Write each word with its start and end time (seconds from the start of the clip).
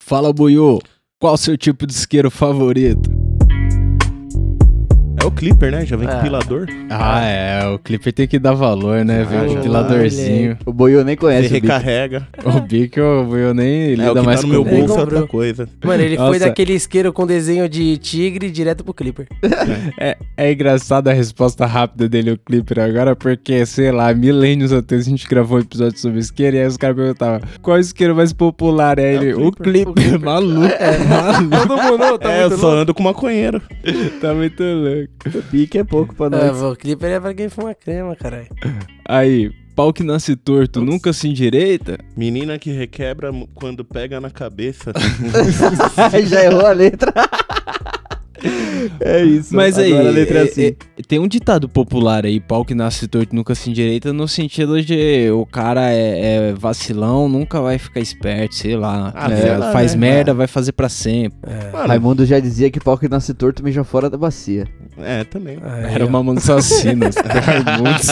Fala, 0.00 0.32
Buiu. 0.32 0.78
Qual 1.20 1.34
o 1.34 1.38
seu 1.38 1.56
tipo 1.58 1.86
de 1.86 1.92
isqueiro 1.92 2.30
favorito? 2.30 3.17
É 5.20 5.24
o 5.26 5.30
Clipper, 5.30 5.72
né? 5.72 5.84
Já 5.84 5.96
vem 5.96 6.06
com 6.08 6.14
É. 6.14 6.22
pilador. 6.22 6.66
Ah, 6.90 7.22
é. 7.24 7.66
O 7.68 7.78
Clipper 7.78 8.12
tem 8.12 8.26
que 8.28 8.38
dar 8.38 8.54
valor, 8.54 9.04
né? 9.04 9.22
Ah, 9.22 9.24
Ver 9.24 9.36
um 9.36 9.48
já 9.48 9.54
ventiladorzinho. 9.56 10.56
O 10.64 10.72
Boiô 10.72 11.02
nem 11.02 11.14
Você 11.16 11.20
conhece 11.20 11.46
o 11.48 11.50
bicho. 11.50 11.62
recarrega. 11.64 12.28
O 12.44 12.60
Bico, 12.60 13.00
eu 13.00 13.52
nem 13.52 13.90
É, 13.90 13.92
o 13.92 13.96
lida 13.96 14.20
que 14.20 14.26
mais 14.26 14.40
tá 14.40 14.46
no 14.46 14.52
meu 14.52 14.64
com 14.64 14.70
Ele 14.70 14.78
bolso 14.80 14.94
é 14.96 15.00
outra 15.00 15.26
coisa. 15.26 15.68
Mano, 15.84 16.02
ele 16.02 16.16
foi 16.16 16.26
Nossa. 16.26 16.38
daquele 16.40 16.72
isqueiro 16.74 17.12
com 17.12 17.26
desenho 17.26 17.68
de 17.68 17.96
tigre 17.98 18.50
direto 18.50 18.84
pro 18.84 18.94
Clipper. 18.94 19.26
É, 19.98 20.16
é 20.36 20.52
engraçado 20.52 21.08
a 21.08 21.12
resposta 21.12 21.66
rápida 21.66 22.08
dele, 22.08 22.32
o 22.32 22.38
Clipper, 22.38 22.78
agora, 22.80 23.16
porque, 23.16 23.66
sei 23.66 23.90
lá, 23.90 24.12
milênios 24.14 24.72
atrás 24.72 25.06
a 25.06 25.10
gente 25.10 25.26
gravou 25.28 25.58
um 25.58 25.60
episódio 25.62 25.98
sobre 25.98 26.20
isqueiro 26.20 26.56
e 26.56 26.60
aí 26.60 26.66
os 26.66 26.76
caras 26.76 26.96
perguntavam 26.96 27.40
qual 27.60 27.76
é 27.76 27.80
o 27.80 27.82
isqueiro 27.82 28.14
mais 28.14 28.32
popular? 28.32 28.98
Aí 29.00 29.16
ele, 29.16 29.34
o 29.34 29.50
Clipper. 29.52 29.92
Clipper, 29.94 30.20
maluco, 30.20 30.60
maluco, 31.08 31.68
Todo 31.68 31.82
mundo, 31.82 32.18
tá 32.18 32.32
é, 32.32 32.44
eu 32.44 32.48
muito 32.48 32.60
só 32.60 32.66
louco. 32.68 32.82
ando 32.82 32.94
com 32.94 33.02
maconheiro. 33.02 33.60
tá 34.20 34.32
muito 34.34 34.62
louco. 34.62 35.08
Pique 35.50 35.78
é 35.78 35.84
pouco 35.84 36.14
pra 36.14 36.30
nós. 36.30 36.62
o 36.62 36.76
Clipper 36.76 37.10
é 37.10 37.20
pra 37.20 37.34
quem 37.34 37.48
fuma 37.48 37.74
crema, 37.74 38.14
caralho. 38.14 38.48
Aí, 39.04 39.50
pau 39.74 39.92
que 39.92 40.02
nasce 40.02 40.36
torto, 40.36 40.80
nunca 40.80 41.12
se 41.12 41.28
endireita? 41.28 41.98
Menina 42.16 42.58
que 42.58 42.70
requebra 42.70 43.30
quando 43.54 43.84
pega 43.84 44.20
na 44.20 44.30
cabeça. 44.30 44.92
Já 46.26 46.44
errou 46.44 46.66
a 46.66 46.72
letra. 46.72 47.12
é 49.00 49.22
isso. 49.24 49.54
Mas 49.54 49.78
aí, 49.78 49.92
Agora 49.92 50.08
a 50.08 50.12
letra 50.12 50.38
é 50.38 50.42
é- 50.42 50.44
assim. 50.44 50.64
é- 50.66 50.74
tem 51.06 51.18
um 51.18 51.28
ditado 51.28 51.68
popular 51.68 52.24
aí, 52.26 52.38
pau 52.40 52.64
que 52.64 52.74
nasce 52.74 53.06
torto 53.08 53.34
nunca 53.34 53.54
se 53.54 53.70
endireita, 53.70 54.12
no 54.12 54.26
sentido 54.28 54.80
de 54.82 55.30
o 55.30 55.44
cara 55.46 55.90
é, 55.92 56.50
é 56.50 56.52
vacilão, 56.54 57.28
nunca 57.28 57.60
vai 57.60 57.78
ficar 57.78 58.00
esperto, 58.00 58.54
sei 58.54 58.76
lá. 58.76 59.12
Ah, 59.14 59.32
É, 59.32 59.36
sei 59.36 59.56
lá, 59.56 59.72
faz 59.72 59.94
né? 59.94 60.00
merda, 60.00 60.34
vai 60.34 60.46
fazer 60.46 60.72
pra 60.72 60.88
sempre. 60.88 61.38
Mano, 61.72 61.88
Raimundo 61.88 62.26
já 62.26 62.38
dizia 62.40 62.70
que 62.70 62.80
pau 62.80 62.96
que 62.98 63.08
nasce 63.08 63.32
torto 63.34 63.62
mija 63.62 63.84
fora 63.84 64.08
da 64.10 64.16
bacia. 64.18 64.66
é, 64.98 65.24
também. 65.24 65.58
Aí, 65.62 65.94
Era 65.94 66.06
uma 66.06 66.22
mão 66.22 66.34
assassinos. 66.36 67.14
Raimundos. 67.44 68.08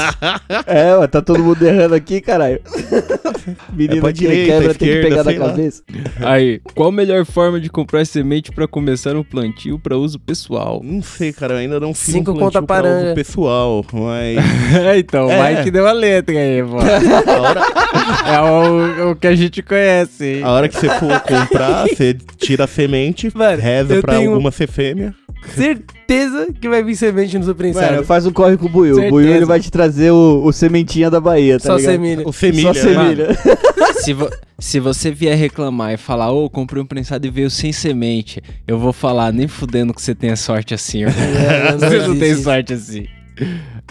É, 0.67 0.97
ué, 0.97 1.07
tá 1.07 1.21
todo 1.21 1.43
mundo 1.43 1.63
errando 1.67 1.95
aqui, 1.95 2.21
caralho. 2.21 2.61
Menino 3.73 4.07
É 4.09 4.13
que 4.13 4.19
direita, 4.21 4.53
quebra 4.53 4.75
tem 4.75 4.89
que 4.89 5.03
pegar 5.03 5.25
na 5.25 5.31
sei 5.31 5.39
lá. 5.39 5.47
cabeça. 5.51 5.83
Aí, 6.21 6.61
qual 6.75 6.89
a 6.89 6.93
melhor 6.93 7.25
forma 7.25 7.61
de 7.61 7.69
comprar 7.69 8.05
semente 8.07 8.51
pra 8.53 8.67
começar 8.67 9.17
um 9.17 9.23
plantio 9.23 9.79
pra 9.79 9.97
uso 9.97 10.16
pessoal? 10.19 10.81
Não 10.85 11.03
sei, 11.03 11.33
cara, 11.33 11.55
eu 11.55 11.59
ainda 11.59 11.79
não 11.81 11.93
fiz 11.95 12.15
Cinco 12.15 12.33
um 12.33 12.35
plantio 12.35 12.61
conta 12.61 12.63
paranga. 12.67 13.07
uso 13.07 13.15
pessoal, 13.15 13.85
mas 13.93 14.39
então, 14.99 15.27
o 15.27 15.31
É. 15.31 15.57
Mike 15.57 15.71
deu 15.71 15.87
a 15.87 15.93
letra 15.93 16.35
aí, 16.39 16.63
pô. 16.63 16.77
hora, 16.77 17.61
É 18.27 18.41
o, 19.07 19.11
o 19.11 19.17
que 19.17 19.27
a 19.27 19.35
gente 19.35 19.63
conhece, 19.63 20.25
hein? 20.37 20.43
a 20.43 20.51
hora 20.53 20.69
que 20.69 20.77
você 20.77 20.89
for 20.89 21.21
comprar, 21.21 21.87
você 21.89 22.17
tira 22.39 22.65
a 22.65 22.67
semente, 22.67 23.31
Mano, 23.35 23.61
reza 23.61 24.01
pra 24.01 24.15
tenho- 24.15 24.31
alguma 24.31 24.51
ser 24.51 24.67
fêmea. 24.69 25.15
Certeza 25.55 26.49
que 26.61 26.69
vai 26.69 26.83
vir 26.83 26.97
semente 26.97 27.39
no 27.39 27.45
seu 27.45 27.55
prensado. 27.55 28.05
Faz 28.05 28.27
um 28.27 28.33
corre 28.33 28.57
com 28.57 28.67
o 28.67 28.69
Buiu. 28.69 28.93
O 28.93 28.95
Certeza. 28.97 29.11
Buiu 29.11 29.33
ele 29.35 29.45
vai 29.45 29.61
te 29.61 29.71
trazer 29.71 30.11
o, 30.11 30.43
o 30.45 30.53
sementinha 30.53 31.09
da 31.11 31.21
Bahia, 31.21 31.59
tá 31.59 31.67
Só 31.67 31.77
ligado? 31.77 31.93
semilha. 31.93 32.29
O 32.29 32.33
semilha, 32.33 32.75
Só 32.75 32.89
né? 32.89 32.95
semilha. 32.95 33.29
Se, 34.03 34.13
vo- 34.13 34.31
se 34.59 34.81
você 34.81 35.11
vier 35.11 35.37
reclamar 35.37 35.93
e 35.93 35.97
falar, 35.97 36.31
ô, 36.31 36.49
comprei 36.49 36.83
um 36.83 36.87
prensado 36.87 37.27
e 37.27 37.31
veio 37.31 37.51
sem 37.51 37.73
semente, 37.73 38.43
eu 38.67 38.79
vou 38.79 38.93
falar, 38.93 39.33
nem 39.33 39.47
fudendo 39.47 39.93
que 39.93 40.01
você 40.01 40.15
tenha 40.15 40.37
sorte 40.37 40.73
assim. 40.75 41.05
É, 41.05 41.09
Você 41.79 42.09
não 42.09 42.19
tem 42.19 42.35
sorte 42.35 42.73
assim. 42.73 43.07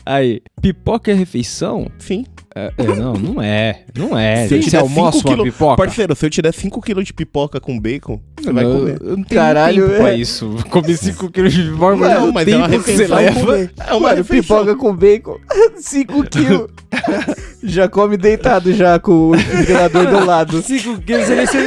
Aí, 0.05 0.41
pipoca 0.61 1.11
é 1.11 1.13
refeição? 1.13 1.89
Sim. 1.99 2.25
É, 2.57 2.71
é, 2.77 2.83
não, 2.95 3.13
não 3.13 3.41
é. 3.41 3.81
Não 3.93 4.17
é. 4.17 4.47
Se 4.47 4.55
eu 4.55 4.61
Você 4.63 4.77
almoça 4.77 5.17
cinco 5.17 5.27
uma 5.29 5.35
quilo- 5.35 5.43
pipoca? 5.51 5.75
Parceiro, 5.75 6.15
se 6.15 6.25
eu 6.25 6.29
te 6.29 6.41
der 6.41 6.53
5kg 6.53 7.03
de 7.03 7.13
pipoca 7.13 7.59
com 7.59 7.77
bacon, 7.77 8.21
você 8.39 8.53
vai 8.53 8.63
eu, 8.63 8.71
comer. 8.79 8.97
eu 9.01 9.25
Caralho, 9.29 9.87
tempo 9.87 9.97
pra 9.97 10.11
é. 10.13 10.15
isso. 10.17 10.55
Comi 10.69 10.95
5 10.95 11.29
quilos 11.31 11.53
de 11.53 11.63
pipoca, 11.63 11.97
mas 11.97 12.13
Não, 12.13 12.31
mas 12.31 12.47
é 12.47 12.55
uma 12.55 12.69
que 12.69 12.77
você 12.77 12.91
refeição 12.91 13.17
leva... 13.17 13.39
comer. 13.41 13.71
É 13.77 13.91
uma 13.91 13.99
Mano, 13.99 14.15
refeição. 14.15 14.57
pipoca 14.59 14.75
com 14.77 14.95
bacon. 14.95 15.37
5 15.75 16.23
quilos. 16.29 16.69
já 17.61 17.89
come 17.89 18.15
deitado 18.15 18.71
já 18.73 18.97
com 18.99 19.11
o 19.11 19.31
ventilador 19.35 20.07
do 20.07 20.25
lado. 20.25 20.61
5 20.61 21.01
quilos, 21.01 21.29
ele 21.29 21.47
se 21.47 21.57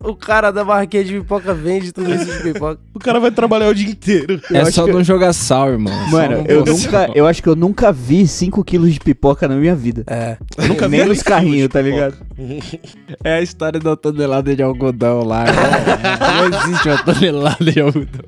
o 0.00 0.14
cara 0.14 0.52
da 0.52 0.62
barraquinha 0.62 1.02
de 1.04 1.14
pipoca 1.14 1.52
vende 1.52 1.90
tudo 1.92 2.14
isso 2.14 2.26
de 2.26 2.42
pipoca. 2.52 2.78
O 2.94 2.98
cara 3.00 3.18
vai 3.18 3.32
trabalhar 3.32 3.68
o 3.68 3.74
dia 3.74 3.90
inteiro. 3.90 4.40
É 4.52 4.60
acho 4.60 4.72
só 4.72 4.84
que- 4.84 4.92
não 4.92 5.02
jogar 5.02 5.32
sal, 5.32 5.70
irmão. 5.70 5.92
Só 6.10 6.16
Mano, 6.16 6.44
eu 6.46 6.64
nunca, 6.64 6.76
sal. 7.06 7.12
eu 7.14 7.26
acho 7.26 7.42
que 7.42 7.48
eu 7.48 7.56
nunca 7.56 7.90
vi 7.92 8.26
5 8.26 8.62
quilos 8.62 8.92
de 8.92 9.00
pipoca 9.00 9.48
na 9.48 9.56
minha 9.56 9.74
vida. 9.74 10.04
É. 10.06 10.27
Eu 10.56 10.68
nunca 10.68 10.88
vi 10.88 10.98
Nem 10.98 11.06
nos 11.06 11.22
carrinhos, 11.22 11.68
tá 11.68 11.80
ligado? 11.80 12.16
É 13.24 13.34
a 13.34 13.42
história 13.42 13.80
da 13.80 13.96
tonelada 13.96 14.54
de 14.54 14.62
algodão 14.62 15.24
lá. 15.24 15.44
Não, 15.44 16.50
não 16.50 16.58
existe 16.58 16.88
uma 16.88 17.02
tonelada 17.02 17.64
de 17.64 17.80
algodão. 17.80 18.24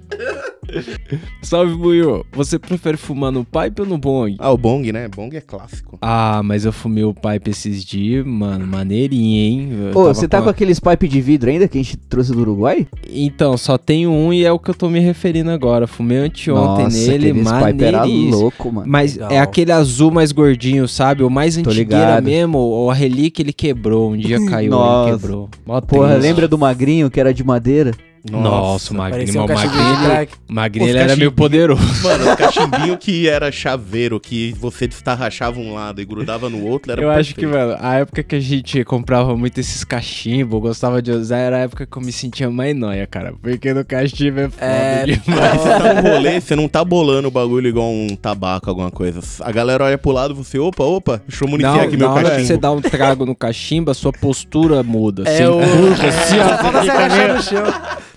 Salve, 1.42 1.74
Buiu. 1.74 2.24
Você 2.32 2.58
prefere 2.58 2.96
fumar 2.96 3.32
no 3.32 3.44
pipe 3.44 3.80
ou 3.82 3.86
no 3.86 3.98
bong? 3.98 4.36
Ah, 4.38 4.50
o 4.50 4.56
bong, 4.56 4.92
né? 4.92 5.08
Bong 5.08 5.34
é 5.36 5.40
clássico. 5.40 5.98
Ah, 6.00 6.40
mas 6.44 6.64
eu 6.64 6.72
fumei 6.72 7.04
o 7.04 7.14
pipe 7.14 7.50
esses 7.50 7.84
dias, 7.84 8.24
mano. 8.26 8.66
Maneirinho, 8.66 9.36
hein? 9.36 9.68
Eu 9.72 9.90
Ô, 9.90 9.92
tava 9.92 10.14
você 10.14 10.28
tá 10.28 10.38
com 10.38 10.44
com 10.44 10.50
aqueles 10.50 10.80
pipe 10.80 11.08
de 11.08 11.20
vidro 11.20 11.50
ainda 11.50 11.68
que 11.68 11.78
a 11.78 11.82
gente 11.82 11.96
trouxe 11.96 12.32
do 12.32 12.40
Uruguai? 12.40 12.86
Então, 13.08 13.56
só 13.56 13.76
tenho 13.78 14.10
um 14.10 14.32
e 14.32 14.44
é 14.44 14.52
o 14.52 14.58
que 14.58 14.70
eu 14.70 14.74
tô 14.74 14.88
me 14.88 15.00
referindo 15.00 15.50
agora. 15.50 15.86
Fumei 15.86 16.18
anteontem 16.18 16.88
nele, 16.88 17.30
aqueles 17.30 17.52
pipe 17.52 17.84
era 17.84 18.04
louco, 18.04 18.72
mano. 18.72 18.86
Mas 18.88 19.14
Legal. 19.14 19.30
é 19.32 19.38
aquele 19.38 19.72
azul 19.72 20.10
mais 20.10 20.32
gordinho, 20.32 20.86
sabe? 20.88 21.22
O 21.22 21.30
mais 21.30 21.54
Tô 21.56 21.70
antigueira 21.70 22.04
ligado. 22.06 22.24
mesmo. 22.24 22.58
O 22.58 22.90
a 22.90 22.94
relíquia 22.94 23.42
ele 23.42 23.52
quebrou. 23.52 24.12
Um 24.12 24.16
dia 24.16 24.44
caiu 24.46 24.70
Nossa. 24.70 25.10
ele 25.10 25.18
quebrou. 25.18 25.48
Mó 25.66 25.80
Porra, 25.80 26.14
lembra 26.16 26.46
do 26.46 26.56
magrinho 26.58 27.10
que 27.10 27.18
era 27.18 27.32
de 27.34 27.42
madeira? 27.42 27.92
Nossa, 28.28 28.92
o 28.92 28.96
magrinho. 28.96 29.42
Um 29.42 29.46
cachimbo 29.46 29.74
magrinho, 29.76 30.28
magrinho 30.48 30.88
ele 30.88 30.98
era 30.98 31.16
meio 31.16 31.32
poderoso. 31.32 31.80
Mano, 32.02 32.32
o 32.32 32.36
cachimbinho 32.36 32.98
que 32.98 33.28
era 33.28 33.50
chaveiro, 33.52 34.18
que 34.20 34.52
você 34.58 34.86
destarrachava 34.86 35.58
um 35.58 35.74
lado 35.74 36.00
e 36.00 36.04
grudava 36.04 36.48
no 36.50 36.64
outro, 36.66 36.92
era 36.92 37.00
Eu 37.02 37.10
acho 37.10 37.34
que, 37.34 37.42
perfeito. 37.46 37.68
mano, 37.68 37.78
a 37.80 37.94
época 37.96 38.22
que 38.22 38.34
a 38.36 38.40
gente 38.40 38.84
comprava 38.84 39.36
muito 39.36 39.58
esses 39.58 39.84
cachimbos, 39.84 40.60
gostava 40.60 41.00
de 41.00 41.10
usar, 41.10 41.38
era 41.38 41.56
a 41.56 41.60
época 41.60 41.86
que 41.86 41.96
eu 41.96 42.02
me 42.02 42.12
sentia 42.12 42.50
mais 42.50 42.76
noia, 42.76 43.06
cara. 43.06 43.32
Porque 43.40 43.72
no 43.72 43.84
cachimbo 43.84 44.40
é 44.40 44.48
foda 44.50 44.64
É, 44.66 45.04
demais. 45.06 45.60
você 45.60 45.68
tá 45.68 45.94
no 45.94 46.08
rolê, 46.10 46.40
você 46.40 46.56
não 46.56 46.68
tá 46.68 46.84
bolando 46.84 47.28
o 47.28 47.30
bagulho 47.30 47.68
igual 47.68 47.90
um 47.90 48.16
tabaco, 48.16 48.68
alguma 48.68 48.90
coisa. 48.90 49.20
A 49.42 49.52
galera 49.52 49.84
olha 49.84 49.96
pro 49.98 50.12
lado 50.12 50.34
e 50.34 50.36
você, 50.36 50.58
opa, 50.58 50.84
opa, 50.84 51.22
deixa 51.26 51.44
eu 51.44 51.48
municiar 51.48 51.74
Não, 51.76 51.82
aqui 51.84 51.96
na 51.96 51.98
meu 52.06 52.10
hora 52.10 52.22
que 52.24 52.30
cachimbo. 52.30 52.46
você 52.48 52.56
dá 52.58 52.70
um 52.72 52.80
trago 52.80 53.24
no 53.26 53.34
cachimbo, 53.34 53.90
a 53.90 53.94
sua 53.94 54.12
postura 54.12 54.82
muda. 54.82 55.22
É 55.26 55.36
você 55.38 55.46
o. 55.46 55.62
encurva 55.62 56.06
assim, 56.06 56.36
ó. 56.38 56.70
Você 56.80 56.90
agachar 56.90 57.34
no 57.34 57.42
chão. 57.42 57.64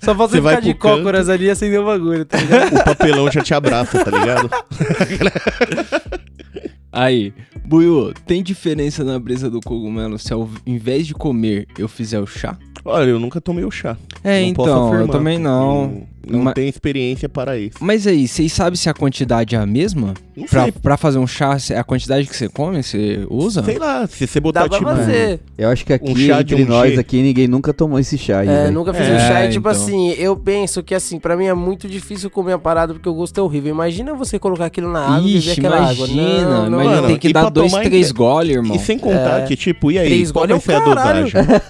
Só 0.04 0.14
falta 0.16 0.36
Você 0.36 0.42
ficar 0.42 0.60
de 0.60 0.74
canto. 0.74 0.98
cócoras 0.98 1.30
ali 1.30 1.46
e 1.46 1.50
acender 1.50 1.80
o 1.80 1.86
bagulho, 1.86 2.26
tá 2.26 2.38
ligado? 2.38 2.74
O 2.76 2.84
papelão 2.84 3.32
já 3.32 3.42
te 3.42 3.54
abraça, 3.54 4.04
tá 4.04 4.12
ligado? 4.12 4.50
Aí, 6.92 7.34
Buiu, 7.66 8.14
tem 8.26 8.44
diferença 8.44 9.04
na 9.04 9.18
brisa 9.20 9.50
do 9.50 9.60
cogumelo 9.62 10.20
se 10.20 10.34
ao 10.34 10.50
invés 10.66 11.08
de 11.08 11.14
comer 11.14 11.68
eu 11.78 11.88
fizer 11.88 12.20
o 12.20 12.28
chá? 12.28 12.58
Olha, 12.86 13.10
eu 13.12 13.20
nunca 13.20 13.40
tomei 13.40 13.64
o 13.64 13.72
chá. 13.72 13.96
É, 14.24 14.46
Não 14.46 14.54
posso 14.54 14.70
então, 14.70 14.88
eu 14.88 14.94
afirmar. 14.96 15.08
também 15.08 15.40
não. 15.40 16.04
Não, 16.26 16.38
não 16.38 16.44
Mas- 16.46 16.54
tenho 16.54 16.68
experiência 16.70 17.28
para 17.30 17.58
isso. 17.58 17.78
Mas 17.82 18.06
aí, 18.08 18.28
vocês 18.28 18.52
sabem 18.52 18.76
se 18.78 18.90
a 18.90 18.94
quantidade 18.94 19.56
é 19.56 19.58
a 19.58 19.66
mesma? 19.66 20.14
Não 20.36 20.46
Pra, 20.46 20.64
sei. 20.64 20.72
pra 20.72 20.98
fazer 20.98 21.18
um 21.20 21.28
chá, 21.28 21.58
se- 21.60 21.74
a 21.74 21.84
quantidade 21.84 22.28
que 22.28 22.36
você 22.36 22.48
come, 22.50 22.82
você 22.84 23.26
usa? 23.30 23.62
Sei 23.64 23.78
lá, 23.78 24.06
se 24.08 24.26
você 24.28 24.40
botar 24.40 24.64
Dá 24.64 24.70
pra 24.70 24.78
tipo. 24.80 24.90
fazer. 24.90 25.40
Eu 25.58 25.70
acho 25.70 25.86
que 25.86 25.94
aqui 25.94 26.12
Um 26.12 26.16
chá 26.16 26.42
entre 26.42 26.64
um 26.64 26.68
nós 26.68 26.94
G. 26.94 27.00
aqui 27.00 27.22
ninguém 27.22 27.48
nunca 27.48 27.74
tomou 27.74 28.00
esse 28.00 28.18
chá 28.18 28.40
aí, 28.40 28.48
É, 28.50 28.64
velho. 28.64 28.74
nunca 28.74 28.94
fiz 28.94 29.06
É, 29.08 29.16
um 29.16 29.20
chá 29.20 29.46
e, 29.46 29.50
tipo 29.50 29.70
então. 29.70 29.72
assim, 29.82 30.10
eu 30.12 30.36
penso 30.36 30.82
que 30.84 30.96
assim, 30.96 31.20
pra 31.20 31.36
mim 31.38 31.46
é 31.46 31.54
muito 31.54 31.88
difícil 31.90 32.30
comer 32.30 32.54
a 32.54 32.60
parada 32.60 32.94
porque 32.94 33.08
o 33.08 33.14
gosto 33.14 33.38
é 33.38 33.44
horrível. 33.44 33.72
Imagina 33.74 34.14
você 34.14 34.38
colocar 34.40 34.66
aquilo 34.66 34.92
na 34.92 35.02
água 35.06 35.20
e 35.30 35.34
beber 35.34 35.38
Ixi, 35.40 35.52
aquela 35.60 35.78
imagina. 35.78 36.04
água. 36.04 36.08
Não, 36.08 36.52
não, 36.52 36.68
imagina, 36.82 36.96
Mano, 36.96 37.08
tem 37.08 37.18
que 37.18 37.28
e 37.30 37.34
dar 37.34 37.42
dois, 37.54 37.72
tomar 37.72 37.84
três 37.86 38.10
inte- 38.10 38.18
goles, 38.18 38.56
irmão. 38.56 38.76
E 38.76 38.80
sem 38.80 38.98
contar 39.00 39.42
É. 39.42 39.46
que, 39.46 39.56
tipo, 39.56 39.92
e 39.92 39.98
aí? 40.00 40.08
Três 40.08 40.32
qual 40.32 40.48
vai 40.48 40.58
é 40.58 40.60
ser 40.60 40.74
a 40.76 40.82
caralho. 40.82 41.24
dosagem? 41.32 41.62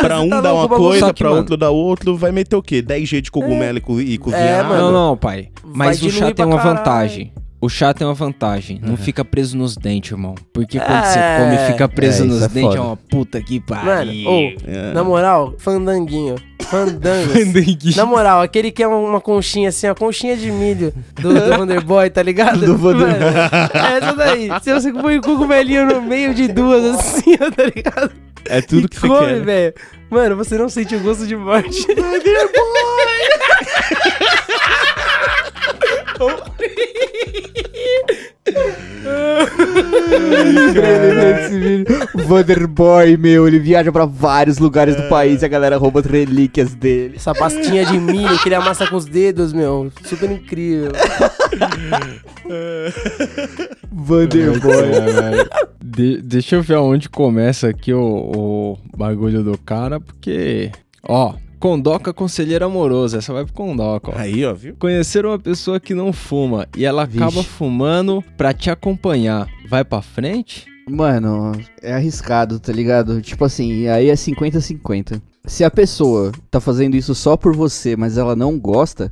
pra 0.00 0.20
um 0.20 0.28
tá 0.28 0.40
dar 0.40 0.52
louco, 0.52 0.74
uma 0.74 0.76
coisa, 0.78 1.14
pra 1.14 1.28
mano- 1.28 1.40
outro 1.40 1.56
dar 1.56 1.70
outro, 1.70 2.16
vai 2.16 2.32
meter 2.32 2.56
o 2.56 2.62
quê? 2.62 2.82
10G 2.82 3.20
de 3.20 3.30
cogumelo 3.30 3.78
e 3.78 3.80
co- 3.80 4.00
e 4.00 4.18
cozinhar? 4.18 4.60
É, 4.60 4.62
mano. 4.62 4.82
Não, 4.82 4.92
não, 5.10 5.16
pai. 5.16 5.48
Vai 5.62 5.88
Mas 5.88 6.02
o 6.02 6.10
chá 6.10 6.26
tem 6.26 6.34
pra 6.34 6.46
uma 6.46 6.56
caralho. 6.56 6.76
vantagem. 6.78 7.32
O 7.60 7.68
chá 7.68 7.94
tem 7.94 8.06
uma 8.06 8.12
vantagem. 8.12 8.78
Não 8.82 8.90
Uhum. 8.90 8.96
fica 8.98 9.24
preso 9.24 9.56
nos 9.56 9.74
dentes, 9.74 10.10
irmão. 10.10 10.34
Porque 10.52 10.78
quando 10.78 10.92
É. 10.92 11.02
você 11.02 11.18
come 11.38 11.54
e 11.54 11.72
fica 11.72 11.88
preso 11.88 12.22
É, 12.22 12.26
nos 12.26 12.42
é 12.42 12.48
dentes, 12.48 12.76
é 12.76 12.80
uma 12.80 12.96
puta 12.96 13.40
que 13.40 13.62
Mano, 13.70 13.82
pariu. 13.84 14.28
ô, 14.30 14.40
É. 14.66 14.92
na 14.92 15.02
moral, 15.02 15.54
fandanguinho. 15.58 16.34
Fandangos. 16.60 17.32
Fandanguinho. 17.32 17.96
Na 17.96 18.04
moral, 18.04 18.42
aquele 18.42 18.70
que 18.70 18.82
é 18.82 18.86
uma 18.86 19.20
conchinha 19.20 19.70
assim, 19.70 19.86
a 19.86 19.94
conchinha 19.94 20.36
de 20.36 20.50
milho 20.50 20.92
do, 21.14 21.32
do 21.32 21.32
Wonderboy, 21.60 22.10
tá 22.10 22.22
ligado? 22.22 22.60
Do 22.66 22.72
Wonder- 22.76 23.08
Mano, 23.08 23.70
é 23.74 23.98
essa 23.98 24.12
daí. 24.14 24.48
Se 24.62 24.72
você 24.74 24.92
põe 24.92 25.16
o 25.18 25.22
cogumelinho 25.22 25.86
no 25.86 26.02
meio 26.02 26.34
de 26.34 26.48
duas 26.48 26.84
assim, 26.98 27.34
ó, 27.40 27.50
tá 27.50 27.64
ligado? 27.74 28.10
É 28.46 28.60
tudo 28.60 28.86
E 28.86 28.88
que 28.90 29.00
você 29.00 29.08
come, 29.08 29.26
quer. 29.26 29.36
né? 29.36 29.40
velho. 29.44 29.74
Mano, 30.10 30.36
você 30.36 30.58
não 30.58 30.68
sente 30.68 30.94
o 30.96 31.00
gosto 31.00 31.26
de 31.26 31.34
morte. 31.34 31.86
Vídeo. 31.86 32.04
Vanderboy, 42.14 43.16
meu, 43.16 43.46
ele 43.46 43.58
viaja 43.58 43.90
pra 43.92 44.04
vários 44.06 44.58
lugares 44.58 44.96
do 44.96 45.02
país 45.08 45.42
e 45.42 45.44
a 45.44 45.48
galera 45.48 45.76
rouba 45.76 46.00
as 46.00 46.06
relíquias 46.06 46.74
dele. 46.74 47.14
Essa 47.16 47.34
pastinha 47.34 47.84
de 47.84 47.98
milho 47.98 48.38
que 48.38 48.48
ele 48.48 48.54
amassa 48.54 48.86
com 48.86 48.96
os 48.96 49.04
dedos, 49.04 49.52
meu. 49.52 49.90
Super 50.04 50.30
incrível. 50.30 50.92
Vanderboy. 53.92 54.90
Caralho. 54.92 55.48
De- 55.82 56.20
deixa 56.22 56.56
eu 56.56 56.62
ver 56.62 56.74
aonde 56.74 57.08
começa 57.08 57.68
aqui 57.68 57.92
o, 57.92 58.00
o 58.02 58.78
bagulho 58.96 59.42
do 59.42 59.56
cara, 59.58 60.00
porque. 60.00 60.70
Ó, 61.06 61.34
Condoca 61.64 62.12
Conselheiro 62.12 62.66
Amoroso. 62.66 63.16
Essa 63.16 63.32
vai 63.32 63.42
pro 63.42 63.54
Condoca, 63.54 64.10
ó. 64.14 64.18
Aí, 64.18 64.44
ó, 64.44 64.52
viu? 64.52 64.76
Conhecer 64.78 65.24
uma 65.24 65.38
pessoa 65.38 65.80
que 65.80 65.94
não 65.94 66.12
fuma 66.12 66.68
e 66.76 66.84
ela 66.84 67.06
Vixe. 67.06 67.24
acaba 67.24 67.42
fumando 67.42 68.22
pra 68.36 68.52
te 68.52 68.70
acompanhar. 68.70 69.48
Vai 69.66 69.82
pra 69.82 70.02
frente? 70.02 70.66
Mano, 70.86 71.52
é 71.80 71.94
arriscado, 71.94 72.60
tá 72.60 72.70
ligado? 72.70 73.22
Tipo 73.22 73.46
assim, 73.46 73.88
aí 73.88 74.10
é 74.10 74.12
50-50. 74.12 75.22
Se 75.46 75.64
a 75.64 75.70
pessoa 75.70 76.32
tá 76.50 76.60
fazendo 76.60 76.96
isso 76.96 77.14
só 77.14 77.34
por 77.34 77.56
você, 77.56 77.96
mas 77.96 78.18
ela 78.18 78.36
não 78.36 78.58
gosta, 78.58 79.10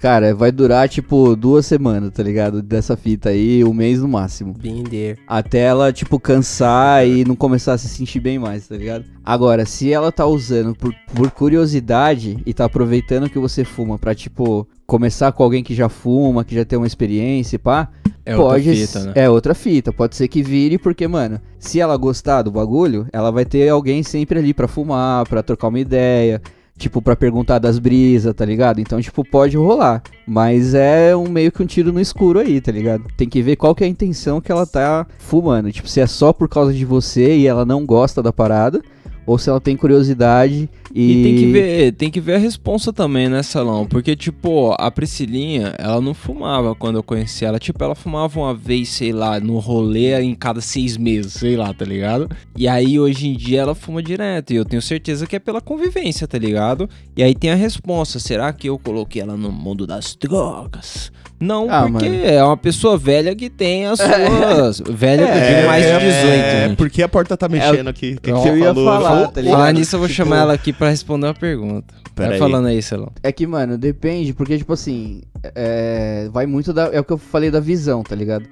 cara, 0.00 0.34
vai 0.34 0.52
durar 0.52 0.88
tipo 0.88 1.34
duas 1.36 1.66
semanas, 1.66 2.10
tá 2.12 2.22
ligado? 2.22 2.62
Dessa 2.62 2.96
fita 2.96 3.30
aí, 3.30 3.64
um 3.64 3.72
mês 3.72 4.00
no 4.00 4.08
máximo. 4.08 4.52
Binder. 4.52 5.18
Até 5.26 5.60
ela, 5.60 5.92
tipo, 5.92 6.18
cansar 6.18 7.06
e 7.06 7.24
não 7.24 7.36
começar 7.36 7.74
a 7.74 7.78
se 7.78 7.88
sentir 7.88 8.20
bem 8.20 8.38
mais, 8.38 8.68
tá 8.68 8.76
ligado? 8.76 9.04
Agora, 9.24 9.66
se 9.66 9.92
ela 9.92 10.12
tá 10.12 10.24
usando 10.26 10.74
por, 10.74 10.94
por 11.14 11.30
curiosidade 11.30 12.38
e 12.46 12.54
tá 12.54 12.64
aproveitando 12.64 13.28
que 13.28 13.38
você 13.38 13.64
fuma 13.64 13.98
pra, 13.98 14.14
tipo, 14.14 14.66
começar 14.86 15.32
com 15.32 15.42
alguém 15.42 15.64
que 15.64 15.74
já 15.74 15.88
fuma, 15.88 16.44
que 16.44 16.54
já 16.54 16.64
tem 16.64 16.78
uma 16.78 16.86
experiência 16.86 17.56
e 17.56 17.58
pá, 17.58 17.88
É 18.24 18.36
pode 18.36 18.68
outra 18.68 18.86
fita, 18.86 19.04
né? 19.04 19.12
É 19.16 19.28
outra 19.28 19.54
fita. 19.54 19.92
Pode 19.92 20.14
ser 20.16 20.28
que 20.28 20.42
vire, 20.42 20.78
porque, 20.78 21.08
mano, 21.08 21.40
se 21.58 21.80
ela 21.80 21.96
gostar 21.96 22.42
do 22.42 22.50
bagulho, 22.50 23.06
ela 23.12 23.30
vai 23.30 23.44
ter 23.44 23.68
alguém 23.68 24.02
sempre 24.02 24.38
ali 24.38 24.54
pra 24.54 24.68
fumar, 24.68 25.26
pra 25.28 25.42
trocar 25.42 25.68
uma 25.68 25.80
ideia. 25.80 26.40
Tipo, 26.76 27.00
pra 27.00 27.16
perguntar 27.16 27.58
das 27.58 27.78
brisas, 27.78 28.34
tá 28.34 28.44
ligado? 28.44 28.80
Então, 28.80 29.00
tipo, 29.00 29.24
pode 29.24 29.56
rolar. 29.56 30.02
Mas 30.26 30.74
é 30.74 31.16
um 31.16 31.28
meio 31.28 31.50
que 31.50 31.62
um 31.62 31.66
tiro 31.66 31.92
no 31.92 32.00
escuro 32.00 32.38
aí, 32.38 32.60
tá 32.60 32.70
ligado? 32.70 33.04
Tem 33.16 33.28
que 33.28 33.40
ver 33.40 33.56
qual 33.56 33.74
que 33.74 33.82
é 33.82 33.86
a 33.86 33.90
intenção 33.90 34.40
que 34.40 34.52
ela 34.52 34.66
tá 34.66 35.06
fumando. 35.18 35.72
Tipo, 35.72 35.88
se 35.88 36.00
é 36.00 36.06
só 36.06 36.32
por 36.32 36.48
causa 36.48 36.74
de 36.74 36.84
você 36.84 37.36
e 37.36 37.46
ela 37.46 37.64
não 37.64 37.86
gosta 37.86 38.22
da 38.22 38.32
parada. 38.32 38.82
Ou 39.24 39.38
se 39.38 39.48
ela 39.48 39.60
tem 39.60 39.76
curiosidade 39.76 40.68
e. 40.94 41.12
E 41.12 41.22
tem 41.22 41.36
que 41.36 41.46
ver, 41.52 41.92
tem 41.92 42.10
que 42.10 42.20
ver 42.20 42.34
a 42.34 42.38
responsa 42.38 42.92
também, 42.92 43.28
né, 43.28 43.42
Salão? 43.42 43.86
Porque, 43.86 44.14
tipo, 44.16 44.74
a 44.78 44.90
Priscilinha, 44.90 45.74
ela 45.78 46.00
não 46.00 46.14
fumava 46.14 46.74
quando 46.74 46.96
eu 46.96 47.02
conheci 47.02 47.44
ela. 47.44 47.58
Tipo, 47.58 47.82
ela 47.84 47.94
fumava 47.94 48.38
uma 48.38 48.54
vez, 48.54 48.88
sei 48.90 49.12
lá, 49.12 49.38
no 49.40 49.58
rolê 49.58 50.20
em 50.20 50.34
cada 50.34 50.60
seis 50.60 50.96
meses, 50.96 51.32
sei 51.34 51.56
lá, 51.56 51.72
tá 51.72 51.84
ligado? 51.84 52.28
E 52.56 52.66
aí, 52.68 52.98
hoje 52.98 53.28
em 53.28 53.34
dia, 53.36 53.60
ela 53.62 53.74
fuma 53.74 54.02
direto. 54.02 54.52
E 54.52 54.56
eu 54.56 54.64
tenho 54.64 54.82
certeza 54.82 55.26
que 55.26 55.36
é 55.36 55.38
pela 55.38 55.60
convivência, 55.60 56.26
tá 56.26 56.38
ligado? 56.38 56.88
E 57.16 57.22
aí 57.22 57.34
tem 57.34 57.50
a 57.50 57.54
resposta: 57.56 58.18
será 58.18 58.52
que 58.52 58.68
eu 58.68 58.78
coloquei 58.78 59.22
ela 59.22 59.36
no 59.36 59.50
mundo 59.50 59.86
das 59.86 60.14
drogas? 60.16 61.10
Não, 61.38 61.66
Ah, 61.70 61.82
porque 61.82 62.08
mano. 62.08 62.24
é 62.24 62.42
uma 62.42 62.56
pessoa 62.56 62.96
velha 62.96 63.34
que 63.36 63.50
tem 63.50 63.84
as 63.84 63.98
suas. 63.98 64.80
velha 64.88 65.26
de 65.26 65.66
mais 65.66 65.84
de 65.84 65.92
18, 65.92 66.06
é, 66.08 66.68
gente. 66.68 66.76
porque 66.78 67.02
a 67.02 67.08
porta 67.08 67.36
tá 67.36 67.46
mexendo 67.46 67.88
aqui. 67.88 68.16
Que, 68.22 68.30
é 68.30 68.34
o 68.34 68.38
você 68.38 68.42
que 68.42 68.48
eu 68.54 68.58
ia 68.58 68.74
falar, 68.74 69.28
tá 69.28 69.40
ligado? 69.42 69.52
Falar 69.58 69.72
nisso, 69.72 69.96
eu 69.96 70.00
vou 70.00 70.08
Tipo, 70.08 70.16
chamar 70.16 70.38
ela 70.38 70.54
aqui 70.54 70.72
pra 70.78 70.90
responder 70.90 71.26
uma 71.26 71.34
pergunta. 71.34 71.94
Pera 72.14 72.32
aí. 72.32 72.38
falando 72.38 72.66
aí, 72.66 72.80
Celão. 72.80 73.12
É 73.22 73.30
que, 73.30 73.46
mano, 73.46 73.76
depende, 73.76 74.32
porque, 74.32 74.56
tipo 74.56 74.72
assim, 74.72 75.22
é, 75.54 76.28
vai 76.32 76.46
muito 76.46 76.72
da. 76.72 76.86
É 76.86 77.00
o 77.00 77.04
que 77.04 77.12
eu 77.12 77.18
falei 77.18 77.50
da 77.50 77.60
visão, 77.60 78.02
tá 78.02 78.14
ligado? 78.14 78.46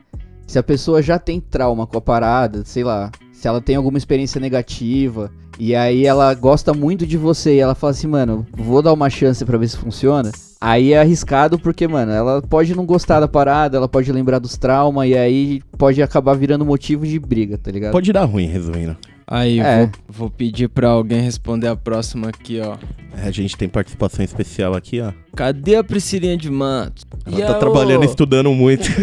Se 0.47 0.59
a 0.59 0.63
pessoa 0.63 1.01
já 1.01 1.19
tem 1.19 1.41
trauma 1.41 1.87
com 1.87 1.97
a 1.97 2.01
parada, 2.01 2.63
sei 2.67 2.85
lá, 2.85 3.11
se 3.33 3.49
ela 3.49 3.61
tem 3.61 3.77
alguma 3.77 3.97
experiência 3.97 4.39
negativa, 4.39 5.31
e 5.59 5.75
aí 5.75 6.05
ela 6.05 6.35
gosta 6.35 6.75
muito 6.75 7.07
de 7.07 7.17
você, 7.17 7.55
e 7.55 7.59
ela 7.61 7.75
fala 7.75 7.93
assim, 7.93 8.07
mano, 8.07 8.47
vou 8.53 8.83
dar 8.83 8.93
uma 8.93 9.09
chance 9.09 9.43
pra 9.45 9.57
ver 9.57 9.69
se 9.69 9.77
funciona. 9.77 10.31
Aí 10.61 10.93
é 10.93 11.01
arriscado 11.01 11.59
porque, 11.59 11.89
mano, 11.89 12.13
ela 12.13 12.43
pode 12.43 12.75
não 12.75 12.85
gostar 12.85 13.21
da 13.21 13.29
parada, 13.29 13.77
ela 13.77 13.89
pode 13.89 14.11
lembrar 14.13 14.39
dos 14.39 14.57
traumas, 14.59 15.09
e 15.09 15.17
aí 15.17 15.63
pode 15.79 16.03
acabar 16.03 16.35
virando 16.35 16.65
motivo 16.65 17.07
de 17.07 17.19
briga, 17.19 17.57
tá 17.57 17.71
ligado? 17.71 17.93
Pode 17.93 18.13
dar 18.13 18.25
ruim, 18.25 18.47
resumindo. 18.47 18.97
Aí, 19.27 19.59
É. 19.61 19.79
vou, 19.79 19.91
vou 20.09 20.31
pedir 20.31 20.69
pra 20.69 20.89
alguém 20.89 21.21
responder 21.23 21.69
a 21.69 21.77
próxima 21.77 22.29
aqui, 22.29 22.61
ó. 22.61 22.77
É, 23.17 23.29
A 23.29 23.31
gente 23.31 23.57
tem 23.57 23.69
participação 23.69 24.25
especial 24.25 24.75
aqui, 24.75 25.01
ó. 25.01 25.13
Cadê 25.35 25.77
a 25.77 25.85
Priscilinha 25.85 26.37
de 26.37 26.51
Matos? 26.51 27.05
Ela 27.27 27.47
tá 27.47 27.55
trabalhando 27.55 28.03
e 28.03 28.07
estudando 28.07 28.53
muito. 28.53 28.87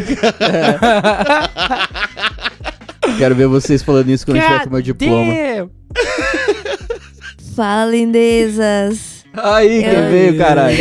Quero 3.18 3.36
ver 3.36 3.48
vocês 3.48 3.82
falando 3.84 4.10
isso 4.10 4.26
quando 4.26 4.38
eu 4.38 4.44
tiver 4.44 4.64
com 4.64 4.70
meu 4.70 4.82
diploma. 4.82 5.34
Fala, 7.56 7.92
lindezas. 7.92 9.26
Aí, 9.34 9.82
quem 9.84 9.94
Eu- 9.94 10.10
veio, 10.10 10.38
caralho? 10.38 10.78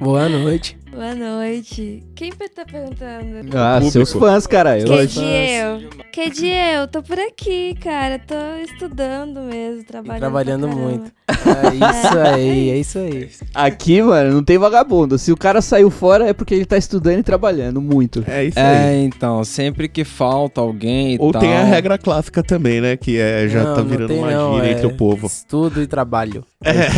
Boa 0.00 0.28
noite. 0.28 0.76
Boa 0.92 1.14
noite. 1.14 2.02
Quem 2.14 2.30
tá 2.30 2.66
perguntando? 2.70 3.56
Ah, 3.56 3.76
Público. 3.76 3.92
seus 3.92 4.12
fãs, 4.12 4.46
caralho. 4.46 4.84
Que 4.84 4.92
Oi. 4.92 5.06
dia 5.06 5.62
eu? 5.62 5.90
Que 6.12 6.30
dia 6.30 6.74
eu? 6.74 6.86
Tô 6.86 7.02
por 7.02 7.18
aqui, 7.18 7.74
cara. 7.80 8.18
Tô 8.18 8.34
estudando 8.62 9.40
mesmo, 9.40 9.84
trabalhando. 9.84 10.20
trabalhando 10.20 10.66
pra 10.68 10.76
caramba. 10.76 10.90
muito. 10.90 11.12
É 11.42 11.74
isso 11.74 12.18
aí, 12.18 12.70
é 12.70 12.76
isso 12.76 12.98
aí. 12.98 13.30
Aqui, 13.54 14.02
mano, 14.02 14.34
não 14.34 14.44
tem 14.44 14.58
vagabundo. 14.58 15.16
Se 15.18 15.32
o 15.32 15.36
cara 15.36 15.62
saiu 15.62 15.90
fora 15.90 16.28
é 16.28 16.34
porque 16.34 16.54
ele 16.54 16.66
tá 16.66 16.76
estudando 16.76 17.20
e 17.20 17.22
trabalhando 17.22 17.80
muito. 17.80 18.22
É 18.28 18.44
isso 18.44 18.58
aí. 18.58 18.64
É, 18.64 19.02
então, 19.02 19.42
sempre 19.44 19.88
que 19.88 20.04
falta 20.04 20.60
alguém 20.60 21.14
e 21.14 21.18
Ou 21.18 21.32
tal... 21.32 21.40
tem 21.40 21.56
a 21.56 21.64
regra 21.64 21.96
clássica 21.96 22.42
também, 22.42 22.82
né? 22.82 22.96
Que 22.98 23.18
é, 23.18 23.48
já 23.48 23.64
Não, 23.64 23.74
tá 23.76 23.80
virando 23.82 24.08
tem 24.08 24.18
uma 24.18 24.30
não, 24.30 24.54
gíria 24.54 24.68
é 24.68 24.72
entre 24.72 24.86
o 24.86 24.94
povo. 24.94 25.26
Estudo 25.26 25.80
e 25.82 25.86
trabalho. 25.86 26.44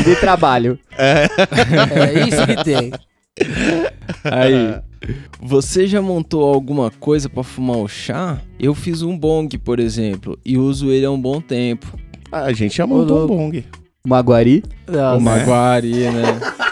De 0.04 0.16
trabalho. 0.16 0.78
É 0.98 2.28
isso 2.28 2.44
que 2.46 2.64
tem. 2.64 2.92
Aí, 4.24 4.80
você 5.40 5.86
já 5.86 6.00
montou 6.00 6.44
alguma 6.44 6.90
coisa 6.90 7.28
pra 7.28 7.42
fumar 7.42 7.78
o 7.78 7.88
chá? 7.88 8.40
Eu 8.58 8.74
fiz 8.74 9.02
um 9.02 9.16
bong, 9.18 9.58
por 9.58 9.80
exemplo, 9.80 10.38
e 10.44 10.56
uso 10.56 10.90
ele 10.90 11.04
há 11.04 11.10
um 11.10 11.20
bom 11.20 11.40
tempo. 11.40 11.98
Ah, 12.30 12.44
a 12.44 12.52
gente 12.52 12.76
já 12.76 12.86
montou 12.86 13.24
um 13.24 13.26
bong. 13.26 13.64
Maguari. 14.06 14.62
Nossa, 14.86 15.16
O 15.16 15.20
Maguari, 15.20 15.92
né? 16.10 16.40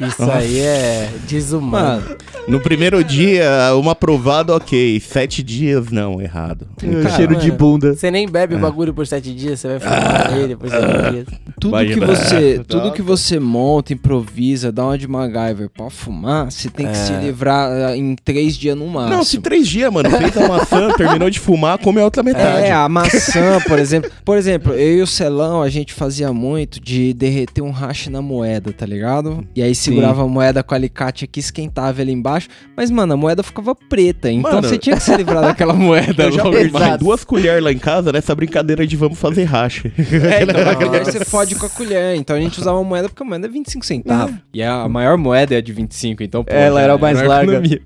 isso 0.00 0.30
aí 0.30 0.60
é 0.60 1.08
desumano. 1.26 2.00
Mano, 2.02 2.16
No 2.46 2.60
primeiro 2.60 3.02
dia, 3.02 3.74
uma 3.74 3.92
aprovada, 3.92 4.54
ok. 4.54 5.00
Sete 5.00 5.42
dias, 5.42 5.90
não, 5.90 6.20
errado. 6.20 6.66
Cara, 6.78 7.10
cheiro 7.16 7.34
de 7.36 7.46
mano. 7.48 7.58
bunda. 7.58 7.94
Você 7.94 8.10
nem 8.10 8.28
bebe 8.28 8.54
o 8.54 8.58
bagulho 8.58 8.94
por 8.94 9.06
sete 9.06 9.34
dias, 9.34 9.60
você 9.60 9.68
vai 9.68 9.80
fumar 9.80 10.38
ele 10.38 10.56
por 10.56 10.68
sete 10.70 11.10
dias. 11.10 11.26
tudo 11.60 11.70
Imagina. 11.70 11.94
que 11.94 12.06
você, 12.06 12.58
Tá. 12.58 12.64
tudo 12.68 12.92
que 12.92 13.02
você 13.02 13.38
monta, 13.40 13.92
improvisa, 13.92 14.70
dá 14.72 14.84
uma 14.84 14.96
de 14.98 15.06
MacGyver 15.08 15.68
pra 15.68 15.90
fumar, 15.90 16.50
você 16.50 16.68
tem 16.70 16.86
que 16.86 16.96
se 16.96 17.12
livrar 17.14 17.70
ah, 17.70 17.96
em 17.96 18.14
três 18.16 18.56
dias 18.56 18.76
no 18.76 18.86
máximo. 18.86 19.16
Não, 19.16 19.24
se 19.24 19.38
três 19.38 19.66
dias, 19.68 19.92
mano, 19.92 20.08
fez 20.10 20.36
a 20.36 20.48
maçã, 20.48 20.90
terminou 20.96 21.28
de 21.30 21.38
fumar, 21.38 21.78
come 21.78 22.00
a 22.00 22.04
outra 22.04 22.22
metade. 22.22 22.66
É, 22.66 22.72
a 22.72 22.88
maçã, 22.88 23.58
por 23.66 23.78
exemplo. 23.78 24.10
Por 24.24 24.36
exemplo, 24.36 24.72
eu 24.74 24.98
e 24.98 25.02
o 25.02 25.06
Celão, 25.06 25.60
a 25.62 25.68
gente 25.68 25.92
fazia 25.92 26.32
muito 26.32 26.80
de 26.80 27.12
derreter 27.14 27.62
um 27.62 27.70
rache 27.70 28.10
na 28.10 28.22
moeda, 28.22 28.72
tá 28.72 28.86
ligado? 28.86 29.44
E 29.54 29.62
aí 29.62 29.74
segurava 29.88 30.22
a 30.22 30.26
moeda 30.28 30.62
com 30.62 30.74
alicate 30.74 31.24
aqui, 31.24 31.40
esquentava 31.40 32.00
ele 32.00 32.12
embaixo. 32.12 32.48
Mas, 32.76 32.90
mano, 32.90 33.14
a 33.14 33.16
moeda 33.16 33.42
ficava 33.42 33.74
preta. 33.74 34.30
Então 34.30 34.52
Mano, 34.52 34.68
você 34.68 34.78
tinha 34.78 34.96
que 34.96 35.02
se 35.02 35.14
livrar 35.16 35.42
daquela 35.42 35.72
moeda 35.74 36.24
Eu 36.24 36.32
já 36.32 36.42
perdi 36.42 36.98
duas 36.98 37.24
colheres 37.24 37.62
lá 37.62 37.72
em 37.72 37.78
casa 37.78 38.12
nessa 38.12 38.34
brincadeira 38.34 38.86
de 38.86 38.96
vamos 38.96 39.18
fazer 39.18 39.44
racha. 39.44 39.90
É, 40.08 40.42
então, 40.42 41.00
a 41.00 41.04
você 41.04 41.24
fode 41.24 41.54
com 41.54 41.66
a 41.66 41.68
colher. 41.68 42.16
Então 42.16 42.36
a 42.36 42.40
gente 42.40 42.58
usava 42.58 42.78
a 42.78 42.84
moeda 42.84 43.08
porque 43.08 43.22
a 43.22 43.26
moeda 43.26 43.46
é 43.46 43.50
25 43.50 43.84
centavos. 43.84 44.34
E 44.52 44.62
a 44.62 44.88
maior 44.88 45.16
moeda 45.16 45.54
é 45.54 45.58
a 45.58 45.60
de 45.60 45.72
25, 45.72 46.22
então 46.22 46.42
pô, 46.42 46.52
Ela 46.52 46.80
era 46.80 46.98
mais 46.98 47.18
uma 47.18 47.28
larga. 47.28 47.52
economia. 47.52 47.80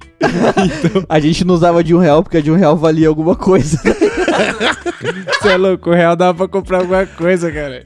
A 1.09 1.21
gente 1.21 1.45
não 1.45 1.55
usava 1.55 1.83
de 1.83 1.95
um 1.95 1.99
real 1.99 2.23
porque 2.23 2.39
a 2.39 2.41
de 2.41 2.51
um 2.51 2.57
real 2.57 2.77
valia 2.77 3.09
alguma 3.09 3.35
coisa. 3.35 3.79
Você 5.41 5.49
é 5.49 5.57
louco, 5.57 5.91
o 5.91 5.95
real 5.95 6.17
dava 6.17 6.35
pra 6.35 6.49
comprar 6.49 6.79
alguma 6.79 7.07
coisa, 7.07 7.51
cara. 7.51 7.83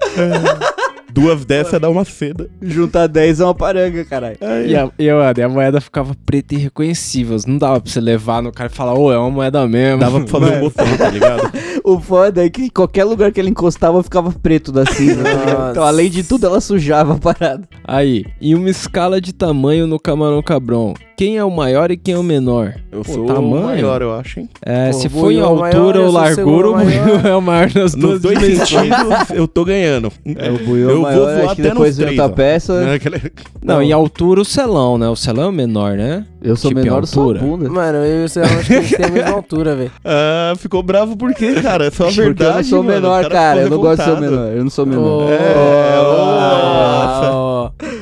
Duas 1.17 1.47
dessas 1.47 1.81
dá 1.81 1.89
uma 1.89 2.05
seda. 2.05 2.51
Juntar 2.61 3.07
10 3.07 3.41
é 3.41 3.45
uma 3.45 3.55
paranga, 3.55 4.05
caralho. 4.05 4.37
E 4.67 4.77
a, 4.77 4.91
e, 4.99 5.11
mano, 5.11 5.35
e 5.39 5.43
a 5.43 5.49
moeda 5.49 5.81
ficava 5.81 6.15
preta 6.27 6.55
e 6.55 6.59
reconhecível. 6.59 7.39
Não 7.47 7.57
dava 7.57 7.81
pra 7.81 7.91
você 7.91 8.03
levar 8.03 8.43
no 8.43 8.53
cara 8.53 8.71
e 8.71 8.75
falar, 8.75 8.93
ô, 8.93 9.11
é 9.11 9.17
uma 9.19 9.31
moeda 9.31 9.67
mesmo. 9.67 9.99
Dava 9.99 10.21
pra 10.21 10.29
fazer 10.29 10.57
um 10.57 10.61
botão, 10.61 10.97
tá 10.99 11.09
ligado? 11.09 11.51
O 11.87 12.01
foda 12.01 12.45
é 12.45 12.51
que 12.51 12.69
qualquer 12.69 13.05
lugar 13.05 13.31
que 13.31 13.39
ele 13.39 13.51
encostava 13.51 14.03
ficava 14.03 14.33
preto 14.33 14.73
da 14.73 14.85
cinza. 14.85 15.23
então, 15.71 15.85
além 15.85 16.11
de 16.11 16.25
tudo, 16.25 16.45
ela 16.45 16.61
sujava 16.61 17.15
a 17.15 17.17
parada. 17.17 17.63
Aí, 17.85 18.25
em 18.41 18.57
uma 18.57 18.69
escala 18.69 19.21
de 19.21 19.33
tamanho 19.33 19.87
no 19.87 20.01
camarão 20.01 20.43
cabrão, 20.43 20.95
quem 21.17 21.37
é 21.37 21.45
o 21.45 21.51
maior 21.51 21.91
e 21.91 21.97
quem 21.97 22.15
é 22.15 22.19
o 22.19 22.23
menor? 22.23 22.75
Eu 22.93 23.03
Pô, 23.03 23.13
sou 23.13 23.27
tamanho? 23.27 23.57
o 23.57 23.65
maior, 23.65 24.03
eu 24.03 24.15
acho, 24.15 24.41
hein? 24.41 24.49
É, 24.65 24.91
Pô, 24.91 24.93
se 24.99 25.09
for 25.09 25.31
em 25.33 25.37
maior, 25.41 25.65
altura 25.65 26.01
ou 26.03 26.11
largura, 26.13 26.69
o 26.71 26.73
maior. 26.75 27.05
Buiu 27.05 27.21
é 27.31 27.37
o 27.37 27.41
maior 27.43 27.71
das 27.71 27.95
Nos 27.95 28.21
duas 28.21 28.23
dois 28.39 28.39
sentidos, 28.59 29.31
eu 29.35 29.49
tô 29.49 29.65
ganhando. 29.65 30.13
É, 30.25 30.51
o 30.51 30.59
Buiu 30.59 30.89
é 30.89 30.93
eu 30.93 30.97
o 30.99 31.01
vou 31.01 31.03
maior, 31.03 31.19
voar 31.35 31.45
acho 31.47 31.55
que 31.57 31.61
até 31.63 31.71
depois 31.71 31.89
nos 31.91 31.97
vem 31.99 32.07
três, 32.17 32.21
ó. 32.21 32.29
peça. 32.29 32.93
Aquele- 32.95 33.33
Não, 33.63 33.83
em 33.83 33.93
altura 33.93 34.41
o 34.41 34.45
Celão, 34.45 34.99
né? 34.99 35.09
O 35.09 35.17
Celão 35.17 35.45
é 35.45 35.49
o 35.49 35.53
menor, 35.53 35.97
né? 35.97 36.25
Eu 36.43 36.55
sou 36.55 36.69
Tipo, 36.71 36.83
menor, 36.83 37.01
eu 37.03 37.07
sou 37.07 37.23
a 37.23 37.27
altura. 37.27 37.41
bunda. 37.45 37.69
Mano, 37.71 37.99
eu 37.99 38.23
e 38.23 38.25
o 38.25 38.29
Celão 38.29 38.51
acho 38.59 38.67
que 38.67 38.75
a 38.75 38.81
gente 38.83 38.97
tem 38.97 39.07
a 39.07 39.11
mesma 39.11 39.31
altura, 39.37 39.75
velho. 39.75 39.91
Ah, 40.05 40.55
ficou 40.57 40.83
bravo 40.83 41.17
por 41.17 41.35
quê, 41.35 41.55
cara? 41.61 41.87
É 41.87 41.91
só 41.91 42.05
a 42.05 42.07
Porque 42.07 42.21
verdade, 42.23 42.51
eu 42.51 42.55
não 42.57 42.65
sou 42.65 42.83
mano. 42.85 42.95
menor, 43.01 43.25
O 43.25 43.29
cara. 43.29 43.61
Eu 43.63 43.71
não 43.71 43.79
gosto 43.79 43.99
de 43.99 44.05
ser 44.05 44.21
menor. 44.21 44.53
Eu 44.53 44.63
não 44.65 44.71
sou 44.71 44.87
menor. 44.87 45.23
Ô, 45.25 45.29
É, 45.31 45.99
ó. 45.99 46.26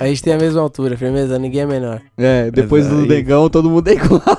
A 0.04 0.08
gente 0.08 0.22
tem 0.22 0.32
a 0.34 0.38
mesma 0.38 0.60
altura, 0.60 0.96
firmeza, 0.98 1.38
ninguém 1.38 1.62
é 1.62 1.66
menor. 1.66 2.02
É, 2.18 2.50
depois 2.50 2.86
Mas 2.86 2.94
do 2.94 3.02
aí- 3.02 3.08
negão, 3.08 3.48
todo 3.48 3.70
mundo 3.70 3.88
é 3.88 3.92
igual. 3.94 4.20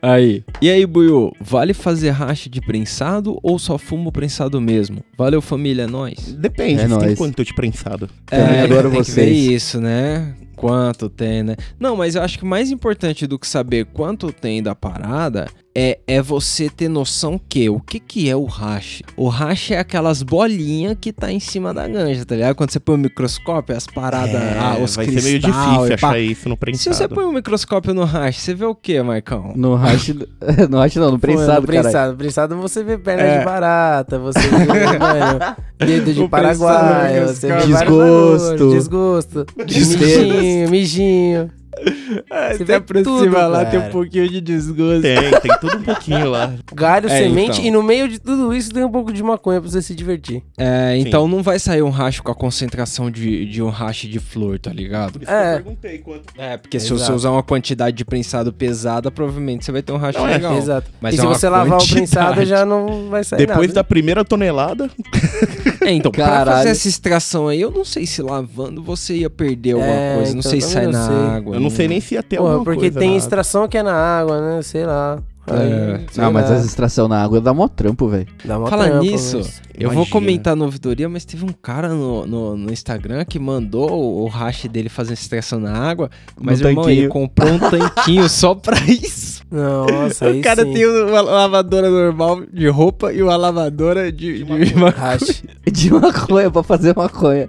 Aí. 0.00 0.44
E 0.60 0.70
aí, 0.70 0.84
Buiu, 0.86 1.32
vale 1.40 1.72
fazer 1.74 2.10
racha 2.10 2.48
de 2.50 2.60
prensado 2.60 3.38
ou 3.42 3.58
só 3.58 3.78
fumo 3.78 4.10
prensado 4.12 4.60
mesmo? 4.60 4.98
Valeu, 5.16 5.40
família, 5.40 5.82
é 5.82 5.86
nóis. 5.86 6.34
Depende, 6.34 6.80
É 6.82 6.88
você 6.88 6.96
tem 6.98 7.06
nóis. 7.06 7.18
quanto 7.18 7.44
de 7.44 7.54
prensado? 7.54 8.08
Também 8.26 8.60
adoro 8.60 8.90
tem 8.90 9.02
que 9.02 9.10
ver 9.10 9.26
vocês. 9.26 9.46
isso, 9.62 9.80
né? 9.80 10.34
Quanto 10.56 11.08
tem, 11.08 11.42
né? 11.42 11.56
Não, 11.78 11.96
mas 11.96 12.14
eu 12.14 12.22
acho 12.22 12.38
que 12.38 12.44
mais 12.44 12.70
importante 12.70 13.26
do 13.26 13.38
que 13.38 13.46
saber 13.48 13.86
quanto 13.86 14.32
tem 14.32 14.62
da 14.62 14.74
parada 14.74 15.46
é, 15.74 15.98
é 16.06 16.20
você 16.20 16.68
ter 16.68 16.88
noção 16.88 17.40
que 17.48 17.68
o 17.70 17.80
que 17.80 17.98
que 17.98 18.28
é 18.28 18.36
o 18.36 18.44
hash? 18.44 19.02
O 19.16 19.28
hash 19.28 19.70
é 19.70 19.78
aquelas 19.78 20.22
bolinhas 20.22 20.96
que 21.00 21.12
tá 21.12 21.32
em 21.32 21.40
cima 21.40 21.72
da 21.72 21.88
ganja, 21.88 22.24
tá 22.24 22.34
ligado? 22.34 22.54
Quando 22.54 22.70
você 22.70 22.78
põe 22.80 22.94
o 22.94 22.98
microscópio, 22.98 23.74
as 23.76 23.86
paradas, 23.86 24.34
É, 24.34 24.58
ah, 24.58 24.76
os 24.82 24.96
vai 24.96 25.06
cristais 25.06 25.24
ser 25.24 25.30
meio 25.30 25.40
difícil 25.40 25.98
pá. 25.98 26.08
achar 26.08 26.18
isso 26.20 26.48
no 26.48 26.54
Se 26.54 26.58
prensado. 26.58 26.96
você 26.96 27.08
põe 27.08 27.24
o 27.24 27.32
microscópio 27.32 27.94
no 27.94 28.04
hash, 28.04 28.36
você 28.38 28.54
vê 28.54 28.64
o 28.66 28.74
que, 28.74 29.02
Marcão? 29.02 29.52
No 29.56 29.74
hash. 29.74 30.08
no 30.68 30.78
hash 30.78 30.96
não, 30.96 31.10
no 31.12 31.18
prensado, 31.18 31.62
Pô, 31.62 31.72
cara. 31.72 31.82
prensado, 31.82 32.16
prensado 32.16 32.56
você 32.56 32.84
vê 32.84 32.98
perna 32.98 33.22
É. 33.22 33.38
de 33.38 33.44
barata, 33.44 34.18
você 34.18 34.40
vê, 34.40 34.98
mano, 34.98 35.56
dedo 35.78 36.12
de 36.12 36.20
O 36.20 36.28
Paraguai, 36.28 37.12
prensado, 37.14 37.28
você 37.38 37.46
vê 37.48 37.66
Desgosto. 37.66 38.70
desgosto, 38.70 39.46
Desgosto. 39.66 40.06
mijinho, 40.28 40.70
mijinho. 40.70 41.50
É, 42.30 42.54
Você 42.54 42.64
vê 42.64 42.80
tudo, 42.80 43.30
lá, 43.30 43.64
tem 43.64 43.78
um 43.78 43.82
cara. 43.82 43.92
pouquinho 43.92 44.28
de 44.28 44.40
desgosto. 44.40 45.02
Tem, 45.02 45.16
tem 45.40 45.58
tudo 45.60 45.78
um 45.78 45.82
pouquinho 45.82 46.30
lá. 46.30 46.52
Galho, 46.74 47.08
É, 47.08 47.18
semente 47.18 47.52
então. 47.60 47.64
e 47.64 47.70
no 47.70 47.82
meio 47.82 48.06
de 48.08 48.18
tudo 48.18 48.52
isso 48.54 48.70
tem 48.70 48.84
um 48.84 48.90
pouco 48.90 49.12
de 49.12 49.22
maconha 49.22 49.60
pra 49.60 49.70
você 49.70 49.80
se 49.80 49.94
divertir. 49.94 50.42
É, 50.58 50.96
então 50.98 51.26
não 51.26 51.42
vai 51.42 51.58
sair 51.58 51.82
um 51.82 51.90
hash 51.90 52.20
com 52.20 52.30
a 52.30 52.34
concentração 52.34 53.10
de, 53.10 53.46
de 53.46 53.62
um 53.62 53.70
hash 53.70 54.02
de 54.02 54.18
flor, 54.18 54.58
tá 54.58 54.70
ligado? 54.72 55.20
Isso 55.22 55.30
É. 55.30 55.52
eu 55.52 55.56
perguntei 55.62 55.98
quanto. 55.98 56.22
É, 56.38 56.56
porque 56.58 56.78
se 56.78 56.88
você 56.88 56.94
Exato. 57.04 57.14
usar 57.14 57.30
uma 57.30 57.42
quantidade 57.42 57.96
de 57.96 58.04
prensado 58.04 58.52
pesada, 58.52 59.10
provavelmente 59.10 59.64
você 59.64 59.72
vai 59.72 59.82
ter 59.82 59.92
um 59.92 59.96
hash 59.96 60.14
Não, 60.16 60.28
é, 60.28 60.32
legal. 60.34 60.56
Exato. 60.56 60.90
Mas 61.00 61.14
e 61.14 61.18
é 61.18 61.20
se 61.20 61.26
você 61.26 61.48
lavar 61.48 61.78
o 61.80 61.88
prensado 61.88 62.44
já 62.44 62.64
não 62.66 63.08
vai 63.08 63.24
sair 63.24 63.38
Depois 63.38 63.68
nada. 63.68 63.74
da 63.74 63.84
primeira 63.84 64.24
tonelada, 64.24 64.90
É, 65.80 65.90
então, 65.92 66.12
pra 66.12 66.24
Caralho. 66.26 66.58
fazer 66.58 66.68
essa 66.70 66.86
extração 66.88 67.48
aí, 67.48 67.60
eu 67.60 67.70
não 67.70 67.84
sei 67.84 68.06
se 68.06 68.22
lavando 68.22 68.80
você 68.82 69.14
ia 69.16 69.30
perder 69.30 69.72
alguma 69.72 69.90
É, 69.90 70.14
coisa. 70.14 70.32
Não 70.32 70.38
então, 70.38 70.50
sei 70.50 70.60
se 70.60 70.70
sai 70.70 70.86
na 70.86 71.34
água. 71.36 71.58
Não 71.62 71.70
sei 71.70 71.88
nem 71.88 72.00
se 72.00 72.14
ia 72.14 72.22
ter 72.22 72.36
Porra, 72.36 72.50
alguma 72.50 72.64
porque 72.64 72.80
coisa 72.80 72.98
tem 72.98 73.10
na 73.12 73.16
extração 73.16 73.66
que 73.68 73.78
é 73.78 73.82
na 73.82 73.94
água, 73.94 74.40
né? 74.56 74.62
Sei 74.62 74.84
lá. 74.84 75.18
Aí, 75.44 75.72
É. 75.72 76.00
sei 76.12 76.22
Ah, 76.22 76.30
mas 76.30 76.48
lá. 76.48 76.54
as 76.56 76.64
extração 76.64 77.08
na 77.08 77.20
água 77.20 77.40
dá 77.40 77.52
mó 77.52 77.66
trampo, 77.66 78.06
velho. 78.08 78.28
Dá 78.44 78.56
uma 78.58 78.68
Fala 78.68 78.84
trampa, 78.84 79.00
nisso, 79.00 79.38
mas- 79.38 79.60
eu 79.74 79.88
vou 79.88 79.94
Imagina. 80.04 80.12
comentar 80.12 80.54
no 80.54 80.64
ouvidoria, 80.66 81.08
mas 81.08 81.24
teve 81.24 81.44
um 81.44 81.48
cara 81.48 81.88
no, 81.88 82.24
no, 82.24 82.56
no 82.56 82.72
Instagram 82.72 83.24
que 83.24 83.40
mandou 83.40 83.90
o, 83.90 84.22
o 84.24 84.28
hash 84.28 84.66
dele 84.66 84.88
fazer 84.88 85.14
extração 85.14 85.58
na 85.58 85.72
água, 85.76 86.08
mas 86.40 86.60
No 86.60 86.68
irmão, 86.68 86.84
tanquinho. 86.84 87.00
ele 87.02 87.08
comprou 87.08 87.50
um 87.54 87.58
tanquinho 87.58 88.28
só 88.28 88.54
pra 88.54 88.76
isso. 88.86 89.42
Nossa, 89.50 90.30
o 90.30 90.40
cara 90.40 90.64
sim. 90.64 90.72
tem 90.74 90.86
uma 90.86 91.20
lavadora 91.20 91.90
normal 91.90 92.42
de 92.52 92.68
roupa 92.68 93.12
e 93.12 93.20
uma 93.20 93.36
lavadora 93.36 94.12
de, 94.12 94.44
de, 94.44 94.44
maconha. 94.44 94.90
Hash. 94.96 95.42
De 95.72 95.90
maconha 95.92 96.50
pra 96.52 96.62
fazer 96.62 96.94
maconha. 96.96 97.48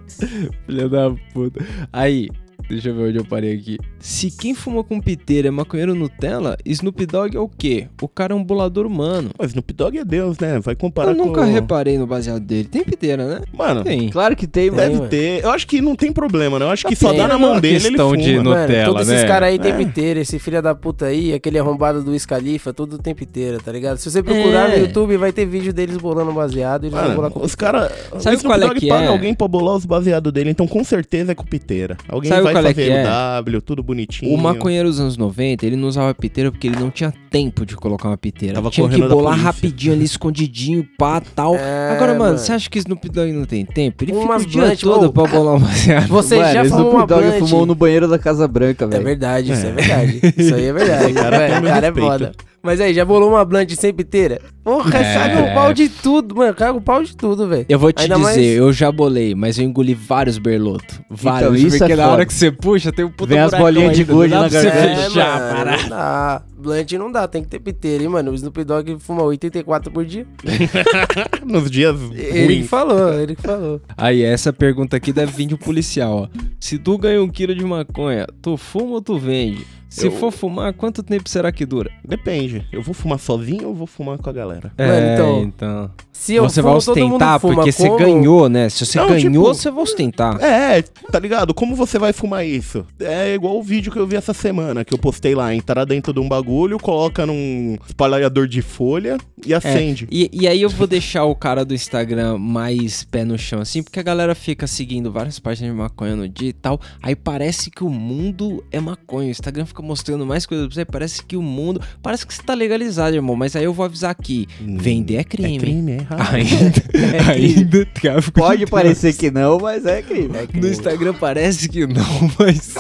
Filha 0.66 0.90
da 0.90 1.12
puta. 1.34 1.64
Aí, 1.92 2.30
deixa 2.70 2.90
eu 2.90 2.96
ver 2.96 3.10
onde 3.10 3.18
eu 3.18 3.26
parei 3.26 3.54
aqui. 3.54 3.78
Se 4.00 4.30
quem 4.32 4.54
fuma 4.54 4.84
com 4.84 5.00
piteira 5.00 5.48
é 5.48 5.52
maconheiro 5.52 5.96
Nutella, 5.96 6.58
Snoop 6.66 7.06
Dogg 7.06 7.36
é 7.36 7.40
o 7.40 7.48
quê? 7.48 7.88
O 8.02 8.08
cara 8.08 8.34
é 8.34 8.36
um 8.36 8.44
bolador 8.44 8.86
humano. 8.86 9.30
Mas 9.38 9.50
Snoop 9.52 9.72
Dogg 9.74 9.98
é 9.98 10.04
Deus, 10.06 10.38
né? 10.40 10.60
Vai 10.60 10.76
comparar 10.76 11.12
Eu 11.12 11.16
nunca 11.18 11.42
com... 11.42 11.52
reparei 11.52 11.98
no 11.98 12.06
baseado 12.08 12.40
dele. 12.42 12.68
Tem 12.68 12.84
piteira, 12.84 13.26
né? 13.28 13.42
Mano, 13.54 13.84
Tem. 13.84 14.10
Claro 14.10 14.36
que 14.36 14.46
tem, 14.48 14.64
Tem, 14.70 14.72
mano. 14.72 14.82
deve 14.82 14.96
mano. 14.98 15.10
ter. 15.10 15.44
Eu 15.44 15.50
acho 15.52 15.66
que 15.68 15.82
não 15.82 15.96
tem 15.96 16.12
problema, 16.12 16.60
né? 16.60 16.66
Eu 16.66 16.70
acho 16.70 16.86
que 16.88 16.96
só 16.96 17.10
tem. 17.10 17.18
dá 17.20 17.28
na 17.28 17.36
é 17.36 17.38
mão 17.38 17.52
uma 17.54 17.62
dele, 17.62 17.88
ele 17.88 17.98
fuma. 17.98 18.18
de 18.18 18.38
no- 18.38 18.44
Mano, 18.50 18.62
Nutella, 18.62 18.86
todos 18.94 19.10
esses 19.10 19.22
né? 19.24 19.28
caras 19.28 19.50
aí 19.50 19.60
tem 19.60 19.72
É. 19.72 19.78
piteira. 19.78 20.20
Esse 20.20 20.40
filho 20.40 20.62
da 20.62 20.76
puta 20.76 21.06
aí, 21.06 21.34
aquele 21.34 21.58
arrombado 21.60 22.04
do 22.04 22.18
Scalifa, 22.20 22.74
tudo 22.74 22.98
tem 22.98 23.14
piteira, 23.16 23.60
tá 23.60 23.72
ligado? 23.72 23.98
Se 23.98 24.10
você 24.12 24.22
procurar 24.22 24.70
É. 24.70 24.78
no 24.80 24.86
YouTube, 24.86 25.18
vai 25.18 25.32
ter 25.32 25.46
vídeo 25.46 25.74
deles 25.74 25.98
bolando 25.98 26.32
baseado 26.34 26.84
eles 26.86 26.94
vão 26.94 27.02
bolar 27.16 27.18
Mano, 27.18 27.32
com 27.32 27.46
os 27.46 27.56
caras. 27.56 27.92
Sabe 28.20 28.42
qual 28.44 28.62
é 28.62 28.74
que 28.76 28.88
paga 28.88 29.06
é? 29.06 29.08
alguém 29.08 29.34
pra 29.34 29.48
bolar 29.48 29.76
os 29.76 29.86
baseados 29.86 30.32
dele, 30.32 30.50
então 30.50 30.68
com 30.68 30.84
certeza 30.84 31.32
é 31.32 31.36
com 31.36 31.44
piteira. 31.44 31.98
Alguém 32.08 32.30
Sabe 32.30 32.43
vai 32.44 32.54
qual 32.54 32.66
é 32.66 32.74
que 32.74 32.82
é? 32.82 33.04
W, 33.04 33.62
tudo 33.62 33.82
bonitinho. 33.84 34.34
O 34.34 34.38
maconheiro 34.38 34.88
dos 34.90 35.00
anos 35.00 35.18
90, 35.18 35.66
ele 35.66 35.76
não 35.76 35.88
usava 35.88 36.14
piteira 36.14 36.52
porque 36.52 36.68
ele 36.68 36.78
não 36.78 36.90
tinha 36.90 37.14
tempo 37.30 37.66
de 37.66 37.76
colocar 37.76 38.10
uma 38.10 38.18
piteira. 38.18 38.56
Tava 38.56 38.70
tinha 38.70 38.88
que 38.90 39.02
bolar 39.02 39.38
rapidinho 39.38 39.94
ali, 39.94 40.04
escondidinho, 40.06 40.88
pá, 40.98 41.22
tal. 41.22 41.56
É, 41.56 41.92
Agora, 41.96 42.14
mano, 42.18 42.38
você 42.38 42.52
acha 42.52 42.70
que 42.70 42.78
Snoop 42.80 43.10
Dogg 43.10 43.32
não 43.32 43.46
tem 43.46 43.66
tempo? 43.66 44.04
Ele 44.04 44.12
Umas 44.14 44.44
fica 44.44 44.50
o 44.50 44.52
dia 44.52 44.62
blunt, 44.66 44.80
todo 44.82 45.12
pra 45.14 45.24
bolar 45.28 45.56
um 45.56 45.60
baseado. 45.60 46.08
Você 46.14 46.38
Mano, 46.38 46.54
já 46.54 46.64
Snoop 46.66 46.84
fumou 46.84 46.96
uma 46.98 47.08
Dogg 47.08 47.40
fumou 47.40 47.66
no 47.66 47.76
banheiro 47.76 48.08
da 48.08 48.20
Casa 48.20 48.48
Branca, 48.48 48.86
É 48.86 48.88
velho. 48.88 49.04
verdade, 49.04 49.52
isso 49.52 49.66
é, 49.66 49.70
É. 49.70 49.72
verdade. 49.74 50.22
Isso 50.38 50.56
aí 50.56 50.66
é 50.66 50.74
verdade. 50.74 51.06
Esse 51.06 51.14
cara 51.14 51.38
o 51.60 51.64
cara 51.64 51.88
é 51.88 51.92
foda. 51.94 52.32
Mas 52.66 52.80
aí, 52.80 52.94
já 52.94 53.04
bolou 53.04 53.30
uma 53.32 53.44
blunt 53.44 53.70
sem 53.76 53.94
piteira? 53.94 54.40
Porra, 54.64 54.98
É. 54.98 55.14
caga 55.14 55.52
o 55.52 55.54
pau 55.54 55.74
de 55.74 55.90
tudo, 55.90 56.34
mano. 56.34 56.54
Caga 56.54 56.78
o 56.78 56.82
pau 56.82 57.04
de 57.04 57.14
tudo, 57.14 57.46
velho. 57.46 57.66
Eu 57.68 57.78
vou 57.78 57.92
te 57.92 58.04
Ainda 58.04 58.16
dizer, 58.16 58.24
mais- 58.26 58.38
eu 58.58 58.72
já 58.72 58.90
bolei, 58.90 59.36
mas 59.36 59.60
eu 59.60 59.66
engoli 59.66 59.94
vários 59.94 60.38
berlotos. 60.38 61.02
Vários, 61.10 61.60
isso 61.60 61.78
porque 61.78 61.92
é 61.92 61.96
na 61.98 62.04
foda. 62.04 62.14
hora 62.16 62.26
que 62.26 62.34
você 62.34 62.50
puxa, 62.54 62.90
tem 62.94 63.04
um 63.04 63.10
puta 63.12 63.34
Vem 63.34 63.40
as 63.40 63.52
bolinhas 63.52 63.98
de 63.98 64.06
gude 64.06 64.30
na 64.34 64.48
pra 64.48 64.50
você 64.50 64.70
garganta. 64.70 64.96
fechar, 65.02 65.40
mano, 65.42 65.54
parar. 65.58 65.82
não 65.82 65.90
dá. 65.90 66.42
Blunt 66.58 66.92
não 66.94 67.12
dá, 67.12 67.28
tem 67.28 67.44
que 67.44 67.50
ter 67.50 67.60
piteira, 67.60 68.02
hein, 68.02 68.08
mano. 68.10 68.32
O 68.32 68.36
Snoop 68.36 68.64
Dogg 68.64 68.96
fuma 68.98 69.24
84 69.24 69.92
por 69.92 70.06
dia. 70.06 70.26
Nos 71.46 71.70
dias 71.70 71.98
Ele 72.16 72.62
que 72.62 72.64
falou, 72.70 73.14
ele 73.20 73.36
que 73.36 73.42
falou. 73.42 73.82
Aí, 73.98 74.24
essa 74.24 74.54
pergunta 74.54 74.96
aqui 74.96 75.12
deve 75.12 75.34
vir 75.34 75.48
de 75.48 75.56
um 75.56 75.58
policial, 75.58 76.30
ó. 76.34 76.40
Se 76.62 76.78
tu 76.78 76.98
ganha 76.98 77.22
um 77.22 77.28
quilo 77.28 77.54
de 77.54 77.66
maconha, 77.66 78.26
tu 78.42 78.56
fuma 78.56 78.92
ou 78.94 79.02
tu 79.02 79.20
vende? 79.20 79.68
Se 79.94 80.08
Eu- 80.08 80.12
for 80.14 80.32
fumar, 80.32 80.74
quanto 80.74 81.04
tempo 81.04 81.30
será 81.30 81.52
que 81.52 81.68
dura? 81.68 81.92
Depende. 82.04 82.68
Eu 82.72 82.82
vou 82.82 82.96
fumar 82.96 83.20
sozinho 83.20 83.68
ou 83.68 83.76
vou 83.76 83.86
fumar 83.86 84.18
com 84.18 84.28
a 84.28 84.34
galera? 84.34 84.72
É, 84.76 85.14
então, 85.14 85.44
então. 85.44 85.92
Se 86.14 86.36
eu 86.36 86.44
você 86.44 86.62
vai 86.62 86.72
fumo, 86.74 86.86
todo 86.86 87.00
mundo 87.00 87.14
ostentar 87.16 87.40
fuma. 87.40 87.56
porque 87.56 87.72
você 87.72 87.88
Como? 87.88 87.98
ganhou, 88.00 88.48
né? 88.48 88.70
Se 88.70 88.86
você 88.86 88.98
Não, 89.00 89.08
ganhou, 89.08 89.20
tipo- 89.32 89.42
você 89.54 89.72
vai 89.72 89.84
ostentar. 89.84 90.42
É, 90.42 90.82
tá 91.12 91.20
ligado? 91.20 91.54
Como 91.54 91.76
você 91.76 91.98
vai 92.00 92.14
fumar 92.14 92.46
isso? 92.46 92.86
É 93.00 93.34
igual 93.34 93.58
o 93.58 93.64
vídeo 93.64 93.92
que 93.92 93.98
eu 94.00 94.08
vi 94.08 94.16
essa 94.16 94.34
semana, 94.34 94.86
que 94.86 94.94
eu 94.94 94.98
postei 94.98 95.34
lá. 95.36 95.54
Entrar 95.54 95.84
dentro 95.86 96.14
de 96.14 96.20
um 96.20 96.30
bagulho, 96.30 96.78
coloca 96.80 97.26
num 97.26 97.78
espalhador 97.88 98.48
de 98.48 98.62
folha 98.62 99.18
e 99.46 99.54
acende. 99.54 100.08
E, 100.12 100.30
e 100.32 100.48
aí 100.48 100.62
eu 100.62 100.70
vou 100.70 100.88
deixar 100.88 101.26
o 101.26 101.36
cara 101.36 101.66
do 101.66 101.74
Instagram 101.74 102.38
mais 102.38 103.04
pé 103.04 103.26
no 103.26 103.38
chão, 103.38 103.60
assim, 103.60 103.82
porque 103.84 104.00
a 104.00 104.04
galera 104.04 104.36
fica 104.36 104.68
seguindo 104.68 105.12
várias 105.12 105.40
páginas 105.40 105.72
de 105.72 105.78
maconha 105.78 106.16
no 106.16 106.30
dia 106.30 106.50
e 106.50 106.54
tal. 106.54 106.80
Aí 107.02 107.16
parece 107.16 107.70
que 107.72 107.84
o 107.84 107.90
mundo 107.90 108.64
é 108.72 108.80
maconha. 108.80 109.28
O 109.28 109.32
Instagram 109.32 109.66
fica 109.66 109.82
mostrando 109.82 110.26
mais 110.26 110.46
coisas 110.46 110.68
pra 110.68 110.76
você. 110.76 110.86
Parece 110.86 111.24
que 111.26 111.36
o 111.36 111.42
mundo. 111.42 111.82
Parece 112.02 112.26
que 112.26 112.34
você 112.34 112.42
tá 112.44 112.54
legalizado, 112.54 113.16
irmão. 113.16 113.36
Mas 113.36 113.56
aí 113.56 113.64
eu 113.64 113.74
vou 113.74 113.84
avisar 113.86 114.12
aqui: 114.12 114.48
Hum, 114.62 114.78
vender 114.78 115.16
é 115.16 115.24
crime. 115.24 115.58
É 115.58 115.60
crime, 115.60 115.92
é 115.94 116.03
errado. 116.04 116.36
Ainda, 116.36 116.84
ainda 117.32 117.86
tráfico 117.86 118.40
Pode 118.40 118.66
de 118.66 118.72
parecer 118.72 119.14
que 119.14 119.32
não, 119.32 119.58
mas 119.58 119.86
é 119.86 120.02
crime. 120.02 120.38
É 120.38 120.42
No 120.42 120.48
crime. 120.48 120.70
Instagram 120.70 121.14
parece 121.14 121.68
que 121.70 121.86
não, 121.88 122.06
mas 122.38 122.74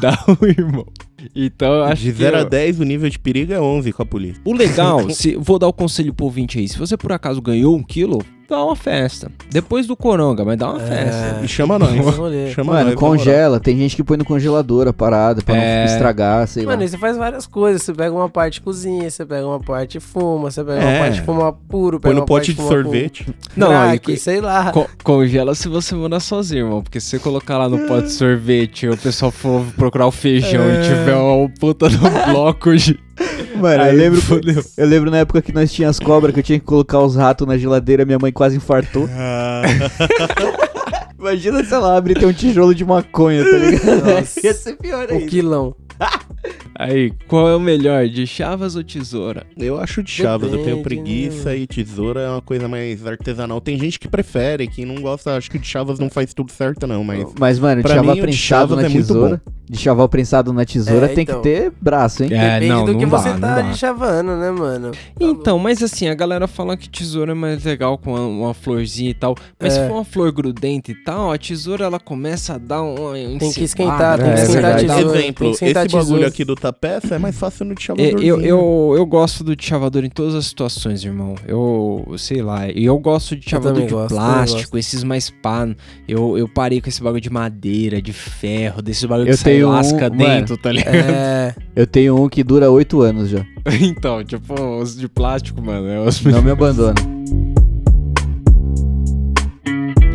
dá 0.00 0.18
um 0.28 0.46
irmão. 0.46 0.86
Então 1.34 1.72
eu 1.72 1.84
acho 1.84 2.02
De 2.02 2.12
que 2.12 2.18
0 2.18 2.36
a 2.36 2.40
eu- 2.40 2.48
10, 2.48 2.80
o 2.80 2.84
nível 2.84 3.08
de 3.08 3.18
perigo 3.18 3.52
é 3.52 3.60
11 3.60 3.92
com 3.92 4.02
a 4.02 4.06
polícia. 4.06 4.40
o 4.44 4.52
legal, 4.54 5.08
se, 5.10 5.36
vou 5.36 5.58
dar 5.58 5.68
o 5.68 5.72
conselho 5.72 6.12
pro 6.14 6.24
ouvinte 6.26 6.58
aí. 6.58 6.68
Se 6.68 6.78
você 6.78 6.96
por 6.96 7.12
acaso 7.12 7.40
ganhou 7.42 7.74
um 7.76 7.82
quilo, 7.82 8.20
dá 8.48 8.62
uma 8.62 8.76
festa. 8.76 9.30
Depois 9.50 9.86
do 9.86 9.96
coronga, 9.96 10.44
mas 10.44 10.58
dá 10.58 10.70
uma 10.70 10.78
festa. 10.80 11.40
E 11.42 11.48
chama 11.48 11.78
nós. 11.78 11.90
Chama 12.54 12.72
Mano, 12.74 12.90
nós, 12.90 12.94
congela. 12.98 13.58
Tem 13.58 13.76
gente 13.76 13.96
que 13.96 14.04
põe 14.04 14.16
no 14.18 14.24
congelador 14.24 14.86
a 14.86 14.92
parada 14.92 15.42
pra 15.42 15.56
É. 15.56 15.78
não 15.86 15.92
estragar, 15.92 16.46
sei 16.46 16.64
Mano, 16.66 16.82
lá. 16.82 16.88
você 16.88 16.98
faz 16.98 17.16
várias 17.16 17.46
coisas. 17.46 17.82
Você 17.82 17.92
pega 17.94 18.14
uma 18.14 18.28
parte 18.28 18.60
cozinha, 18.60 19.08
você 19.10 19.24
pega 19.24 19.46
uma 19.46 19.58
parte 19.60 19.98
fuma, 19.98 20.50
você 20.50 20.62
pega 20.62 20.80
É. 20.82 20.84
uma 20.92 20.98
parte 20.98 21.22
fuma 21.22 21.52
puro, 21.52 21.98
Põe 21.98 22.12
no 22.12 22.20
uma 22.20 22.26
pote 22.26 22.52
parte 22.54 22.62
de 22.62 22.68
sorvete. 22.68 23.26
Não, 23.56 23.68
crack, 23.68 24.12
e- 24.12 24.16
sei 24.18 24.40
lá. 24.40 24.70
Co- 24.72 24.88
congela 25.02 25.54
se 25.54 25.66
você 25.68 25.94
morar 25.94 26.20
sozinho, 26.20 26.66
irmão. 26.66 26.82
Porque 26.82 27.00
se 27.00 27.08
você 27.08 27.18
colocar 27.18 27.56
lá 27.56 27.68
no 27.68 27.78
pote 27.88 28.08
de 28.08 28.12
sorvete 28.12 28.86
o 28.88 28.96
pessoal 28.96 29.30
for 29.30 29.64
procurar 29.76 30.06
o 30.06 30.12
feijão 30.12 30.62
É. 30.64 30.80
e 30.80 30.82
tiver 30.82 31.13
um 31.22 31.48
puta 31.48 31.88
no 31.88 31.98
bloco 32.32 32.76
de. 32.76 32.98
Mano, 33.56 33.82
Aí 33.84 33.90
eu 33.92 33.96
lembro, 33.98 34.20
fodeu. 34.20 34.62
eu 34.76 34.86
lembro 34.86 35.10
na 35.10 35.18
época 35.18 35.40
que 35.40 35.52
nós 35.52 35.72
tínhamos 35.72 36.00
cobra, 36.00 36.32
que 36.32 36.40
eu 36.40 36.42
tinha 36.42 36.58
que 36.58 36.64
colocar 36.64 37.00
os 37.00 37.14
ratos 37.14 37.46
na 37.46 37.56
geladeira, 37.56 38.04
minha 38.04 38.18
mãe 38.18 38.32
quase 38.32 38.56
infartou. 38.56 39.08
Imagina, 41.18 41.64
sei 41.64 41.78
lá, 41.78 41.96
abrir 41.96 42.14
tem 42.18 42.28
um 42.28 42.32
tijolo 42.32 42.74
de 42.74 42.84
maconha, 42.84 43.42
tá 43.44 43.56
ligado? 43.56 44.04
Nossa. 44.04 44.40
Ia 44.44 44.52
ser 44.52 44.76
pior 44.76 45.08
ainda. 45.10 45.26
quilão. 45.26 45.74
Aí, 46.76 47.12
qual 47.28 47.48
é 47.48 47.54
o 47.54 47.60
melhor, 47.60 48.08
de 48.08 48.26
chavas 48.26 48.74
ou 48.74 48.82
tesoura? 48.82 49.46
Eu 49.56 49.78
acho 49.78 50.02
de 50.02 50.10
chaves, 50.10 50.52
eu 50.52 50.58
tenho 50.64 50.76
Depende, 50.76 50.82
preguiça 50.82 51.50
né? 51.50 51.58
e 51.58 51.66
tesoura 51.66 52.20
é 52.20 52.28
uma 52.28 52.42
coisa 52.42 52.66
mais 52.66 53.06
artesanal. 53.06 53.60
Tem 53.60 53.78
gente 53.78 53.98
que 53.98 54.08
prefere, 54.08 54.66
que 54.66 54.84
não 54.84 54.96
gosta, 54.96 55.36
acho 55.36 55.50
que 55.50 55.58
de 55.58 55.66
chaves 55.66 55.98
não 55.98 56.10
faz 56.10 56.34
tudo 56.34 56.50
certo 56.50 56.86
não, 56.86 57.04
mas... 57.04 57.24
Mas, 57.38 57.58
mano, 57.58 57.82
de 57.82 57.88
chaval 57.88 58.16
prensado 58.16 58.34
Chaves 58.34 58.76
na 58.76 58.82
é 58.82 58.88
muito 58.88 59.06
tesoura. 59.06 59.42
De 59.66 59.78
chaval 59.78 60.08
prensado 60.08 60.52
na 60.52 60.64
tesoura 60.64 61.06
É, 61.06 61.08
tem 61.08 61.22
então. 61.22 61.36
que 61.40 61.42
ter 61.48 61.72
braço, 61.80 62.22
hein? 62.22 62.30
É, 62.32 62.54
Depende 62.60 62.68
não, 62.68 62.84
do 62.84 62.92
não 62.92 62.98
que 62.98 63.06
dá, 63.06 63.18
você 63.18 63.28
não 63.30 63.40
tá 63.40 63.60
de 63.62 63.78
chavando, 63.78 64.36
né, 64.36 64.50
mano? 64.50 64.90
Então, 65.18 65.58
mas 65.58 65.82
assim, 65.82 66.08
a 66.08 66.14
galera 66.14 66.46
fala 66.46 66.76
que 66.76 66.88
tesoura 66.88 67.32
é 67.32 67.34
mais 67.34 67.64
legal 67.64 67.96
com 67.96 68.12
uma, 68.12 68.26
uma 68.26 68.54
florzinha 68.54 69.10
e 69.10 69.14
tal. 69.14 69.34
Mas 69.58 69.74
É. 69.74 69.80
se 69.82 69.88
for 69.88 69.94
uma 69.94 70.04
flor 70.04 70.30
grudenta 70.32 70.90
e 70.90 70.94
tal, 70.94 71.32
a 71.32 71.38
tesoura 71.38 71.86
ela 71.86 71.98
começa 71.98 72.54
a 72.54 72.58
dar 72.58 72.82
um. 72.82 73.38
Tem 73.38 73.52
que 73.52 73.64
esquentar, 73.64 74.18
tem 74.18 74.34
que 74.34 74.40
esquentar 74.40 74.72
a 74.72 74.76
tesoura, 74.76 75.18
Exemplo, 75.18 75.50
esse 75.52 75.88
bagulho 75.88 76.26
aqui 76.26 76.44
do 76.44 76.54
tapeça 76.72 77.14
é 77.14 77.18
mais 77.18 77.36
fácil 77.36 77.64
no 77.66 77.74
de 77.74 77.82
É, 77.82 77.84
chavadorzinho. 77.84 78.22
eu, 78.22 78.40
eu, 78.40 78.94
eu 78.96 79.06
gosto 79.06 79.44
do 79.44 79.54
de 79.54 79.64
chavador 79.64 80.04
em 80.04 80.08
todas 80.08 80.34
as 80.34 80.46
situações, 80.46 81.04
irmão. 81.04 81.34
Eu 81.46 82.14
sei 82.16 82.42
lá. 82.42 82.68
E 82.68 82.84
eu 82.84 82.98
gosto 82.98 83.36
de 83.36 83.48
chavador 83.48 83.72
também 83.74 83.86
de 83.86 83.92
gosto, 83.92 84.08
plástico, 84.08 84.78
esses 84.78 85.02
mais 85.04 85.28
pá. 85.30 85.68
Eu, 86.08 86.36
eu 86.38 86.48
parei 86.48 86.80
com 86.80 86.88
esse 86.88 87.02
bagulho 87.02 87.20
de 87.20 87.30
madeira, 87.30 88.00
de 88.02 88.12
ferro, 88.12 88.80
desse 88.82 89.06
bagulho 89.06 89.28
Eu 89.28 89.32
que 89.36 89.42
sai 89.42 89.52
tenho 89.54 89.68
um- 89.68 89.72
lasca 89.72 90.10
mano, 90.10 90.16
dentro, 90.16 90.56
tá 90.56 90.72
ligado? 90.72 90.94
É. 90.94 91.54
Eu 91.76 91.86
tenho 91.86 92.16
um 92.22 92.28
que 92.28 92.42
dura 92.42 92.70
oito 92.70 93.00
anos 93.02 93.28
já. 93.28 93.44
então, 93.80 94.24
tipo, 94.24 94.54
os 94.78 94.96
de 94.96 95.08
plástico, 95.08 95.62
mano. 95.62 95.86
É 95.86 96.00
os... 96.00 96.22
Não 96.22 96.42
me 96.42 96.50
abandona. 96.50 96.94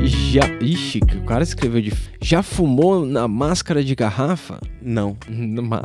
Já. 0.05 0.41
Ixi, 0.61 0.99
que 1.01 1.17
o 1.17 1.21
cara 1.21 1.43
escreveu 1.43 1.81
de. 1.81 1.91
Já 2.21 2.41
fumou 2.43 3.05
na 3.05 3.27
máscara 3.27 3.83
de 3.83 3.95
garrafa? 3.95 4.59
Não. 4.81 5.17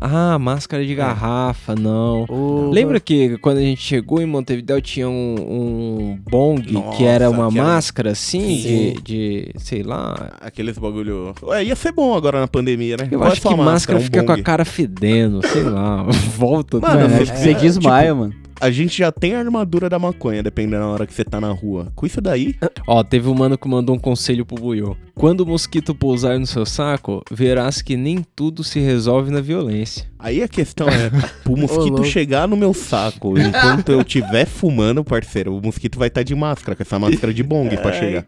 Ah, 0.01 0.39
máscara 0.39 0.85
de 0.85 0.95
garrafa, 0.95 1.75
não. 1.75 2.25
O- 2.29 2.71
Lembra 2.73 3.01
que 3.01 3.37
quando 3.39 3.59
a 3.59 3.63
gente 3.63 3.81
chegou 3.83 4.21
em 4.21 4.27
Montevideo 4.27 4.81
tinha 4.81 5.09
um, 5.09 5.35
um 5.39 6.19
bong 6.31 6.73
Nossa, 6.73 6.97
que 6.97 7.05
era 7.05 7.29
uma 7.31 7.51
que 7.51 7.59
era- 7.59 7.67
máscara 7.69 8.11
assim 8.13 8.41
Sim. 8.41 8.63
de, 8.63 9.03
de, 9.03 9.51
sei 9.59 9.83
lá. 9.83 10.33
Aqueles 10.41 10.79
bagulho... 10.79 11.35
Ué, 11.43 11.65
ia 11.65 11.77
ser 11.77 11.93
bom 11.93 12.15
agora 12.15 12.41
na 12.41 12.49
pandemia, 12.49 12.97
né? 12.99 13.09
Eu 13.11 13.19
Qual 13.19 13.29
é 13.29 13.33
acho 13.33 13.41
que 13.41 13.55
máscara 13.57 13.99
um 13.99 14.03
fica 14.03 14.23
com 14.23 14.33
a 14.33 14.37
bong? 14.37 14.43
cara 14.45 14.65
fedendo, 14.65 15.41
sei 15.47 15.63
lá. 15.63 16.03
Volta. 16.37 16.79
Mano, 16.81 17.09
né? 17.09 17.19
Que 17.21 17.27
você 17.27 17.51
é, 17.51 17.55
desmaia, 17.55 18.15
mano. 18.15 18.35
A 18.65 18.71
gente 18.71 18.97
já 18.97 19.13
tem 19.13 19.35
a 19.35 19.41
armadura 19.41 19.91
da 19.91 19.99
maconha, 19.99 20.43
dependendo 20.43 20.85
da 20.85 20.89
hora 20.89 21.07
que 21.07 21.13
você 21.13 21.23
tá 21.23 21.39
na 21.39 21.51
rua. 21.51 21.93
Com 21.95 22.07
isso 22.07 22.19
daí, 22.19 22.55
Ó, 22.89 23.05
teve 23.05 23.29
um 23.29 23.35
mano 23.35 23.59
que 23.59 23.69
mandou 23.69 23.95
um 23.95 23.99
conselho 23.99 24.47
pro 24.47 24.57
Buiô. 24.57 24.97
Quando 25.15 25.43
o 25.43 25.47
mosquito 25.47 25.95
pousar 25.95 26.39
no 26.39 26.47
seu 26.47 26.65
saco, 26.65 27.23
verás 27.31 27.83
que 27.83 27.95
nem 27.95 28.25
tudo 28.35 28.65
se 28.65 28.81
resolve 28.81 29.31
na 29.31 29.43
violência. 29.43 30.07
aí 30.19 30.43
a 30.43 30.49
questão 30.49 30.89
é, 30.89 31.11
pro 31.45 31.59
mosquito 31.59 31.89
louco. 31.89 32.05
chegar 32.05 32.49
no 32.49 32.57
meu 32.57 32.73
saco, 32.73 33.39
enquanto 33.39 33.93
eu 33.93 34.01
estiver 34.01 34.47
fumando, 34.47 35.05
parceiro, 35.05 35.55
o 35.55 35.61
mosquito 35.61 35.99
vai 35.99 36.09
estar 36.09 36.23
de 36.23 36.35
máscara, 36.35 36.75
com 36.75 36.83
essa 36.83 36.99
máscara 36.99 37.35
de 37.35 37.43
bong 37.43 37.77
pra 37.77 37.93
chegar. 37.93 38.27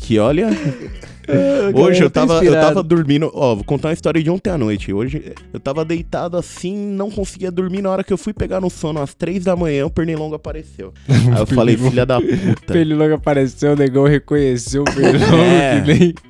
Que 0.00 0.18
olha, 0.18 0.48
Hoje 1.74 2.02
eu 2.02 2.10
tava, 2.10 2.44
eu 2.44 2.52
tava 2.52 2.82
dormindo. 2.82 3.30
Ó, 3.34 3.54
vou 3.54 3.64
contar 3.64 3.88
uma 3.88 3.94
história 3.94 4.22
de 4.22 4.30
ontem 4.30 4.50
à 4.50 4.58
noite. 4.58 4.92
Hoje 4.92 5.32
eu 5.52 5.60
tava 5.60 5.84
deitado 5.84 6.36
assim, 6.36 6.74
não 6.76 7.10
conseguia 7.10 7.50
dormir. 7.50 7.82
Na 7.82 7.90
hora 7.90 8.04
que 8.04 8.12
eu 8.12 8.18
fui 8.18 8.32
pegar 8.32 8.60
no 8.60 8.70
sono, 8.70 9.00
às 9.00 9.14
três 9.14 9.44
da 9.44 9.56
manhã, 9.56 9.86
o 9.86 9.90
pernilongo 9.90 10.34
apareceu. 10.34 10.92
Aí 11.08 11.38
eu 11.40 11.46
falei, 11.46 11.76
filha 11.76 12.04
da 12.06 12.20
puta. 12.20 12.34
Pernilongo 12.72 13.14
apareceu, 13.14 13.72
o 13.72 13.76
negão 13.76 14.04
reconheceu 14.04 14.82
o 14.82 14.84
pernilongo 14.84 15.34
É. 15.42 15.80
que 15.80 15.86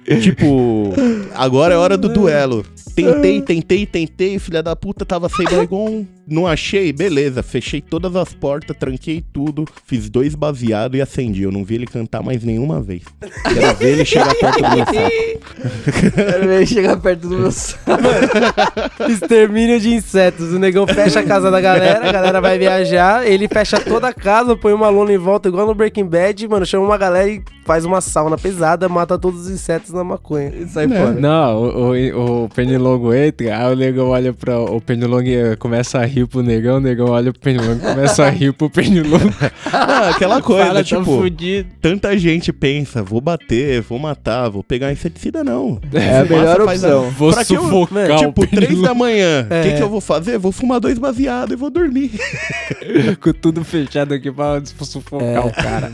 nem... 0.07 0.21
Tipo, 0.21 0.93
agora 1.35 1.75
é 1.75 1.77
hora 1.77 1.97
do 1.97 2.09
duelo. 2.13 2.65
Tentei, 2.95 3.43
tentei, 3.43 3.87
tentei, 3.87 4.39
filha 4.39 4.63
da 4.63 4.77
puta, 4.77 5.05
tava 5.05 5.29
sem 5.29 5.45
Baygon, 5.47 6.05
não 6.27 6.47
achei, 6.47 6.93
beleza. 6.93 7.43
Fechei 7.43 7.81
todas 7.81 8.15
as 8.17 8.33
portas, 8.33 8.77
tranquei 8.77 9.23
tudo, 9.33 9.65
fiz 9.87 10.09
dois 10.09 10.35
baseados 10.35 10.99
e 10.99 11.03
acendi. 11.03 11.43
Eu 11.43 11.53
não 11.53 11.65
vi 11.65 11.75
ele 11.75 11.87
cantar 11.87 12.23
mais 12.23 12.43
nenhuma 12.43 12.81
vez. 12.81 13.03
Quero 13.21 13.77
ver 13.77 13.93
ele 13.93 14.05
chegar 14.05 14.35
perto 14.35 14.63
do 14.63 14.71
meu 14.71 14.85
saco. 14.87 16.15
Quero 16.15 16.49
ver 16.49 16.57
ele 16.57 16.67
chegar 16.67 16.97
perto 16.97 17.29
do 17.29 17.39
meu 17.39 17.51
saco. 17.51 18.03
Extermínio 19.09 19.79
de 19.81 19.95
insetos. 19.95 20.53
O 20.53 20.59
negão 20.59 20.87
fecha 20.87 21.21
a 21.21 21.23
casa 21.25 21.51
da 21.51 21.61
galera, 21.61 22.09
a 22.09 22.13
galera 22.13 22.41
vai 22.41 22.59
viajar, 22.59 23.27
ele 23.27 23.49
fecha 23.49 23.79
toda 23.81 24.09
a 24.09 24.15
casa, 24.15 24.57
põe 24.57 24.73
uma 24.73 24.89
lona 24.89 25.13
em 25.13 25.19
volta, 25.19 25.49
igual 25.49 25.67
no 25.67 25.75
Breaking 25.75 26.07
Bad, 26.07 26.49
mano, 26.49 26.65
chama 26.65 26.85
uma 26.85 26.97
galera 26.97 27.29
e 27.29 27.43
faz 27.65 27.85
uma 27.85 28.01
sauna 28.01 28.37
pesada, 28.37 28.89
mata 28.89 29.19
todos 29.19 29.43
os 29.43 29.51
insetos 29.51 29.91
na 29.91 30.05
maconha. 30.05 30.53
E 30.55 30.69
sai 30.69 30.89
fora. 30.89 31.13
Não, 31.13 31.63
o, 31.63 31.93
o, 31.93 32.45
o 32.45 32.49
pernilongo 32.49 33.13
entra, 33.13 33.57
aí 33.57 33.73
o 33.73 33.77
negão 33.77 34.09
olha 34.09 34.33
pra. 34.33 34.59
O 34.61 34.81
pernilongo 34.81 35.25
começa 35.59 35.99
a 35.99 36.05
rir 36.05 36.14
pro 36.29 36.43
negão, 36.43 36.77
o 36.77 36.81
negão 36.81 37.07
olha 37.09 37.33
pro 37.33 37.41
pernilongo 37.41 37.81
começa 37.85 38.25
a 38.25 38.31
rir 38.31 38.53
pro 38.53 38.71
pernilongo. 38.71 39.33
Ah, 39.77 40.11
aquela 40.11 40.41
coisa, 40.41 40.67
Fala, 40.67 40.79
tá 40.81 40.85
tipo, 40.85 41.05
fudido. 41.05 41.69
tanta 41.81 42.17
gente 42.17 42.53
pensa, 42.53 43.03
vou 43.03 43.21
bater, 43.21 43.81
vou 43.83 43.99
matar, 43.99 44.49
vou 44.49 44.63
pegar 44.63 44.93
inseticida, 44.93 45.43
não. 45.43 45.81
É 45.93 46.19
a 46.21 46.25
melhor 46.25 46.61
opção. 46.63 47.11
Vou 47.11 47.33
Pra 47.33 47.45
que 47.45 47.55
eu- 47.57 47.63
sufocar 47.63 48.11
o 48.13 48.17
Tipo, 48.19 48.47
três 48.47 48.81
da 48.81 48.95
manhã, 48.95 49.47
o 49.51 49.53
É. 49.55 49.63
que, 49.63 49.73
que 49.77 49.83
eu 49.83 49.89
vou 49.89 50.01
fazer? 50.01 50.39
Vou 50.39 50.53
fumar 50.53 50.79
dois 50.81 50.99
baseados 50.99 51.53
e 51.55 51.57
vou 51.57 51.71
dormir. 51.71 52.13
com 53.21 53.33
tudo 53.33 53.65
fechado 53.65 54.15
aqui 54.15 54.31
pra 54.31 54.63
sufocar 54.65 55.23
É. 55.29 55.41
o 55.41 55.51
cara. 55.51 55.93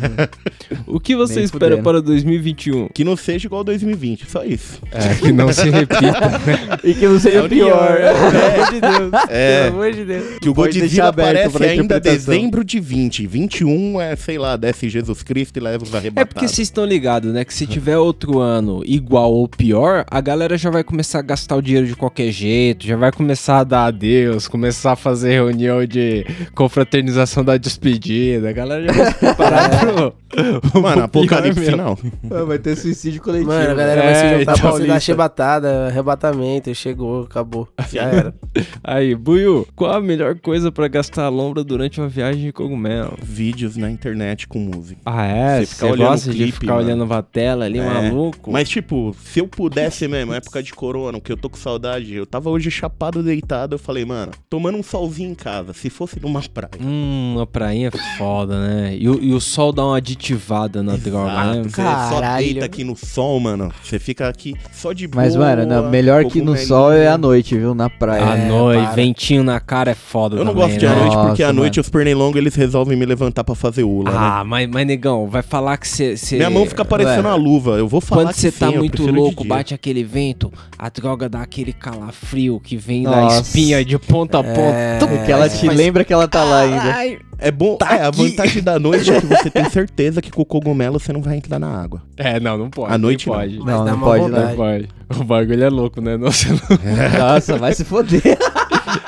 o 0.87 1.01
que 1.01 1.17
você 1.17 1.37
Nem 1.37 1.45
espera 1.45 1.71
fudendo. 1.77 1.83
para 1.85 2.03
2021? 2.03 2.89
Que 2.89 3.03
não 3.05 3.17
seja 3.17 3.47
igual 3.47 3.65
2020, 3.65 4.29
só 4.31 4.45
isso. 4.45 4.81
É, 4.93 5.15
que 5.15 5.33
não 5.33 5.53
se 5.53 5.71
repita. 5.71 6.41
E 6.85 6.95
que 6.95 7.07
não 7.07 7.19
seja 7.19 7.39
É 7.39 7.43
o 7.43 7.49
pior. 7.49 7.97
Pelo 7.97 8.19
amor 8.19 8.71
de 8.73 8.81
Deus. 8.81 9.13
É. 9.31 9.65
Pelo 9.65 9.75
amor 9.77 9.93
de 9.93 10.05
Deus. 10.05 10.10
Que 10.41 10.49
o 10.49 10.55
Pode 10.55 10.81
Godzilla 10.81 11.09
aberto 11.09 11.49
aparece 11.49 11.81
ainda 11.81 12.01
dezembro 12.01 12.65
de 12.65 12.81
20. 12.81 13.27
21 13.27 14.01
é, 14.01 14.17
sei 14.17 14.39
lá, 14.39 14.57
desce 14.57 14.89
Jesus 14.89 15.23
Cristo 15.23 15.57
e 15.57 15.61
leva 15.61 15.85
os 15.85 15.93
É 15.95 15.97
arrebatados. 15.99 16.33
porque 16.35 16.49
vocês 16.49 16.67
estão 16.69 16.85
ligados, 16.85 17.33
né? 17.33 17.45
Que 17.45 17.53
se 17.55 17.67
tiver 17.67 17.97
outro 17.99 18.39
ano 18.39 18.83
igual 18.85 19.33
ou 19.33 19.47
pior, 19.49 20.05
a 20.11 20.21
galera 20.21 20.57
já 20.59 20.71
vai 20.71 20.83
começar 20.85 21.19
a 21.19 21.23
gastar 21.23 21.57
o 21.57 21.63
dinheiro 21.63 21.87
de 21.87 21.95
qualquer 21.97 22.31
jeito, 22.33 22.87
já 22.87 22.97
vai 22.97 23.13
começar 23.13 23.59
a 23.61 23.65
dar 23.65 23.85
adeus, 23.87 24.49
começar 24.49 24.93
a 24.93 24.97
fazer 24.97 25.33
reunião 25.33 25.85
de 25.85 26.25
confraternização 26.55 27.45
da 27.45 27.57
despedida. 27.57 28.49
A 28.49 28.53
galera 28.53 28.85
já 28.85 28.93
vai 28.93 29.13
se 29.13 29.19
preparar 29.19 29.71
pro. 29.81 30.15
Mano, 30.81 31.09
pro 31.09 31.21
apocalipse 31.23 31.61
mesmo. 31.61 31.73
final. 31.73 31.99
Vai 32.47 32.59
ter 32.59 32.77
suicídio 32.77 33.21
coletivo. 33.23 33.51
Mano, 33.51 33.71
a 33.71 33.75
galera 33.75 34.03
vai 34.03 34.13
É, 34.13 34.15
se 34.15 34.39
juntar 34.39 34.53
pra 34.53 34.59
então, 34.59 34.73
se 34.73 34.79
dar 34.79 34.85
lista. 34.95 35.01
chibatada, 35.01 35.87
arrebatamento, 35.89 36.75
chegou, 36.75 37.23
acabou. 37.25 37.69
Já 37.93 38.03
era. 38.03 38.35
Aí, 38.83 39.15
Buiu, 39.15 39.67
qual 39.75 39.93
a 39.93 40.01
melhor 40.01 40.37
coisa 40.39 40.71
pra 40.73 40.89
gastar 40.89 41.25
a 41.25 41.29
lombra 41.29 41.63
durante 41.65 42.01
uma 42.01 42.09
viagem 42.09 42.43
de 42.47 42.53
cogumelo? 42.53 43.17
Vídeos 43.23 43.77
na 43.77 43.91
internet 43.91 44.47
com 44.49 44.59
música. 44.59 45.01
Ah, 45.05 45.25
é? 45.27 45.61
Você 45.61 45.67
ficar 45.67 45.87
Você 45.87 45.93
olhando 45.93 46.09
gosta 46.11 46.33
de 46.33 46.53
ficar 46.53 46.75
mano. 46.75 46.87
olhando 46.87 47.13
a 47.15 47.23
tela 47.23 47.65
ali, 47.65 47.79
É. 47.79 47.85
maluco? 47.85 48.51
Mas, 48.53 48.69
tipo, 48.69 49.15
se 49.25 49.41
eu 49.41 49.49
pudesse 49.49 50.07
mesmo, 50.09 50.33
época 50.33 50.63
de 50.63 50.73
corona, 50.73 51.21
que 51.21 51.31
eu 51.33 51.37
tô 51.37 51.49
com 51.51 51.57
saudade, 51.57 52.15
eu 52.15 52.27
tava 52.27 52.51
hoje 52.51 52.71
chapado, 52.71 53.23
deitado, 53.23 53.75
eu 53.75 53.79
falei, 53.79 54.05
mano, 54.05 54.33
tomando 54.49 54.79
um 54.79 54.83
solzinho 54.83 55.31
em 55.31 55.35
casa, 55.35 55.73
se 55.73 55.91
fosse 55.91 56.21
numa 56.21 56.41
praia. 56.43 56.71
Hum, 56.81 57.37
a 57.41 57.47
prainha 57.47 57.89
é 57.93 58.17
foda, 58.19 58.59
né? 58.67 58.97
E, 58.97 59.09
o- 59.09 59.23
e 59.23 59.33
o 59.33 59.41
sol 59.41 59.73
dá 59.73 59.85
uma 59.85 60.01
aditivada 60.21 60.83
na 60.83 60.97
droga, 60.97 61.33
né? 61.55 61.63
Exato, 61.65 61.71
Você 61.71 61.83
só 62.15 62.21
Caralho. 62.21 62.45
deita 62.47 62.65
aqui 62.67 62.85
no 62.85 62.95
sol, 62.95 63.41
mano. 63.41 63.73
Você 63.83 63.99
fica 63.99 64.29
aqui 64.29 64.55
só 64.73 64.93
de 64.93 65.07
boa. 65.09 65.25
Mas, 65.25 65.35
mano, 65.35 65.67
não, 65.67 65.91
melhor 65.91 66.25
que 66.25 66.39
no 66.41 66.47
cogumelinho. 66.47 66.69
sol 66.69 66.93
é 66.93 67.09
à 67.09 67.17
noite, 67.19 67.57
viu? 67.57 67.75
Na 67.75 67.89
praia. 67.89 68.25
À 68.25 68.37
É, 68.37 68.49
noite, 68.49 68.83
para. 68.85 68.93
ventinho 68.95 69.43
na 69.43 69.59
cara 69.59 69.91
é 69.91 69.95
foda 69.95 70.37
Eu 70.37 70.45
não 70.45 70.53
também, 70.53 70.69
gosto 70.69 70.79
de 70.79 70.87
né? 70.87 70.93
à 70.93 70.97
noite 70.97 71.17
porque 71.17 71.43
à 71.43 71.47
Nossa, 71.47 71.53
noite 71.61 71.81
os 71.81 71.89
pernilongos 71.89 72.37
eles 72.37 72.55
resolvem 72.55 72.97
me 72.97 73.07
levantar 73.07 73.43
pra 73.45 73.55
fazer 73.55 73.83
ula, 73.83 74.11
né? 74.11 74.17
Ah, 74.19 74.45
mas, 74.45 74.69
mas 74.69 74.87
negão, 74.87 75.27
vai 75.29 75.43
falar 75.43 75.77
que 75.79 75.89
você... 75.89 76.15
Minha 76.33 76.51
mão 76.51 76.67
fica 76.67 76.85
parecendo 76.85 77.29
uma 77.29 77.35
luva. 77.35 77.73
Eu 77.79 77.89
vou 77.89 78.01
falar 78.01 78.25
Quando 78.25 78.35
que 78.35 78.41
você 78.41 78.51
sim, 78.51 78.59
tá 78.59 78.67
eu 78.71 78.79
muito 78.79 78.93
prefiro 78.93 79.13
de 79.15 79.19
louco, 79.19 79.43
dia. 79.43 79.49
bate 79.49 79.75
aquele 79.75 80.05
vento, 80.05 80.53
a 80.79 80.89
droga 80.89 81.29
dá 81.29 81.41
aquele 81.43 81.73
calafrio 81.73 82.61
que 82.61 82.77
vem 82.77 83.05
da 83.05 83.11
Nossa. 83.23 83.41
espinha 83.43 83.85
de 83.85 83.99
ponta 83.99 84.39
a 84.41 84.43
ponta. 84.45 84.61
É, 84.61 84.99
Tum, 84.99 85.07
que 85.25 85.33
ela 85.33 85.49
te 85.49 85.67
faz- 85.67 85.77
lembra 85.79 86.05
que 86.05 86.13
ela 86.13 86.29
tá 86.29 86.43
lá 86.45 86.61
ainda. 86.61 86.95
Ai, 86.95 87.19
É 87.41 87.51
bom. 87.51 87.77
Tá 87.77 87.97
é, 87.97 88.03
a 88.03 88.11
vantagem 88.11 88.63
da 88.63 88.79
noite 88.79 89.11
é 89.11 89.21
que 89.21 89.27
você 89.27 89.49
tem 89.51 89.69
certeza 89.71 90.21
que 90.21 90.31
com 90.31 90.43
o 90.43 90.47
cogumelo 90.47 91.01
você 91.01 91.13
não 91.13 91.23
vai 91.23 91.37
entrar 91.37 91.59
na 91.59 91.69
água. 91.69 92.03
É, 92.17 92.39
não, 92.39 92.59
não 92.59 92.71
pode. 92.71 92.93
À 92.93 92.99
noite 92.99 93.27
não 93.27 93.35
não. 93.35 93.41
pode. 93.41 93.59
Não, 93.59 93.85
não 93.85 93.95
uma 93.95 94.07
pode. 94.07 94.29
Não 94.29 94.55
pode. 94.55 94.89
O 95.19 95.25
bagulho 95.25 95.65
é 95.65 95.69
louco, 95.69 96.01
né? 96.01 96.17
Não, 96.21 96.31
você 96.31 96.49
não... 96.49 97.19
Nossa, 97.19 97.57
vai 97.57 97.75
se 97.75 97.85
foder. 97.85 98.23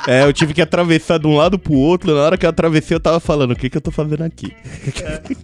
É, 0.06 0.24
eu 0.24 0.32
tive 0.32 0.52
que 0.54 0.60
atravessar 0.62 1.18
de 1.18 1.26
um 1.26 1.36
lado 1.36 1.58
pro 1.58 1.74
outro. 1.74 2.14
Na 2.14 2.22
hora 2.22 2.36
que 2.36 2.44
eu 2.44 2.50
atravessei, 2.50 2.94
eu 2.94 3.00
tava 3.00 3.20
falando: 3.20 3.52
o 3.52 3.56
que 3.56 3.70
que 3.70 3.76
eu 3.76 3.80
tô 3.80 3.90
fazendo 3.90 4.22
aqui? 4.22 4.52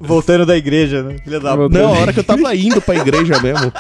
Voltando 0.01 0.45
da 0.47 0.57
igreja, 0.57 1.03
né? 1.03 1.17
Filha 1.23 1.41
da 1.41 1.57
Não, 1.57 1.95
a 1.95 1.99
hora 1.99 2.13
que 2.13 2.19
eu 2.21 2.25
tava 2.25 2.55
indo 2.55 2.81
pra 2.81 2.97
igreja 2.97 3.41
mesmo. 3.41 3.73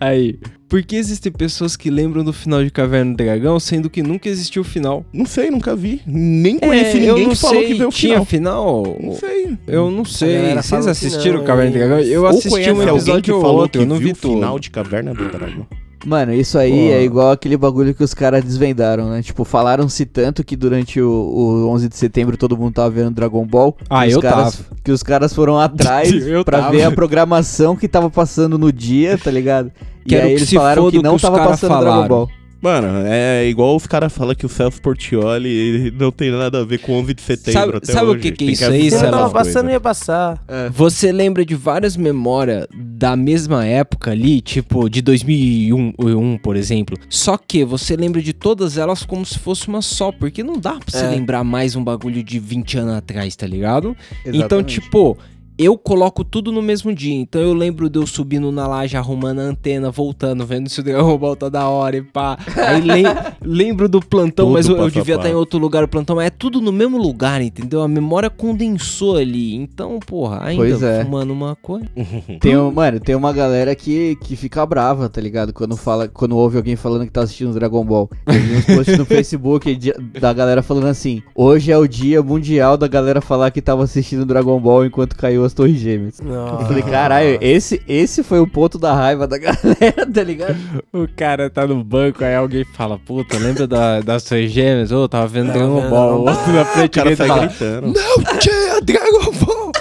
Aí, 0.00 0.38
por 0.68 0.82
que 0.82 0.96
existem 0.96 1.30
pessoas 1.30 1.76
que 1.76 1.90
lembram 1.90 2.24
do 2.24 2.32
final 2.32 2.64
de 2.64 2.70
Caverna 2.70 3.12
do 3.12 3.16
Dragão, 3.16 3.60
sendo 3.60 3.90
que 3.90 4.02
nunca 4.02 4.28
existiu 4.28 4.62
o 4.62 4.64
final? 4.64 5.04
Não 5.12 5.26
sei, 5.26 5.50
nunca 5.50 5.76
vi. 5.76 6.00
Nem 6.06 6.58
conheci 6.58 6.96
É, 6.96 7.00
ninguém 7.00 7.28
que 7.28 7.36
falou 7.36 7.56
sei, 7.60 7.66
que 7.68 7.74
viu 7.74 7.88
o 7.88 7.92
tinha 7.92 8.24
final. 8.24 8.84
final? 8.84 8.96
Não 9.00 9.14
sei. 9.14 9.58
Eu 9.66 9.90
não 9.90 10.04
sei. 10.04 10.34
galera 10.34 10.62
Vocês 10.62 10.84
que 10.84 10.90
assistiram 10.90 11.38
não, 11.40 11.44
Caverna 11.44 11.70
do 11.72 11.78
Dragão? 11.78 12.00
Eu 12.00 12.22
Ou 12.22 12.28
assisti 12.28 12.48
um 12.48 12.54
alguém 12.56 12.74
que 12.74 12.90
episódio 12.90 13.34
ou 13.36 13.40
falou 13.40 13.56
outro, 13.60 13.78
que 13.80 13.84
eu 13.84 13.88
não 13.88 13.96
viu 13.98 14.06
vi 14.06 14.12
o 14.12 14.16
final 14.16 14.58
de 14.58 14.70
Caverna 14.70 15.14
do 15.14 15.28
Dragão. 15.28 15.66
Mano, 16.04 16.32
isso 16.32 16.58
aí 16.58 16.70
Pô. 16.88 16.94
é 16.94 17.02
igual 17.04 17.30
aquele 17.30 17.56
bagulho 17.56 17.94
que 17.94 18.02
os 18.02 18.12
caras 18.12 18.42
desvendaram, 18.42 19.08
né? 19.08 19.22
Tipo, 19.22 19.44
falaram-se 19.44 20.04
tanto 20.04 20.42
que 20.42 20.56
durante 20.56 21.00
o, 21.00 21.08
o 21.08 21.68
11 21.70 21.88
de 21.88 21.96
setembro 21.96 22.36
todo 22.36 22.56
mundo 22.56 22.74
tava 22.74 22.90
vendo 22.90 23.12
Dragon 23.12 23.46
Ball. 23.46 23.76
Ah, 23.88 24.02
que 24.02 24.08
os 24.08 24.14
eu 24.14 24.20
caras, 24.22 24.62
Que 24.82 24.90
os 24.90 25.02
caras 25.02 25.32
foram 25.32 25.58
atrás 25.58 26.10
pra 26.44 26.58
tava. 26.58 26.72
ver 26.72 26.82
a 26.82 26.90
programação 26.90 27.76
que 27.76 27.86
tava 27.86 28.10
passando 28.10 28.58
no 28.58 28.72
dia, 28.72 29.16
tá 29.16 29.30
ligado? 29.30 29.70
E 30.04 30.08
Quero 30.08 30.26
aí 30.26 30.34
que 30.34 30.38
eles 30.40 30.52
falaram 30.52 30.90
que 30.90 30.96
que 30.96 31.02
não 31.02 31.14
os 31.14 31.22
tava 31.22 31.38
passando 31.38 31.70
falaram. 31.70 31.92
Dragon 31.92 32.08
Ball. 32.08 32.28
Mano, 32.62 32.86
é 33.06 33.44
igual 33.48 33.74
os 33.74 33.88
caras 33.88 34.12
falam 34.12 34.36
que 34.36 34.46
o 34.46 34.48
Celso 34.48 34.80
Portioli 34.80 35.92
não 35.98 36.12
tem 36.12 36.30
nada 36.30 36.60
a 36.60 36.64
ver 36.64 36.78
com 36.78 36.92
11 36.92 37.12
de 37.12 37.20
setembro 37.20 37.60
Sabe- 37.60 37.76
até 37.78 37.92
sabe 37.92 38.06
o 38.06 38.10
hoje. 38.10 38.20
que 38.20 38.32
que 38.32 38.44
é 38.44 38.50
isso 38.52 38.64
aí, 38.66 38.80
Se 38.82 38.86
assistir 38.94 39.04
não 39.10 39.18
tava 39.18 39.30
passando, 39.30 39.70
ia 39.70 39.80
passar. 39.80 40.40
Você 40.72 41.10
lembra 41.10 41.44
de 41.44 41.56
várias 41.56 41.96
memórias 41.96 42.66
da 42.72 43.16
mesma 43.16 43.66
época 43.66 44.12
ali, 44.12 44.40
tipo 44.40 44.88
de 44.88 45.02
2001, 45.02 45.92
um, 45.98 46.38
por 46.38 46.54
exemplo. 46.56 46.96
Só 47.10 47.36
que 47.36 47.64
você 47.64 47.96
lembra 47.96 48.22
de 48.22 48.32
todas 48.32 48.78
elas 48.78 49.02
como 49.02 49.26
se 49.26 49.38
fosse 49.40 49.66
uma 49.66 49.82
só, 49.82 50.12
porque 50.12 50.42
não 50.44 50.56
dá 50.56 50.74
pra 50.74 50.84
você 50.86 51.04
É. 51.04 51.08
lembrar 51.10 51.42
mais 51.42 51.74
um 51.74 51.82
bagulho 51.82 52.22
de 52.22 52.38
20 52.38 52.78
anos 52.78 52.94
atrás, 52.94 53.34
tá 53.34 53.46
ligado? 53.46 53.96
Então, 54.24 54.34
Exatamente. 54.60 54.80
tipo, 54.80 55.18
eu 55.58 55.76
coloco 55.76 56.24
tudo 56.24 56.50
no 56.50 56.62
mesmo 56.62 56.94
dia. 56.94 57.14
Então 57.14 57.40
eu 57.40 57.52
lembro 57.54 57.88
de 57.88 57.98
eu 57.98 58.06
subindo 58.06 58.50
na 58.52 58.66
laje, 58.66 58.96
arrumando 58.96 59.40
a 59.40 59.42
antena, 59.42 59.90
voltando, 59.90 60.44
vendo 60.46 60.68
se 60.68 60.80
o 60.80 60.82
Dragon 60.82 61.16
Ball 61.18 61.36
tá 61.36 61.48
da 61.48 61.68
hora 61.68 61.96
e 61.96 62.02
pá. 62.02 62.38
Aí 62.56 62.80
lem- 62.80 63.04
lembro 63.42 63.88
do 63.88 64.00
plantão, 64.00 64.46
Tudo 64.46 64.54
mas 64.54 64.68
eu, 64.68 64.76
eu 64.76 64.88
devia 64.90 65.14
estar 65.14 65.28
em 65.28 65.32
passo. 65.32 65.36
outro 65.38 65.58
lugar 65.58 65.84
o 65.84 65.88
plantão. 65.88 66.16
Mas 66.16 66.26
é 66.26 66.30
tudo 66.30 66.60
no 66.60 66.72
mesmo 66.72 66.98
lugar, 66.98 67.40
entendeu? 67.42 67.82
A 67.82 67.88
memória 67.88 68.30
condensou 68.30 69.16
ali. 69.16 69.54
Então, 69.54 69.98
porra, 70.00 70.40
ainda 70.44 70.62
Pois 70.62 70.82
é. 70.82 71.04
fumando 71.04 71.34
maconha. 71.34 71.88
Tem, 72.40 72.56
um- 72.56 72.70
mano, 72.72 72.98
tem 73.00 73.14
uma 73.14 73.32
galera 73.32 73.74
que, 73.74 74.16
que 74.16 74.36
fica 74.36 74.64
brava, 74.66 75.08
tá 75.08 75.20
ligado? 75.20 75.52
Quando, 75.52 75.76
fala, 75.76 76.08
quando 76.08 76.36
ouve 76.36 76.56
alguém 76.56 76.76
falando 76.76 77.04
que 77.06 77.12
tá 77.12 77.22
assistindo 77.22 77.52
Dragon 77.52 77.84
Ball. 77.84 78.08
Eu 78.26 78.32
vi 78.34 78.56
uns 78.56 78.64
posts 78.64 78.98
no 78.98 79.04
Facebook 79.04 79.74
de- 79.76 79.92
da 80.20 80.32
galera 80.32 80.62
falando 80.62 80.86
assim: 80.86 81.22
hoje 81.34 81.70
é 81.70 81.78
o 81.78 81.86
dia 81.86 82.22
mundial 82.22 82.76
da 82.76 82.88
galera 82.88 83.20
falar 83.20 83.50
que 83.50 83.60
tava 83.60 83.84
assistindo 83.84 84.24
Dragon 84.24 84.58
Ball 84.60 84.86
enquanto 84.86 85.16
caiu 85.16 85.41
as 85.44 85.52
Torres 85.52 85.76
Gêmeas. 85.78 86.20
Não. 86.20 86.60
Eu 86.60 86.66
falei, 86.66 86.82
caralho, 86.82 87.38
esse, 87.40 87.82
esse 87.88 88.22
foi 88.22 88.40
o 88.40 88.46
ponto 88.46 88.78
da 88.78 88.94
raiva 88.94 89.26
da 89.26 89.38
galera, 89.38 90.06
tá 90.12 90.22
ligado? 90.22 90.56
O 90.92 91.06
cara 91.16 91.48
tá 91.50 91.66
no 91.66 91.82
banco, 91.82 92.24
aí 92.24 92.34
alguém 92.34 92.64
fala, 92.64 92.98
puta, 92.98 93.38
lembra 93.38 93.66
da, 93.66 94.00
das 94.00 94.22
suas 94.22 94.50
gêmeas? 94.50 94.92
Ô, 94.92 95.08
tava 95.08 95.26
vendo 95.26 95.52
Dragon 95.52 95.88
Ball. 95.88 96.20
O 96.20 96.28
outro 96.28 96.52
na 96.52 96.62
O 96.62 96.66
frente 96.66 96.90
cara 96.94 97.10
dele 97.10 97.28
fala, 97.28 97.46
gritando. 97.46 97.86
não 97.88 98.38
tinha 98.38 98.80
Dragon 98.80 99.32
Ball! 99.32 99.72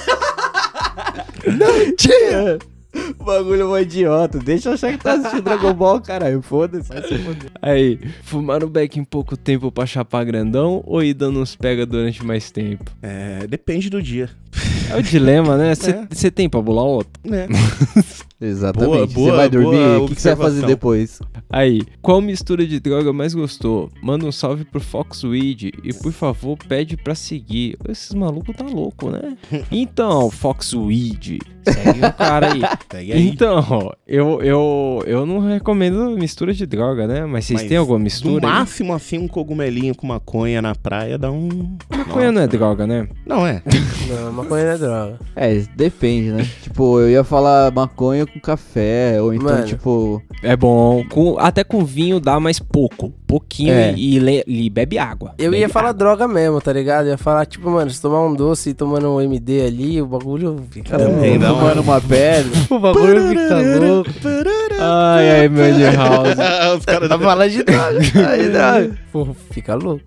não 1.58 1.96
tinha! 1.96 2.71
O 3.22 3.24
bagulho 3.24 3.62
é 3.62 3.66
um 3.66 3.78
idiota. 3.78 4.40
Deixa 4.40 4.70
eu 4.70 4.74
achar 4.74 4.92
que 4.92 4.98
tá 4.98 5.14
assistindo 5.14 5.44
Dragon 5.44 5.74
Ball, 5.74 6.02
caralho. 6.02 6.42
Foda-se. 6.42 6.90
vai 6.90 7.04
se 7.04 7.18
foder. 7.20 7.52
Aí, 7.62 8.00
fumar 8.24 8.64
o 8.64 8.70
beck 8.70 8.98
em 8.98 9.04
pouco 9.04 9.38
tempo 9.38 9.72
pra 9.72 9.86
chapar 9.86 10.26
grandão 10.26 10.82
ou 10.88 11.04
ir 11.04 11.14
dando 11.14 11.40
uns 11.40 11.56
pega 11.56 11.86
durante 11.86 12.26
mais 12.26 12.50
tempo? 12.50 12.86
É, 13.02 13.46
depende 13.48 13.92
do 13.92 14.02
dia. 14.02 14.28
É 14.90 14.98
o 14.98 15.04
dilema, 15.04 15.56
né? 15.56 15.72
É. 15.72 15.76
Você 16.10 16.32
tem 16.32 16.50
pra 16.50 16.60
bolar 16.62 16.86
outro? 16.86 17.14
né? 17.24 17.48
Exatamente. 18.42 19.14
boa- 19.14 19.32
você 19.32 19.32
vai 19.38 19.50
dormir, 19.50 19.70
boa 19.78 20.00
o 20.00 20.08
que, 20.08 20.16
que 20.16 20.22
você 20.22 20.34
vai 20.36 20.46
fazer 20.48 20.66
depois? 20.66 21.20
Aí, 21.50 21.82
qual 22.02 22.20
mistura 22.22 22.66
de 22.66 22.80
droga 22.80 23.14
mais 23.14 23.34
gostou? 23.34 23.90
Manda 24.02 24.26
um 24.26 24.32
salve 24.32 24.66
pro 24.66 24.80
Foxweed 24.80 25.72
e 25.84 25.94
por 25.94 26.12
favor 26.12 26.58
pede 26.68 26.98
pra 26.98 27.14
seguir. 27.14 27.78
Esses 27.88 28.14
malucos 28.14 28.56
tá 28.56 28.66
louco, 28.66 29.10
né? 29.10 29.38
Então, 29.72 30.30
Foxweed, 30.32 31.40
segue 31.64 32.00
o 32.06 32.14
cara 32.14 32.54
aí. 32.54 32.62
Segue 32.92 33.14
aí. 33.14 33.28
Então, 33.28 33.92
eu, 34.08 34.42
eu, 34.42 35.04
eu 35.06 35.26
não 35.26 35.40
recomendo 35.40 36.10
mistura 36.18 36.54
de 36.54 36.66
droga, 36.66 37.08
né? 37.08 37.26
Mas 37.26 37.46
vocês 37.46 37.62
Mas 37.62 37.70
têm 37.70 37.78
alguma 37.78 37.98
No 38.00 38.04
mistura? 38.04 38.46
aí? 38.48 38.54
máximo, 38.54 38.94
assim, 38.94 39.18
um 39.18 39.28
cogumelinho 39.28 39.96
com 39.96 40.08
maconha 40.08 40.62
na 40.62 40.74
praia 40.76 41.18
dá 41.18 41.32
um... 41.32 41.78
Maconha 41.90 42.32
não 42.32 42.42
é 42.42 42.48
droga, 42.48 42.86
né? 42.88 43.08
Não 43.26 43.46
é. 43.46 43.62
Não, 44.10 44.32
maconha 44.34 44.64
não 44.66 44.72
é 44.72 44.78
droga. 44.78 45.20
É, 45.36 45.56
depende, 45.76 46.32
né? 46.32 46.48
tipo, 46.64 47.00
eu 47.00 47.10
ia 47.10 47.24
falar 47.24 47.72
maconha 47.72 48.26
com 48.34 48.40
café, 48.40 49.22
ou 49.22 49.34
então, 49.34 49.48
Mano. 49.50 49.66
tipo. 49.66 50.22
É 50.44 50.56
bom. 50.56 51.04
Com- 51.10 51.38
até 51.40 51.64
com 51.64 51.84
vinho 51.86 52.20
dá 52.20 52.40
mais 52.40 52.60
pouco. 52.60 53.12
Pouquinho 53.28 53.74
É. 53.74 53.94
e, 53.96 54.18
e 54.20 54.44
e 54.66 54.70
bebe 54.70 54.98
água. 54.98 55.34
Eu 55.38 55.52
Bebe 55.52 55.62
ia 55.62 55.70
falar 55.70 55.90
água. 55.90 56.00
droga 56.00 56.28
mesmo, 56.28 56.60
tá 56.60 56.74
ligado? 56.74 57.06
Eu 57.06 57.12
ia 57.12 57.18
falar, 57.18 57.46
tipo, 57.46 57.70
mano, 57.70 57.90
se 57.90 58.02
tomar 58.02 58.22
um 58.26 58.34
doce 58.34 58.72
e 58.72 58.74
tomando 58.74 59.10
um 59.10 59.22
MD 59.22 59.62
ali, 59.66 60.02
o 60.02 60.06
bagulho 60.06 60.58
fica 60.70 60.98
louco. 60.98 61.14
uma- 61.14 61.48
Fumando 61.48 61.82
uma 61.82 62.02
pedra. 62.02 62.52
O 62.70 62.80
bagulho 62.80 63.28
fica 63.30 63.80
louco. 63.80 64.10
Ai, 64.80 65.32
ai, 65.42 65.48
Madhouse. 65.50 66.32
Os 66.80 66.86
caras 66.86 67.10
Tá 67.10 67.20
falando 67.20 67.50
de 67.52 67.64
droga. 67.64 68.00
tá 68.14 68.38
de 68.38 68.50
droga. 68.50 68.98
Pô, 69.12 69.28
fica 69.52 69.76
louco. 69.76 70.04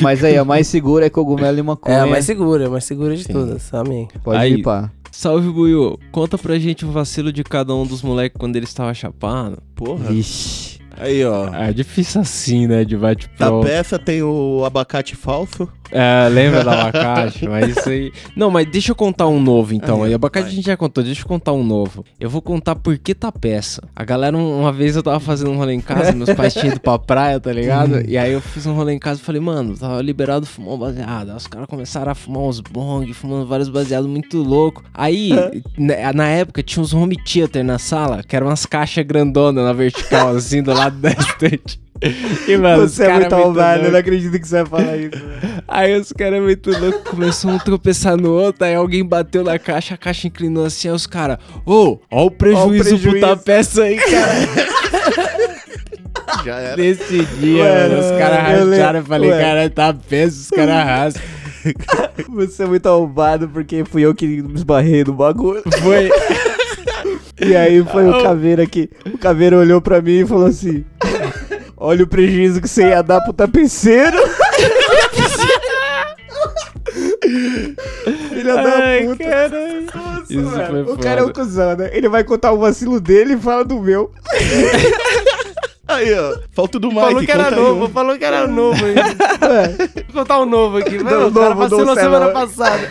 Mas 0.00 0.22
aí, 0.24 0.36
a 0.36 0.44
mais 0.44 0.66
segura 0.66 1.06
é 1.06 1.10
cogumelo 1.10 1.58
e 1.58 1.62
maconha. 1.62 1.96
É 1.96 2.00
a 2.00 2.06
mais 2.06 2.24
segura, 2.24 2.64
é 2.64 2.66
a 2.66 2.70
mais 2.70 2.84
segura 2.84 3.16
de 3.16 3.24
Sim. 3.24 3.32
todas. 3.32 3.72
Amém. 3.74 4.08
Pode 4.22 4.38
Aí- 4.38 4.54
ir, 4.54 4.62
pá. 4.62 4.90
Salve, 5.16 5.48
Buiu. 5.48 5.98
Conta 6.12 6.36
pra 6.36 6.58
gente 6.58 6.84
o 6.84 6.90
vacilo 6.92 7.32
de 7.32 7.42
cada 7.42 7.74
um 7.74 7.86
dos 7.86 8.02
moleques 8.02 8.38
quando 8.38 8.54
eles 8.54 8.68
estavam 8.68 8.92
chapando. 8.92 9.56
Porra. 9.74 10.10
Vixe. 10.12 10.78
Aí, 10.94 11.24
ó. 11.24 11.48
É 11.54 11.72
difícil 11.72 12.20
assim, 12.20 12.66
né? 12.66 12.84
De 12.84 12.98
bate 12.98 13.26
Da 13.38 13.48
pro. 13.48 13.62
peça 13.62 13.98
tem 13.98 14.22
o 14.22 14.62
abacate 14.62 15.16
falso. 15.16 15.66
É, 15.90 16.28
lembra 16.30 16.64
da 16.64 16.72
abacate? 16.82 17.48
mas 17.48 17.76
isso 17.76 17.88
aí. 17.88 18.12
Não, 18.34 18.50
mas 18.50 18.66
deixa 18.70 18.92
eu 18.92 18.96
contar 18.96 19.26
um 19.28 19.40
novo 19.40 19.74
então. 19.74 20.02
Aí, 20.02 20.12
abacate 20.14 20.44
vai. 20.44 20.52
a 20.52 20.54
gente 20.54 20.66
já 20.66 20.76
contou, 20.76 21.02
deixa 21.04 21.22
eu 21.22 21.26
contar 21.26 21.52
um 21.52 21.64
novo. 21.64 22.04
Eu 22.18 22.28
vou 22.30 22.42
contar 22.42 22.74
por 22.76 22.96
que 22.98 23.14
tá 23.14 23.30
peça. 23.32 23.82
A 23.94 24.04
galera, 24.04 24.36
um- 24.36 24.60
uma 24.60 24.72
vez 24.72 24.96
eu 24.96 25.02
tava 25.02 25.20
fazendo 25.20 25.50
um 25.50 25.56
rolê 25.56 25.74
em 25.74 25.80
casa, 25.80 26.12
meus 26.12 26.32
pais 26.34 26.52
tinham 26.54 26.68
ido 26.72 26.80
pra 26.80 26.98
praia, 26.98 27.38
tá 27.40 27.52
ligado? 27.52 28.02
e 28.08 28.16
aí 28.18 28.32
eu 28.32 28.40
fiz 28.40 28.66
um 28.66 28.74
rolê 28.74 28.92
em 28.92 28.98
casa 28.98 29.20
e 29.20 29.24
falei, 29.24 29.40
mano, 29.40 29.76
tava 29.76 30.00
liberado 30.02 30.46
fumar 30.46 30.74
um 30.74 30.78
baseado. 30.78 31.30
Aí 31.30 31.36
os 31.36 31.46
caras 31.46 31.66
começaram 31.68 32.10
a 32.12 32.14
fumar 32.14 32.42
uns 32.42 32.60
bong, 32.60 33.12
fumando 33.12 33.46
vários 33.46 33.68
baseados 33.68 34.08
muito 34.08 34.38
louco. 34.42 34.82
Aí, 34.94 35.30
na, 35.78 36.12
na 36.12 36.28
época, 36.28 36.62
tinha 36.62 36.82
uns 36.82 36.92
home 36.92 37.16
theater 37.24 37.64
na 37.64 37.78
sala, 37.78 38.22
que 38.22 38.34
eram 38.36 38.48
umas 38.48 38.66
caixas 38.66 39.04
grandonas 39.04 39.64
na 39.64 39.72
vertical, 39.72 40.28
assim, 40.36 40.62
do 40.62 40.72
lado 40.72 40.96
da 40.98 41.10
estante. 41.18 41.80
E, 42.46 42.56
mano, 42.56 42.86
Você 42.88 43.02
é 43.04 43.06
cara 43.06 43.20
muito 43.20 43.34
arrombado, 43.34 43.84
eu 43.84 43.92
não 43.92 43.98
acredito 43.98 44.38
que 44.38 44.46
você 44.46 44.62
vai 44.62 44.82
falar 44.82 44.96
isso. 44.96 45.16
Aí 45.66 45.98
os 45.98 46.12
caras 46.12 46.42
muito 46.42 46.70
loucos 46.78 47.10
começou 47.10 47.50
um 47.50 47.58
tropeçar 47.58 48.16
no 48.16 48.32
outro, 48.32 48.64
aí 48.64 48.74
alguém 48.74 49.04
bateu 49.04 49.42
na 49.42 49.58
caixa, 49.58 49.94
a 49.94 49.96
caixa 49.98 50.26
inclinou 50.26 50.66
assim, 50.66 50.88
aí 50.88 50.94
os 50.94 51.06
caras, 51.06 51.38
ô, 51.64 51.98
ó 52.10 52.26
o 52.26 52.30
prejuízo, 52.30 52.84
prejuízo. 52.84 53.10
puta 53.26 53.36
peça 53.36 53.82
aí, 53.84 53.96
cara. 53.96 54.76
Já 56.44 56.58
era. 56.58 56.76
Nesse 56.76 57.24
dia, 57.24 57.62
Ué, 57.64 57.88
mano, 57.88 58.00
os 58.00 58.18
caras 58.18 58.38
racharam, 58.70 58.98
eu 59.00 59.04
falei, 59.04 59.30
ué. 59.30 59.40
cara, 59.40 59.70
tá 59.70 59.94
peça, 59.94 60.36
os 60.36 60.50
caras 60.50 60.74
arrasam. 60.74 61.22
Você 62.30 62.62
é 62.62 62.66
muito 62.66 62.86
arrombado 62.86 63.48
porque 63.48 63.84
fui 63.84 64.02
eu 64.02 64.14
que 64.14 64.26
me 64.42 64.54
esbarrei 64.54 65.02
no 65.02 65.12
bagulho. 65.14 65.62
Foi, 65.82 66.10
E 67.40 67.54
aí 67.54 67.84
foi 67.84 68.08
o 68.08 68.22
caveira 68.22 68.66
que. 68.66 68.88
O 69.12 69.18
caveira 69.18 69.58
olhou 69.58 69.80
pra 69.80 70.00
mim 70.00 70.20
e 70.20 70.26
falou 70.26 70.46
assim: 70.46 70.84
Olha 71.76 72.04
o 72.04 72.06
prejuízo 72.06 72.60
que 72.60 72.68
você 72.68 72.88
ia 72.88 73.02
dar 73.02 73.20
pro 73.20 73.32
tapeceiro. 73.32 74.16
Filha 78.30 78.54
da 78.54 78.62
puta. 79.06 79.24
caralho. 79.24 79.86
Nossa, 79.94 80.32
Isso 80.32 80.42
mano. 80.42 80.84
foi 80.84 80.94
o 80.94 80.98
cara 80.98 81.20
é 81.20 81.24
um 81.24 81.32
cuzão, 81.32 81.76
né? 81.76 81.90
Ele 81.92 82.08
vai 82.08 82.24
contar 82.24 82.52
o 82.52 82.58
vacilo 82.58 83.00
dele 83.00 83.34
e 83.34 83.38
fala 83.38 83.64
do 83.64 83.80
meu. 83.80 84.10
Aí, 85.88 86.12
ó. 86.18 86.36
Falta 86.52 86.78
do 86.80 86.88
Mike. 86.88 87.00
Falou 87.00 87.22
que 87.22 87.30
era 87.30 87.50
novo, 87.50 87.84
um. 87.84 87.88
falou 87.88 88.18
que 88.18 88.24
era 88.24 88.46
novo 88.48 88.84
aí. 88.84 88.94
Ué, 88.96 89.76
Vou 90.08 90.22
contar 90.22 90.40
um 90.40 90.46
novo 90.46 90.78
aqui. 90.78 90.98
Vai, 90.98 91.12
Não, 91.14 91.28
o 91.28 91.32
cara 91.32 91.54
novo, 91.54 91.60
vacilou 91.60 91.94
semana 91.94 92.28
passada. 92.30 92.90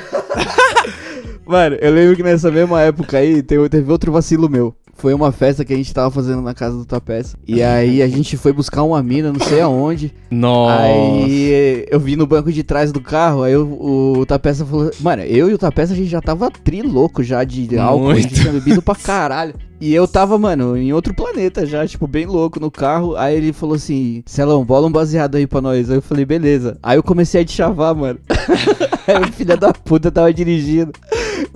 Mano, 1.46 1.76
eu 1.82 1.92
lembro 1.92 2.16
que 2.16 2.24
nessa 2.24 2.50
mesma 2.50 2.82
época 2.82 3.18
aí 3.18 3.44
teve 3.44 3.92
outro 3.92 4.14
vacilo 4.14 4.50
meu. 4.50 4.74
Foi 4.96 5.14
uma 5.14 5.32
festa 5.32 5.66
que 5.66 5.74
a 5.74 5.76
gente 5.76 5.94
tava 5.94 6.10
fazendo 6.10 6.42
na 6.42 6.54
casa 6.54 6.78
do 6.78 6.86
Tapeça. 6.86 7.38
E 7.46 7.62
aí 7.62 8.02
a 8.02 8.08
gente 8.08 8.38
foi 8.38 8.54
buscar 8.54 8.84
uma 8.84 9.04
mina, 9.04 9.32
não 9.32 9.40
sei 9.40 9.60
aonde. 9.62 10.14
Nossa. 10.32 10.82
Aí 10.82 11.86
eu 11.90 12.00
vi 12.00 12.16
no 12.16 12.26
banco 12.26 12.52
de 12.52 12.64
trás 12.64 12.92
do 12.92 13.02
carro, 13.02 13.44
aí 13.44 13.56
o, 13.56 14.20
o 14.20 14.26
Tapeça 14.26 14.66
falou. 14.66 14.90
Mano, 15.02 15.24
eu 15.24 15.50
e 15.50 15.54
o 15.54 15.58
Tapeça 15.58 15.94
a 15.94 15.96
gente 15.96 16.10
já 16.10 16.22
tava 16.22 16.50
tri 16.50 16.82
louco 16.82 17.22
já 17.22 17.44
de 17.44 17.78
álcool, 17.78 18.12
a 18.12 18.16
gente 18.16 18.28
Muito. 18.28 18.42
tinha 18.42 18.54
bebido 18.54 18.82
pra 18.82 18.96
caralho. 18.96 19.54
E 19.80 19.94
eu 19.94 20.08
tava, 20.08 20.38
mano, 20.38 20.78
em 20.78 20.94
outro 20.94 21.14
planeta 21.14 21.66
já, 21.66 21.86
tipo, 21.86 22.08
bem 22.08 22.26
louco 22.26 22.60
no 22.60 22.72
carro. 22.72 23.16
Aí 23.18 23.36
ele 23.36 23.52
falou 23.52 23.76
assim: 23.76 24.24
Celão, 24.26 24.64
bola 24.64 24.88
um 24.88 24.92
baseado 24.92 25.36
aí 25.36 25.46
pra 25.46 25.62
nós. 25.62 25.90
Aí 25.90 25.98
eu 25.98 26.02
falei, 26.02 26.26
beleza. 26.26 26.78
Aí 26.82 26.98
eu 26.98 27.04
comecei 27.04 27.42
a 27.42 27.46
te 27.46 27.52
chavar, 27.52 27.94
mano. 27.94 28.20
aí 29.08 29.22
o 29.22 29.32
filho 29.34 29.58
da 29.58 29.74
puta 29.74 30.10
tava 30.10 30.34
dirigindo. 30.34 30.94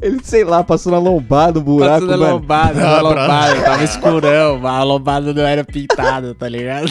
Ele, 0.02 0.20
sei 0.24 0.44
lá, 0.44 0.64
passou 0.64 0.92
na 0.92 1.00
lombada, 1.00 1.60
um 1.60 1.64
buraco, 1.64 2.06
Passando 2.06 2.14
a 2.14 2.18
mano. 2.18 2.34
lombada, 2.36 2.86
Ah, 2.88 2.98
a 3.00 3.02
lombada, 3.02 3.62
tava 3.62 3.84
escurão, 3.84 4.68
a 4.68 4.84
lombada 4.84 5.34
não 5.34 5.42
era 5.44 5.64
pintada, 5.64 6.34
tá 6.36 6.48
ligado? 6.48 6.88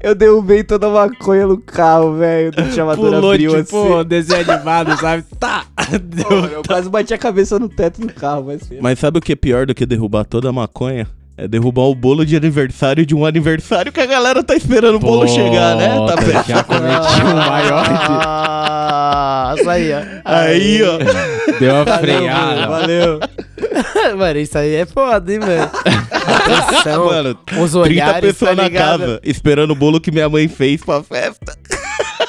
Eu 0.00 0.14
derrubei 0.14 0.62
toda 0.64 0.86
a 0.86 0.90
maconha 0.90 1.46
no 1.46 1.58
carro, 1.58 2.14
velho. 2.16 2.50
O 2.56 2.72
chamador 2.72 3.10
Pulou, 3.12 3.32
abriu 3.32 3.64
tipo, 3.64 3.96
assim. 3.98 4.08
desenho 4.08 4.50
animado, 4.50 4.96
sabe? 4.98 5.24
Tá! 5.38 5.64
Deu 6.02 6.30
Mano, 6.30 6.46
eu 6.54 6.62
quase 6.66 6.88
bati 6.88 7.12
a 7.14 7.18
cabeça 7.18 7.58
no 7.58 7.68
teto 7.68 8.00
do 8.00 8.12
carro, 8.12 8.44
mas... 8.46 8.68
Mas 8.80 8.98
sabe 8.98 9.18
o 9.18 9.20
que 9.22 9.32
é 9.32 9.36
pior 9.36 9.66
do 9.66 9.74
que 9.74 9.84
derrubar 9.86 10.24
toda 10.24 10.48
a 10.48 10.52
maconha? 10.52 11.06
É 11.38 11.46
derrubar 11.46 11.82
o 11.82 11.94
bolo 11.94 12.24
de 12.24 12.34
aniversário 12.34 13.04
de 13.04 13.14
um 13.14 13.26
aniversário 13.26 13.92
que 13.92 14.00
a 14.00 14.06
galera 14.06 14.42
tá 14.42 14.56
esperando 14.56 14.94
o 14.94 14.98
bolo 14.98 15.28
chegar, 15.28 15.76
né? 15.76 15.88
Tá 16.06 16.16
Puta, 16.16 16.44
Já 16.48 16.64
cometi 16.64 17.22
um 17.22 17.36
maior 17.36 17.84
Ah, 17.88 19.54
isso 19.58 19.68
aí, 19.68 19.92
ó. 19.92 20.00
Aí, 20.24 20.80
ó. 20.82 21.58
deu 21.58 21.74
uma 21.74 21.98
freada. 21.98 22.66
Valeu. 22.68 23.20
mano, 24.16 24.38
isso 24.38 24.56
aí 24.56 24.76
é 24.76 24.86
foda, 24.86 25.30
hein, 25.30 25.38
mano. 25.40 25.70
Atenção, 26.10 27.06
Mano, 27.06 27.38
os 27.60 27.72
30 27.72 27.78
olhares, 27.78 28.20
pessoas 28.20 28.56
tá 28.56 28.62
na 28.62 28.70
casa 28.70 29.20
esperando 29.22 29.72
o 29.72 29.76
bolo 29.76 30.00
que 30.00 30.10
minha 30.10 30.28
mãe 30.28 30.48
fez 30.48 30.82
pra 30.82 31.02
festa. 31.02 31.54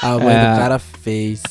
A 0.02 0.18
mãe 0.18 0.34
É. 0.34 0.50
do 0.52 0.56
cara 0.58 0.78
fez. 0.78 1.42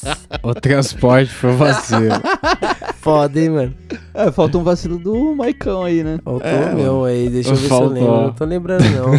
O 0.44 0.54
transporte 0.54 1.30
foi 1.32 1.52
vacilo. 1.54 2.14
Foda, 3.02 3.40
hein, 3.40 3.50
mano. 3.50 3.74
É, 4.14 4.32
falta 4.32 4.58
um 4.58 4.64
vacilo 4.64 4.98
do 4.98 5.34
Maicão 5.36 5.84
aí, 5.84 6.04
né? 6.04 6.18
Faltou 6.24 6.48
É, 6.50 6.72
o 6.72 6.76
meu 6.76 7.06
aí, 7.06 7.30
deixa 7.30 7.52
eu 7.52 7.56
ver 7.56 7.68
Faltou. 7.68 7.90
se 7.96 8.00
eu 8.02 8.04
lembro. 8.08 8.22
Não 8.24 8.34
tô 8.34 8.46
lembrando, 8.46 8.84
não. 8.90 9.12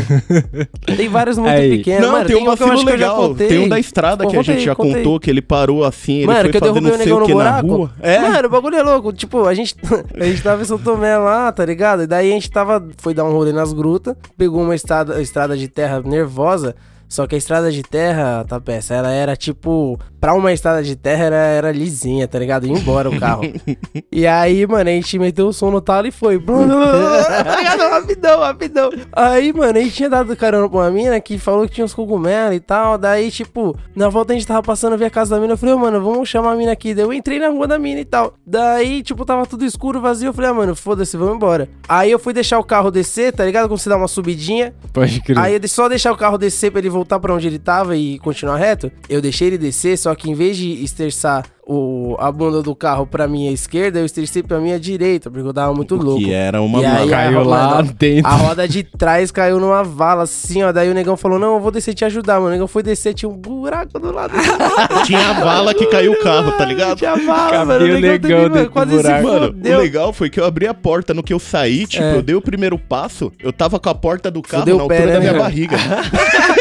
tem 0.96 1.08
vários 1.08 1.38
muito 1.38 1.50
Aí. 1.50 1.78
pequenos. 1.78 2.02
Não, 2.02 2.12
mano, 2.12 2.26
tem 2.26 2.36
um 2.36 2.40
que 2.40 2.46
eu 2.46 2.50
vacilo 2.50 2.72
acho 2.72 2.84
que 2.84 2.92
eu 2.92 2.98
já 2.98 3.12
legal. 3.12 3.34
Tem 3.34 3.58
um 3.60 3.68
da 3.68 3.78
estrada 3.78 4.24
Pô, 4.24 4.30
que 4.30 4.36
a 4.36 4.42
gente 4.42 4.58
aí, 4.58 4.64
já 4.64 4.74
contou, 4.74 5.20
que 5.20 5.30
ele 5.30 5.40
parou 5.40 5.84
assim, 5.84 6.18
ele 6.18 6.26
Mano, 6.26 6.40
foi 6.40 6.50
que 6.50 6.56
eu 6.56 6.60
fazendo 6.60 6.74
derrubei 6.74 6.90
não 6.90 6.94
o 6.94 6.98
sei 6.98 7.06
negão 7.06 7.16
o 7.16 7.20
no 7.20 7.26
que 7.26 7.34
na 7.34 7.62
buraco. 7.62 7.68
rua. 7.76 7.90
É, 8.00 8.18
Mano, 8.20 8.48
o 8.48 8.50
bagulho 8.50 8.76
é 8.76 8.82
louco. 8.82 9.12
Tipo, 9.12 9.44
a 9.46 9.54
gente, 9.54 9.74
a 10.20 10.24
gente 10.24 10.42
tava 10.42 10.62
em 10.62 10.64
São 10.64 10.78
Tomé 10.78 11.16
lá, 11.16 11.50
tá 11.52 11.64
ligado? 11.64 12.02
E 12.02 12.06
daí 12.06 12.30
a 12.30 12.34
gente 12.34 12.50
tava, 12.50 12.84
foi 12.98 13.14
dar 13.14 13.24
um 13.24 13.32
rolê 13.32 13.52
nas 13.52 13.72
grutas, 13.72 14.14
pegou 14.36 14.62
uma 14.62 14.74
estrada, 14.74 15.20
estrada 15.22 15.56
de 15.56 15.68
terra 15.68 16.02
nervosa. 16.04 16.74
Só 17.08 17.26
que 17.26 17.34
a 17.34 17.38
estrada 17.38 17.72
de 17.72 17.82
terra, 17.82 18.44
tá 18.46 18.60
peça, 18.60 18.94
ela 18.94 19.10
era 19.10 19.34
tipo. 19.34 19.98
Pra 20.20 20.34
uma 20.34 20.52
estrada 20.52 20.82
de 20.82 20.96
terra 20.96 21.24
era, 21.24 21.36
era 21.36 21.72
lisinha, 21.72 22.26
tá 22.26 22.38
ligado? 22.38 22.66
Ia 22.66 22.72
embora 22.72 23.08
o 23.08 23.18
carro. 23.18 23.42
e 24.12 24.26
aí, 24.26 24.66
mano, 24.66 24.90
a 24.90 24.92
gente 24.92 25.18
meteu 25.18 25.46
o 25.46 25.52
som 25.52 25.70
no 25.70 25.80
talo 25.80 26.08
e 26.08 26.10
foi. 26.10 26.36
Rapidão, 27.90 28.40
rapidão. 28.40 28.90
Aí, 29.12 29.52
mano, 29.52 29.78
a 29.78 29.82
gente 29.82 29.94
tinha 29.94 30.10
dado 30.10 30.36
carona 30.36 30.68
pra 30.68 30.78
uma 30.80 30.90
mina 30.90 31.20
que 31.20 31.38
falou 31.38 31.66
que 31.66 31.74
tinha 31.74 31.84
uns 31.84 31.94
cogumelos 31.94 32.56
e 32.56 32.60
tal. 32.60 32.98
Daí, 32.98 33.30
tipo, 33.30 33.78
na 33.94 34.08
volta 34.08 34.32
a 34.32 34.36
gente 34.36 34.46
tava 34.46 34.62
passando, 34.62 34.98
vi 34.98 35.04
a 35.04 35.10
casa 35.10 35.34
da 35.34 35.40
mina. 35.40 35.54
Eu 35.54 35.58
falei, 35.58 35.74
ô, 35.74 35.78
mano, 35.78 36.02
vamos 36.02 36.28
chamar 36.28 36.52
a 36.52 36.56
mina 36.56 36.72
aqui. 36.72 36.94
Daí 36.94 37.04
eu 37.04 37.12
entrei 37.12 37.38
na 37.38 37.48
rua 37.48 37.66
da 37.66 37.78
mina 37.78 38.00
e 38.00 38.04
tal. 38.04 38.34
Daí, 38.44 39.02
tipo, 39.02 39.24
tava 39.24 39.46
tudo 39.46 39.64
escuro, 39.64 40.00
vazio. 40.00 40.28
Eu 40.28 40.34
falei, 40.34 40.50
ah, 40.50 40.54
mano, 40.54 40.74
foda-se, 40.74 41.16
vamos 41.16 41.36
embora. 41.36 41.68
Aí 41.88 42.10
eu 42.10 42.18
fui 42.18 42.32
deixar 42.32 42.58
o 42.58 42.64
carro 42.64 42.90
descer, 42.90 43.32
tá 43.32 43.44
ligado? 43.44 43.68
Quando 43.68 43.78
você 43.78 43.88
dá 43.88 43.96
uma 43.96 44.08
subidinha. 44.08 44.74
Pode 44.92 45.20
crer. 45.20 45.38
Aí 45.38 45.54
eu 45.54 45.68
só 45.68 45.88
deixar 45.88 46.12
o 46.12 46.16
carro 46.16 46.36
descer 46.36 46.70
pra 46.70 46.80
ele 46.80 46.88
voltar 46.88 46.97
pra 47.04 47.34
onde 47.34 47.46
ele 47.46 47.58
tava 47.58 47.96
e 47.96 48.18
continuar 48.18 48.56
reto. 48.56 48.90
Eu 49.08 49.20
deixei 49.20 49.48
ele 49.48 49.58
descer, 49.58 49.96
só 49.98 50.14
que 50.14 50.30
em 50.30 50.34
vez 50.34 50.56
de 50.56 50.82
esterçar 50.82 51.44
o, 51.70 52.16
a 52.18 52.32
bunda 52.32 52.62
do 52.62 52.74
carro 52.74 53.06
pra 53.06 53.28
minha 53.28 53.52
esquerda, 53.52 53.98
eu 53.98 54.06
estercei 54.06 54.42
pra 54.42 54.58
minha 54.58 54.80
direita, 54.80 55.30
porque 55.30 55.46
eu 55.46 55.52
tava 55.52 55.74
muito 55.74 55.96
louco. 55.96 56.18
que 56.24 56.32
era 56.32 56.62
uma 56.62 56.80
E 56.80 56.86
aí. 56.86 57.08
Caiu 57.10 57.40
a- 57.40 57.44
lá 57.44 57.82
dentro. 57.82 58.26
A 58.30 58.34
roda 58.36 58.66
de 58.66 58.82
trás 58.82 59.30
caiu 59.30 59.60
numa 59.60 59.84
vala, 59.84 60.22
assim, 60.22 60.62
ó. 60.62 60.72
Daí 60.72 60.88
o 60.90 60.94
negão 60.94 61.14
falou: 61.16 61.38
Não, 61.38 61.54
eu 61.56 61.60
vou 61.60 61.70
descer 61.70 61.92
te 61.92 62.06
ajudar, 62.06 62.34
mano. 62.36 62.46
O 62.48 62.50
negão 62.52 62.66
foi 62.66 62.82
descer, 62.82 63.12
tinha 63.12 63.28
um 63.28 63.36
buraco 63.36 63.98
do 63.98 64.10
lado. 64.12 64.32
Tinha 65.04 65.28
a 65.28 65.32
vala 65.44 65.74
que 65.74 65.84
caiu 65.86 66.12
o 66.12 66.20
carro, 66.22 66.52
tá 66.52 66.64
ligado? 66.64 66.96
tinha 66.98 67.14
vala, 67.16 67.50
Cabia 67.50 67.64
mano. 67.66 67.84
o 67.84 67.88
O 67.96 68.00
negão, 68.00 68.66
quase 68.72 68.90
se 68.90 68.96
buraco. 69.02 69.26
Mano, 69.28 69.46
o 69.62 69.78
legal 69.78 70.12
foi 70.12 70.30
que 70.30 70.40
eu 70.40 70.44
abri 70.46 70.66
a 70.66 70.72
porta. 70.74 71.12
No 71.12 71.22
que 71.22 71.32
eu 71.34 71.38
saí, 71.38 71.86
tipo, 71.86 72.02
É. 72.02 72.16
eu 72.16 72.22
dei 72.22 72.34
o 72.34 72.40
primeiro 72.40 72.78
passo, 72.78 73.30
eu 73.40 73.52
tava 73.52 73.78
com 73.78 73.88
a 73.90 73.94
porta 73.94 74.30
do 74.30 74.40
carro 74.42 74.62
Fudeu 74.62 74.78
na 74.78 74.84
o 74.84 74.88
pé, 74.88 74.96
altura 74.98 75.12
da 75.14 75.20
né, 75.20 75.28
minha 75.30 75.38
barriga. 75.42 75.76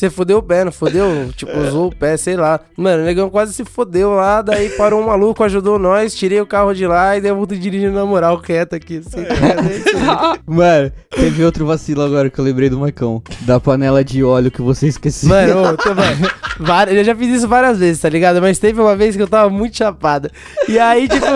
Você 0.00 0.08
fodeu 0.08 0.38
o 0.38 0.42
pé, 0.42 0.64
não 0.64 0.72
fodeu? 0.72 1.30
Tipo, 1.36 1.52
É. 1.52 1.58
usou 1.68 1.88
o 1.88 1.94
pé, 1.94 2.16
sei 2.16 2.34
lá. 2.34 2.58
Mano, 2.74 3.02
o 3.02 3.04
negão 3.06 3.28
quase 3.28 3.52
se 3.52 3.66
fodeu 3.66 4.12
lá, 4.12 4.40
daí 4.40 4.70
parou 4.70 4.98
um 5.02 5.06
maluco, 5.06 5.44
ajudou 5.44 5.78
nós, 5.78 6.14
tirei 6.14 6.40
o 6.40 6.46
carro 6.46 6.72
de 6.72 6.86
lá 6.86 7.18
e 7.18 7.20
daí 7.20 7.30
eu 7.30 7.36
voltei 7.36 7.58
dirigindo 7.58 7.92
na 7.92 8.06
moral, 8.06 8.40
quieto 8.40 8.72
aqui, 8.74 9.02
assim. 9.06 9.20
É. 9.20 10.38
Mano, 10.50 10.90
teve 11.10 11.44
outro 11.44 11.66
vacilo 11.66 12.00
agora 12.02 12.30
que 12.30 12.38
eu 12.38 12.44
lembrei 12.46 12.70
do 12.70 12.78
Maicão. 12.78 13.22
Da 13.42 13.60
panela 13.60 14.02
de 14.02 14.24
óleo 14.24 14.50
que 14.50 14.62
você 14.62 14.86
esqueceu. 14.88 15.28
Mano, 15.28 15.68
ô, 15.72 15.76
tô- 15.76 15.90
mano, 15.94 16.30
várias- 16.58 16.96
eu 16.96 17.04
já 17.04 17.14
fiz 17.14 17.36
isso 17.36 17.46
várias 17.46 17.78
vezes, 17.78 18.00
tá 18.00 18.08
ligado? 18.08 18.40
Mas 18.40 18.58
teve 18.58 18.80
uma 18.80 18.96
vez 18.96 19.14
que 19.14 19.20
eu 19.22 19.28
tava 19.28 19.50
muito 19.50 19.76
chapado. 19.76 20.30
E 20.66 20.78
aí, 20.78 21.06
tipo, 21.08 21.26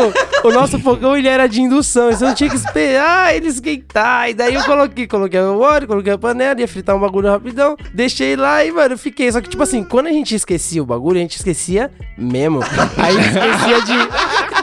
o 0.44 0.52
nosso 0.52 0.78
fogão 0.78 1.16
ele 1.16 1.28
era 1.28 1.46
de 1.48 1.60
indução, 1.60 2.10
então 2.10 2.28
eu 2.28 2.34
tinha 2.34 2.50
que 2.50 2.56
esperar 2.56 3.34
ele 3.34 3.48
esquentar. 3.48 4.28
E 4.30 4.34
daí 4.34 4.54
eu 4.54 4.62
coloquei, 4.64 5.06
coloquei 5.06 5.40
o 5.40 5.58
óleo, 5.60 5.86
coloquei 5.86 6.12
a 6.12 6.18
panela, 6.18 6.60
ia 6.60 6.68
fritar 6.68 6.94
um 6.96 7.00
bagulho 7.00 7.28
rapidão. 7.30 7.76
Deixei 7.92 8.36
lá 8.36 8.64
e, 8.64 8.70
mano, 8.70 8.96
fiquei. 8.98 9.30
Só 9.32 9.40
que, 9.40 9.48
tipo 9.48 9.62
assim, 9.62 9.82
quando 9.82 10.06
a 10.06 10.12
gente 10.12 10.34
esquecia 10.34 10.82
o 10.82 10.86
bagulho, 10.86 11.18
a 11.18 11.22
gente 11.22 11.36
esquecia 11.36 11.90
mesmo. 12.16 12.60
Aí 12.96 13.16
esquecia 13.16 13.82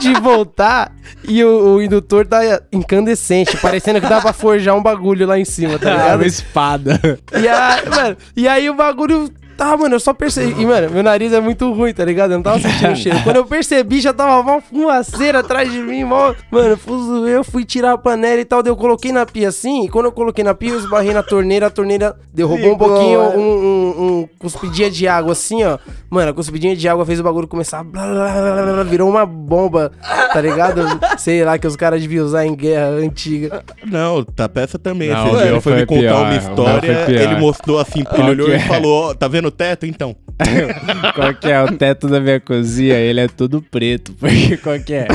de 0.14 0.20
voltar 0.20 0.92
e 1.24 1.42
o, 1.44 1.76
o 1.76 1.82
indutor 1.82 2.26
tá 2.26 2.40
incandescente, 2.72 3.56
parecendo 3.58 4.00
que 4.00 4.08
dá 4.08 4.20
pra 4.20 4.32
forjar 4.32 4.76
um 4.76 4.82
bagulho 4.82 5.26
lá 5.26 5.38
em 5.38 5.44
cima, 5.44 5.78
tá 5.78 5.90
Ah, 5.90 5.96
ligado? 5.96 6.20
uma 6.20 6.26
espada. 6.26 7.00
E 7.40 7.48
aí, 7.48 7.88
mano, 7.88 8.16
e 8.36 8.48
aí 8.48 8.70
o 8.70 8.74
bagulho. 8.74 9.30
Tá, 9.62 9.76
mano, 9.76 9.94
eu 9.94 10.00
só 10.00 10.12
percebi. 10.12 10.60
E, 10.60 10.66
mano, 10.66 10.90
meu 10.90 11.04
nariz 11.04 11.32
é 11.32 11.40
muito 11.40 11.72
ruim, 11.72 11.94
tá 11.94 12.04
ligado? 12.04 12.32
Eu 12.32 12.38
não 12.38 12.42
tava 12.42 12.58
sentindo 12.58 12.92
o 12.92 12.96
cheiro. 12.96 13.22
Quando 13.22 13.36
eu 13.36 13.44
percebi, 13.44 14.00
já 14.00 14.12
tava 14.12 14.40
uma 14.40 14.60
fumaceira 14.60 15.38
atrás 15.38 15.70
de 15.70 15.78
mim, 15.78 16.02
mó. 16.02 16.34
Mano, 16.50 16.76
fuso, 16.76 17.28
eu 17.28 17.44
fui 17.44 17.64
tirar 17.64 17.92
a 17.92 17.98
panela 17.98 18.40
e 18.40 18.44
tal. 18.44 18.60
Daí 18.60 18.72
eu 18.72 18.76
coloquei 18.76 19.12
na 19.12 19.24
pia 19.24 19.48
assim. 19.50 19.84
E 19.84 19.88
quando 19.88 20.06
eu 20.06 20.12
coloquei 20.12 20.42
na 20.42 20.52
pia, 20.52 20.70
eu 20.70 20.78
esbarrei 20.80 21.14
na 21.14 21.22
torneira. 21.22 21.68
A 21.68 21.70
torneira 21.70 22.16
derrubou 22.34 22.70
um 22.70 22.74
Igual, 22.74 22.90
pouquinho, 22.90 23.20
é. 23.20 23.28
um, 23.36 23.40
um, 23.40 24.18
um 24.18 24.28
cuspidinha 24.36 24.90
de 24.90 25.06
água 25.06 25.30
assim, 25.30 25.62
ó. 25.62 25.78
Mano, 26.10 26.32
a 26.32 26.34
cuspidinha 26.34 26.74
de 26.74 26.88
água 26.88 27.06
fez 27.06 27.20
o 27.20 27.22
bagulho 27.22 27.46
começar. 27.46 27.78
a 27.78 27.84
blá, 27.84 28.04
blá, 28.04 28.72
blá, 28.72 28.82
virou 28.82 29.08
uma 29.08 29.24
bomba, 29.24 29.92
tá 30.32 30.40
ligado? 30.40 30.82
Sei 31.18 31.44
lá, 31.44 31.56
que 31.56 31.68
os 31.68 31.76
caras 31.76 32.02
deviam 32.02 32.26
usar 32.26 32.44
em 32.44 32.54
guerra 32.56 32.88
antiga. 32.88 33.62
Não, 33.86 34.16
o 34.18 34.24
Tapeça 34.24 34.76
também. 34.76 35.08
Não, 35.10 35.28
Esse 35.28 35.42
dia 35.44 35.60
foi 35.60 35.60
foi 35.60 35.76
me 35.76 35.86
contar 35.86 36.00
pior, 36.00 36.24
uma 36.24 36.36
história, 36.36 37.06
ele 37.08 37.36
mostrou 37.36 37.78
assim, 37.78 38.02
ele 38.12 38.30
olhou 38.30 38.52
e 38.52 38.58
falou, 38.58 39.10
ó, 39.10 39.14
tá 39.14 39.28
vendo 39.28 39.46
o 39.48 39.51
teto? 39.52 39.86
Então. 39.86 40.16
Qual 41.14 41.34
que 41.34 41.46
é 41.48 41.62
o 41.62 41.76
teto 41.76 42.08
da 42.08 42.18
minha 42.18 42.40
cozinha? 42.40 42.94
Ele 42.96 43.20
é 43.20 43.28
todo 43.28 43.62
preto. 43.62 44.12
Porque 44.18 44.56
qual 44.56 44.78
que 44.80 44.94
é? 44.94 45.06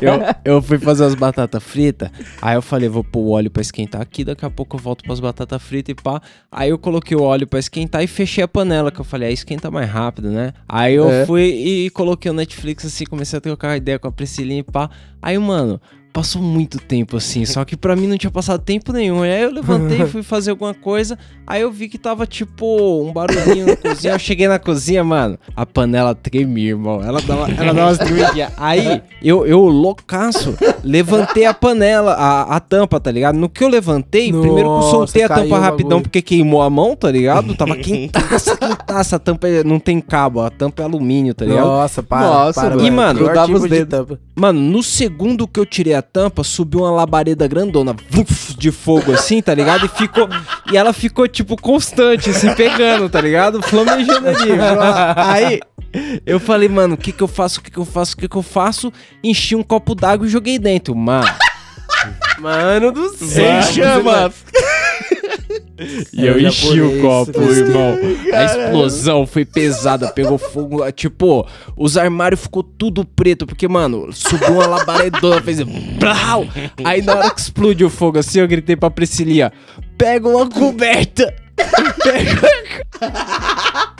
Eu, 0.00 0.54
eu 0.56 0.62
fui 0.62 0.78
fazer 0.78 1.04
as 1.04 1.14
batatas 1.14 1.62
fritas. 1.62 2.10
Aí 2.40 2.54
eu 2.56 2.62
falei, 2.62 2.88
vou 2.88 3.04
pôr 3.04 3.20
o 3.20 3.30
óleo 3.30 3.50
pra 3.50 3.60
esquentar 3.60 4.00
aqui. 4.00 4.24
Daqui 4.24 4.44
a 4.46 4.50
pouco 4.50 4.76
eu 4.76 4.80
volto 4.80 5.04
pras 5.04 5.20
batatas 5.20 5.60
fritas 5.62 5.92
e 5.92 6.02
pá. 6.02 6.22
Aí 6.50 6.70
eu 6.70 6.78
coloquei 6.78 7.16
o 7.16 7.22
óleo 7.22 7.46
pra 7.46 7.58
esquentar 7.58 8.02
e 8.02 8.06
fechei 8.06 8.42
a 8.42 8.48
panela. 8.48 8.90
Que 8.90 9.00
eu 9.00 9.04
falei, 9.04 9.28
aí 9.28 9.34
esquenta 9.34 9.70
mais 9.70 9.90
rápido, 9.90 10.30
né? 10.30 10.52
Aí 10.68 10.94
eu 10.94 11.10
É. 11.10 11.26
fui 11.26 11.42
e 11.42 11.90
coloquei 11.90 12.30
o 12.30 12.34
Netflix 12.34 12.86
assim. 12.86 13.04
Comecei 13.04 13.36
a 13.36 13.40
trocar 13.40 13.76
ideia 13.76 13.98
com 13.98 14.08
a 14.08 14.12
Priscilinha 14.12 14.60
e 14.60 14.64
pá. 14.64 14.88
Aí, 15.20 15.36
mano. 15.38 15.80
Passou 16.12 16.42
muito 16.42 16.78
tempo 16.78 17.16
assim, 17.16 17.46
só 17.46 17.64
que 17.64 17.74
pra 17.74 17.96
mim 17.96 18.06
não 18.06 18.18
tinha 18.18 18.30
passado 18.30 18.60
tempo 18.62 18.92
nenhum. 18.92 19.22
Aí 19.22 19.42
eu 19.42 19.50
levantei, 19.50 20.04
fui 20.06 20.22
fazer 20.22 20.50
alguma 20.50 20.74
coisa, 20.74 21.18
aí 21.46 21.62
eu 21.62 21.72
vi 21.72 21.88
que 21.88 21.96
tava 21.96 22.26
tipo 22.26 22.66
um 23.02 23.10
barulhinho 23.10 23.66
na 23.66 23.76
cozinha. 23.76 24.12
Eu 24.12 24.18
cheguei 24.18 24.46
na 24.46 24.58
cozinha, 24.58 25.02
mano, 25.02 25.38
a 25.56 25.64
panela 25.64 26.14
tremia, 26.14 26.70
irmão. 26.70 27.02
Ela 27.02 27.18
dá, 27.22 27.34
uma, 27.34 27.48
ela 27.50 27.72
dá 27.72 27.86
umas 27.86 27.96
tremidinhas. 27.98 28.52
Aí 28.58 29.00
eu, 29.22 29.46
eu, 29.46 29.60
loucaço, 29.60 30.54
levantei 30.84 31.46
a 31.46 31.54
panela, 31.54 32.12
a, 32.12 32.56
a 32.56 32.60
tampa, 32.60 33.00
tá 33.00 33.10
ligado? 33.10 33.36
No 33.36 33.48
que 33.48 33.64
eu 33.64 33.68
levantei, 33.68 34.30
primeiro 34.30 34.54
que 34.54 34.60
eu 34.60 34.64
Nossa, 34.64 34.90
soltei 34.90 35.22
a 35.22 35.28
tampa 35.30 35.58
rapidão 35.58 36.02
porque 36.02 36.20
queimou 36.20 36.60
a 36.60 36.68
mão, 36.68 36.94
tá 36.94 37.10
ligado? 37.10 37.54
Tava 37.56 37.74
quentaça, 37.76 38.54
quentaça. 38.56 39.16
A 39.16 39.18
tampa 39.18 39.48
é- 39.48 39.64
não 39.64 39.80
tem 39.80 39.98
cabo, 39.98 40.42
a 40.42 40.50
tampa 40.50 40.82
é 40.82 40.84
alumínio, 40.84 41.32
tá 41.32 41.46
ligado? 41.46 41.64
Nossa, 41.64 42.02
para. 42.02 42.26
Nossa, 42.26 42.60
para, 42.60 42.76
mano. 42.76 42.86
E, 42.86 42.90
mano, 42.90 43.18
pior 43.18 43.26
grudava 43.28 43.46
tipo 43.46 43.58
os 43.58 43.62
de 43.62 43.84
dedos. 43.84 44.18
Mano, 44.34 44.60
no 44.60 44.82
segundo 44.82 45.48
que 45.48 45.58
eu 45.58 45.64
tirei 45.64 45.94
a 45.94 46.01
tampa, 46.02 46.44
subiu 46.44 46.80
uma 46.80 46.90
labareda 46.90 47.46
grandona 47.46 47.94
vuf, 48.10 48.56
de 48.56 48.70
fogo 48.70 49.12
assim, 49.12 49.40
tá 49.40 49.54
ligado? 49.54 49.86
E 49.86 49.88
ficou. 49.88 50.28
E 50.70 50.76
ela 50.76 50.92
ficou, 50.92 51.26
tipo, 51.28 51.56
constante, 51.56 52.30
assim, 52.30 52.54
pegando, 52.54 53.08
tá 53.08 53.20
ligado? 53.20 53.62
Flamejando 53.62 54.28
ali. 54.28 54.50
Aí. 55.16 55.60
Eu 56.24 56.40
falei, 56.40 56.68
mano, 56.68 56.94
o 56.94 56.96
que 56.96 57.12
que 57.12 57.22
eu 57.22 57.28
faço? 57.28 57.60
O 57.60 57.62
que 57.62 57.70
que 57.70 57.78
eu 57.78 57.84
faço? 57.84 58.14
O 58.14 58.16
que 58.16 58.28
que 58.28 58.36
eu 58.36 58.42
faço? 58.42 58.92
Enchi 59.22 59.54
um 59.54 59.62
copo 59.62 59.94
d'água 59.94 60.26
e 60.26 60.30
joguei 60.30 60.58
dentro. 60.58 60.94
Mano. 60.94 61.28
Mano 62.38 62.92
do 62.92 63.08
céu. 63.10 63.62
Sem 63.62 63.62
chamas! 63.74 64.34
E 66.12 66.26
eu, 66.26 66.34
Eu 66.34 66.40
já 66.40 66.48
enchi 66.48 66.80
o 66.80 67.00
copo, 67.00 67.42
isso. 67.42 67.60
irmão. 67.60 67.98
A 68.32 68.44
explosão 68.44 69.26
foi 69.26 69.44
pesada, 69.44 70.08
pegou 70.12 70.38
fogo. 70.38 70.90
Tipo, 70.92 71.46
os 71.76 71.96
armários 71.96 72.42
ficou 72.42 72.62
tudo 72.62 73.04
preto, 73.04 73.46
porque, 73.46 73.66
mano, 73.66 74.12
subiu 74.12 74.54
uma 74.54 74.66
labaredona, 74.66 75.40
fez. 75.42 75.60
Blau! 75.62 76.46
Aí 76.84 77.02
na 77.02 77.14
hora 77.16 77.30
que 77.30 77.40
explodiu 77.40 77.86
o 77.86 77.90
fogo 77.90 78.18
assim, 78.18 78.40
eu 78.40 78.48
gritei 78.48 78.76
pra 78.76 78.90
Priscilia: 78.90 79.52
pega 79.96 80.28
uma 80.28 80.48
coberta! 80.48 81.34
Pega. 82.02 82.50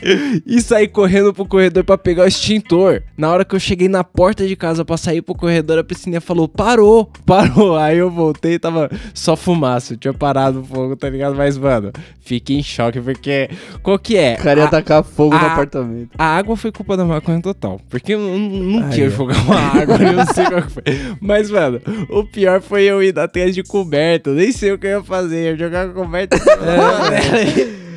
e 0.46 0.60
saí 0.60 0.88
correndo 0.88 1.32
pro 1.32 1.46
corredor 1.46 1.84
pra 1.84 1.96
pegar 1.98 2.24
o 2.24 2.26
extintor. 2.28 3.02
Na 3.16 3.30
hora 3.30 3.44
que 3.44 3.54
eu 3.54 3.60
cheguei 3.60 3.88
na 3.88 4.02
porta 4.04 4.46
de 4.46 4.56
casa 4.56 4.84
pra 4.84 4.96
sair 4.96 5.22
pro 5.22 5.34
corredor, 5.34 5.78
a 5.78 5.84
piscininha 5.84 6.20
falou: 6.20 6.48
parou, 6.48 7.10
parou. 7.26 7.76
Aí 7.82 7.98
eu 7.98 8.10
voltei 8.10 8.54
e 8.54 8.58
tava 8.58 8.90
só 9.14 9.36
fumaça. 9.36 9.94
Eu 9.94 9.96
tinha 9.98 10.14
parado 10.14 10.60
o 10.60 10.64
fogo, 10.64 10.96
tá 10.96 11.08
ligado? 11.08 11.34
Mas, 11.36 11.56
mano, 11.56 11.92
fiquei 12.20 12.56
em 12.58 12.62
choque 12.62 13.00
porque. 13.00 13.48
Qual 13.82 13.98
que 13.98 14.16
é? 14.16 14.34
O 14.38 14.42
cara 14.42 14.60
ia 14.60 14.66
A- 14.66 14.70
tacar 14.70 15.02
fogo 15.04 15.34
no 15.36 15.44
a- 15.44 15.52
apartamento. 15.52 16.10
A 16.18 16.24
água 16.36 16.56
foi 16.56 16.72
culpa 16.72 16.96
da 16.96 17.04
maconha 17.04 17.40
total. 17.40 17.80
Porque 17.88 18.14
eu 18.14 18.18
não, 18.20 18.88
é. 18.88 19.10
jogar 19.10 19.38
uma 19.44 19.56
água, 19.80 19.96
eu 19.96 20.12
não 20.12 20.26
sei 20.26 20.44
qual 20.46 20.62
que 20.62 20.70
foi. 20.70 20.82
Mas, 21.20 21.50
mano, 21.50 21.80
o 22.08 22.24
pior 22.24 22.60
foi 22.60 22.82
eu 22.84 23.02
ir 23.02 23.18
atrás 23.18 23.54
de 23.54 23.62
coberta. 23.62 24.30
Eu 24.30 24.34
nem 24.34 24.52
sei 24.52 24.72
o 24.72 24.78
que 24.78 24.86
eu 24.86 24.90
ia 24.98 25.02
fazer. 25.04 25.52
Eu 25.52 25.56
jogar 25.58 25.88
com 25.88 26.02
coberta. 26.02 26.36
É, 26.36 27.91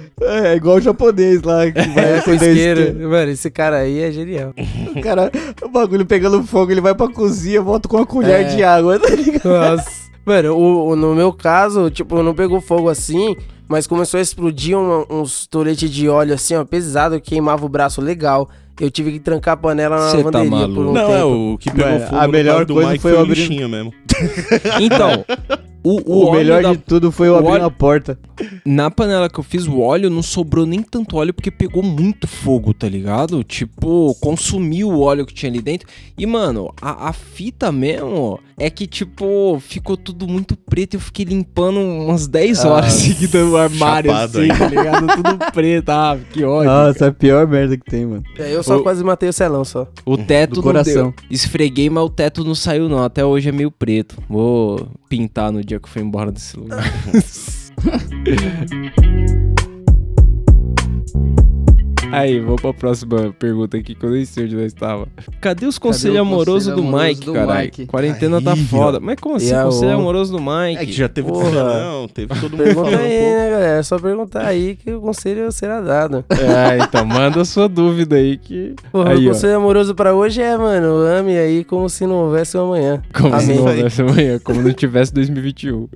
igual 0.56 0.78
o 0.78 0.82
japonês 0.82 1.42
lá 1.42 1.66
que 1.70 1.82
vai 1.94 2.06
É, 2.06 2.18
isqueiro. 2.20 2.46
isqueiro. 2.82 3.10
Mano, 3.10 3.32
esse 3.32 3.50
cara 3.52 3.78
aí 3.78 4.00
é 4.02 4.12
genial. 4.12 4.54
O 4.96 5.02
cara, 5.02 5.32
o 5.62 5.68
bagulho 5.70 6.06
pegando 6.06 6.42
fogo, 6.44 6.72
ele 6.72 6.82
vai 6.82 6.96
pra 6.96 7.08
cozinha, 7.10 7.62
volta 7.62 7.88
com 7.90 7.98
uma 7.98 8.06
colher 8.06 8.42
É. 8.42 8.44
de 8.44 8.64
água, 8.64 8.98
tá 9.00 9.10
ligado? 9.16 9.44
Nossa. 9.46 10.06
Mano, 10.26 10.54
o, 10.56 10.88
o- 10.90 10.96
no 10.96 11.14
meu 11.14 11.32
caso, 11.34 11.90
tipo, 11.92 12.24
não 12.24 12.34
pegou 12.34 12.60
fogo 12.62 12.90
assim, 12.90 13.36
mas 13.68 13.86
começou 13.86 14.18
a 14.18 14.22
explodir 14.22 14.76
um- 14.78 15.06
uns 15.10 15.46
toletes 15.46 15.90
de 15.90 16.08
óleo 16.10 16.34
assim, 16.34 16.56
ó, 16.56 16.64
pesado, 16.66 17.20
que 17.22 17.32
queimava 17.32 17.66
o 17.66 17.70
braço 17.70 18.02
legal. 18.02 18.50
Eu 18.80 18.90
tive 18.92 19.12
que 19.14 19.20
trancar 19.20 19.54
a 19.54 19.58
panela 19.58 19.98
na 19.98 20.10
Cê 20.12 20.18
tá 20.24 20.24
lavanderia 20.40 20.68
por 20.68 20.86
maluco. 20.86 20.90
um 20.90 20.94
Não, 20.94 21.08
tempo. 21.08 21.14
é 21.14 21.24
o 21.24 21.58
que 21.60 21.72
pegou 21.72 21.92
Mano, 21.92 22.06
fogo 22.08 22.18
a 22.22 22.28
melhor 22.28 22.54
caso 22.56 22.66
do 22.66 22.74
coisa 22.74 22.90
Mike 22.90 23.02
foi 23.02 23.12
foi, 23.14 23.22
o 23.22 23.26
lixinho 23.26 23.70
mesmo. 23.70 23.94
Então, 24.82 25.26
o, 25.86 26.02
o, 26.06 26.26
O, 26.30 26.32
melhor 26.34 26.64
da- 26.64 26.72
de 26.74 26.80
tudo 26.80 27.12
foi 27.12 27.28
eu 27.28 27.34
o 27.34 27.38
abrir 27.38 27.52
óleo- 27.52 27.66
a 27.66 27.72
porta. 27.72 28.20
Na 28.66 28.92
panela 28.92 29.30
que 29.30 29.40
eu 29.40 29.44
fiz 29.44 29.66
o 29.68 29.80
óleo, 29.80 30.10
não 30.10 30.22
sobrou 30.22 30.66
nem 30.66 30.82
tanto 30.82 31.16
óleo 31.18 31.34
porque 31.34 31.50
pegou 31.52 31.82
muito 31.84 32.28
fogo, 32.28 32.74
tá 32.74 32.90
ligado? 32.90 33.44
Tipo, 33.44 34.14
consumiu 34.20 34.90
o 34.90 35.00
óleo 35.02 35.26
que 35.26 35.34
tinha 35.34 35.50
ali 35.50 35.62
dentro. 35.62 35.88
E, 36.18 36.26
mano, 36.26 36.74
a, 36.82 37.10
a 37.10 37.14
fita 37.14 37.72
mesmo 37.72 38.40
é 38.58 38.70
que, 38.70 38.88
tipo, 38.88 39.58
ficou 39.62 39.96
tudo 39.96 40.28
muito 40.28 40.56
preto 40.58 40.96
e 40.96 40.98
eu 40.98 41.02
fiquei 41.02 41.24
limpando 41.26 41.80
umas 41.80 42.28
10 42.28 42.66
horas 42.66 42.86
Ah, 42.96 42.98
seguidas 42.98 43.46
no 43.48 43.56
armário, 43.56 44.12
chapado 44.12 44.38
assim, 44.40 44.52
aí. 44.52 44.58
tá 44.58 44.68
ligado? 44.68 45.08
Tudo 45.16 45.38
preto, 45.54 45.90
ah, 45.90 46.18
que 46.34 46.44
ódio. 46.44 46.70
Nossa, 46.72 47.06
é 47.06 47.08
a 47.10 47.14
pior 47.14 47.48
merda 47.48 47.78
que 47.78 47.86
tem, 47.86 48.06
mano. 48.06 48.24
É, 48.38 48.54
eu 48.54 48.64
só 48.64 48.78
o- 48.78 48.84
quase 48.84 49.04
matei 49.04 49.30
o 49.30 49.34
celão 49.34 49.64
só. 49.64 49.88
O 50.06 50.18
teto 50.18 50.52
Do 50.52 50.56
não 50.58 50.64
coração. 50.64 50.94
deu. 51.12 51.14
Esfreguei, 51.30 51.90
mas 51.90 52.04
o 52.04 52.10
teto 52.10 52.44
não 52.44 52.56
saiu, 52.56 52.90
não. 52.90 53.02
Até 53.04 53.24
hoje 53.26 53.48
é 53.50 53.52
meio 53.52 53.72
preto. 53.72 54.18
Vou 54.30 54.88
pintar 55.08 55.52
no 55.52 55.64
dia 55.64 55.75
que 55.80 55.90
for 55.90 56.00
embora 56.00 56.32
desse 56.32 56.58
lugar. 56.58 56.84
Aí, 62.18 62.40
vou 62.40 62.56
pra 62.56 62.74
próxima 62.74 63.34
pergunta 63.38 63.78
aqui 63.78 63.96
que 63.96 64.04
eu 64.06 64.10
nem 64.12 64.26
sei 64.26 64.46
onde 64.46 64.56
nós 64.56 64.66
estava. 64.68 65.08
Cadê 65.42 65.66
os 65.66 65.78
conselhos 65.78 66.18
amorosos 66.18 66.74
do 66.74 66.82
amoroso 66.82 67.04
Mike, 67.08 67.26
do 67.26 67.34
caralho? 67.34 67.62
Mike? 67.66 67.86
Quarentena 67.88 68.42
tá 68.42 68.54
Aí, 68.54 68.64
foda. 68.66 68.98
ó. 68.98 69.02
Mas 69.02 69.16
como 69.20 69.36
assim, 69.36 69.54
a 69.54 69.64
conselho 69.64 69.92
amoroso 69.94 70.32
do 70.32 70.40
Mike? 70.40 70.82
É 70.82 70.86
que 70.86 70.92
já 70.92 71.08
teve 71.10 71.28
Porra. 71.28 71.52
não, 71.52 72.08
teve 72.08 72.34
todo 72.40 72.52
mundo 72.52 72.64
Pergunta 72.64 72.90
falando 72.92 73.02
aí, 73.02 73.18
um 73.18 73.20
pouco. 73.22 73.36
né, 73.38 73.50
galera? 73.50 73.80
É 73.80 73.84
só 73.84 74.00
perguntar 74.00 74.46
aí 74.46 74.76
que 74.76 74.92
o 74.92 75.02
conselho 75.02 75.52
será 75.52 75.82
dado. 75.82 76.24
É, 76.30 76.84
então 76.84 77.06
manda 77.06 77.42
a 77.42 77.46
sua 77.46 77.68
dúvida 77.68 78.16
aí 78.16 78.38
que... 78.38 78.74
Porra, 78.92 79.12
Aí, 79.12 79.26
o 79.26 79.30
ó. 79.30 79.34
conselho 79.34 79.58
amoroso 79.58 79.94
pra 79.96 80.14
hoje 80.14 80.42
é, 80.42 80.58
mano, 80.58 80.98
ame 81.06 81.38
aí 81.38 81.64
como 81.64 81.90
se 81.90 82.06
não 82.06 82.16
houvesse 82.16 82.58
um 82.58 82.62
amanhã. 82.66 83.02
Como 83.14 83.30
se 83.40 83.46
Amém. 83.46 83.58
não 83.58 83.66
houvesse 83.66 84.02
amanhã, 84.02 84.40
como 84.44 84.62
não 84.62 84.74
tivesse 84.74 85.14
2021. 85.14 85.88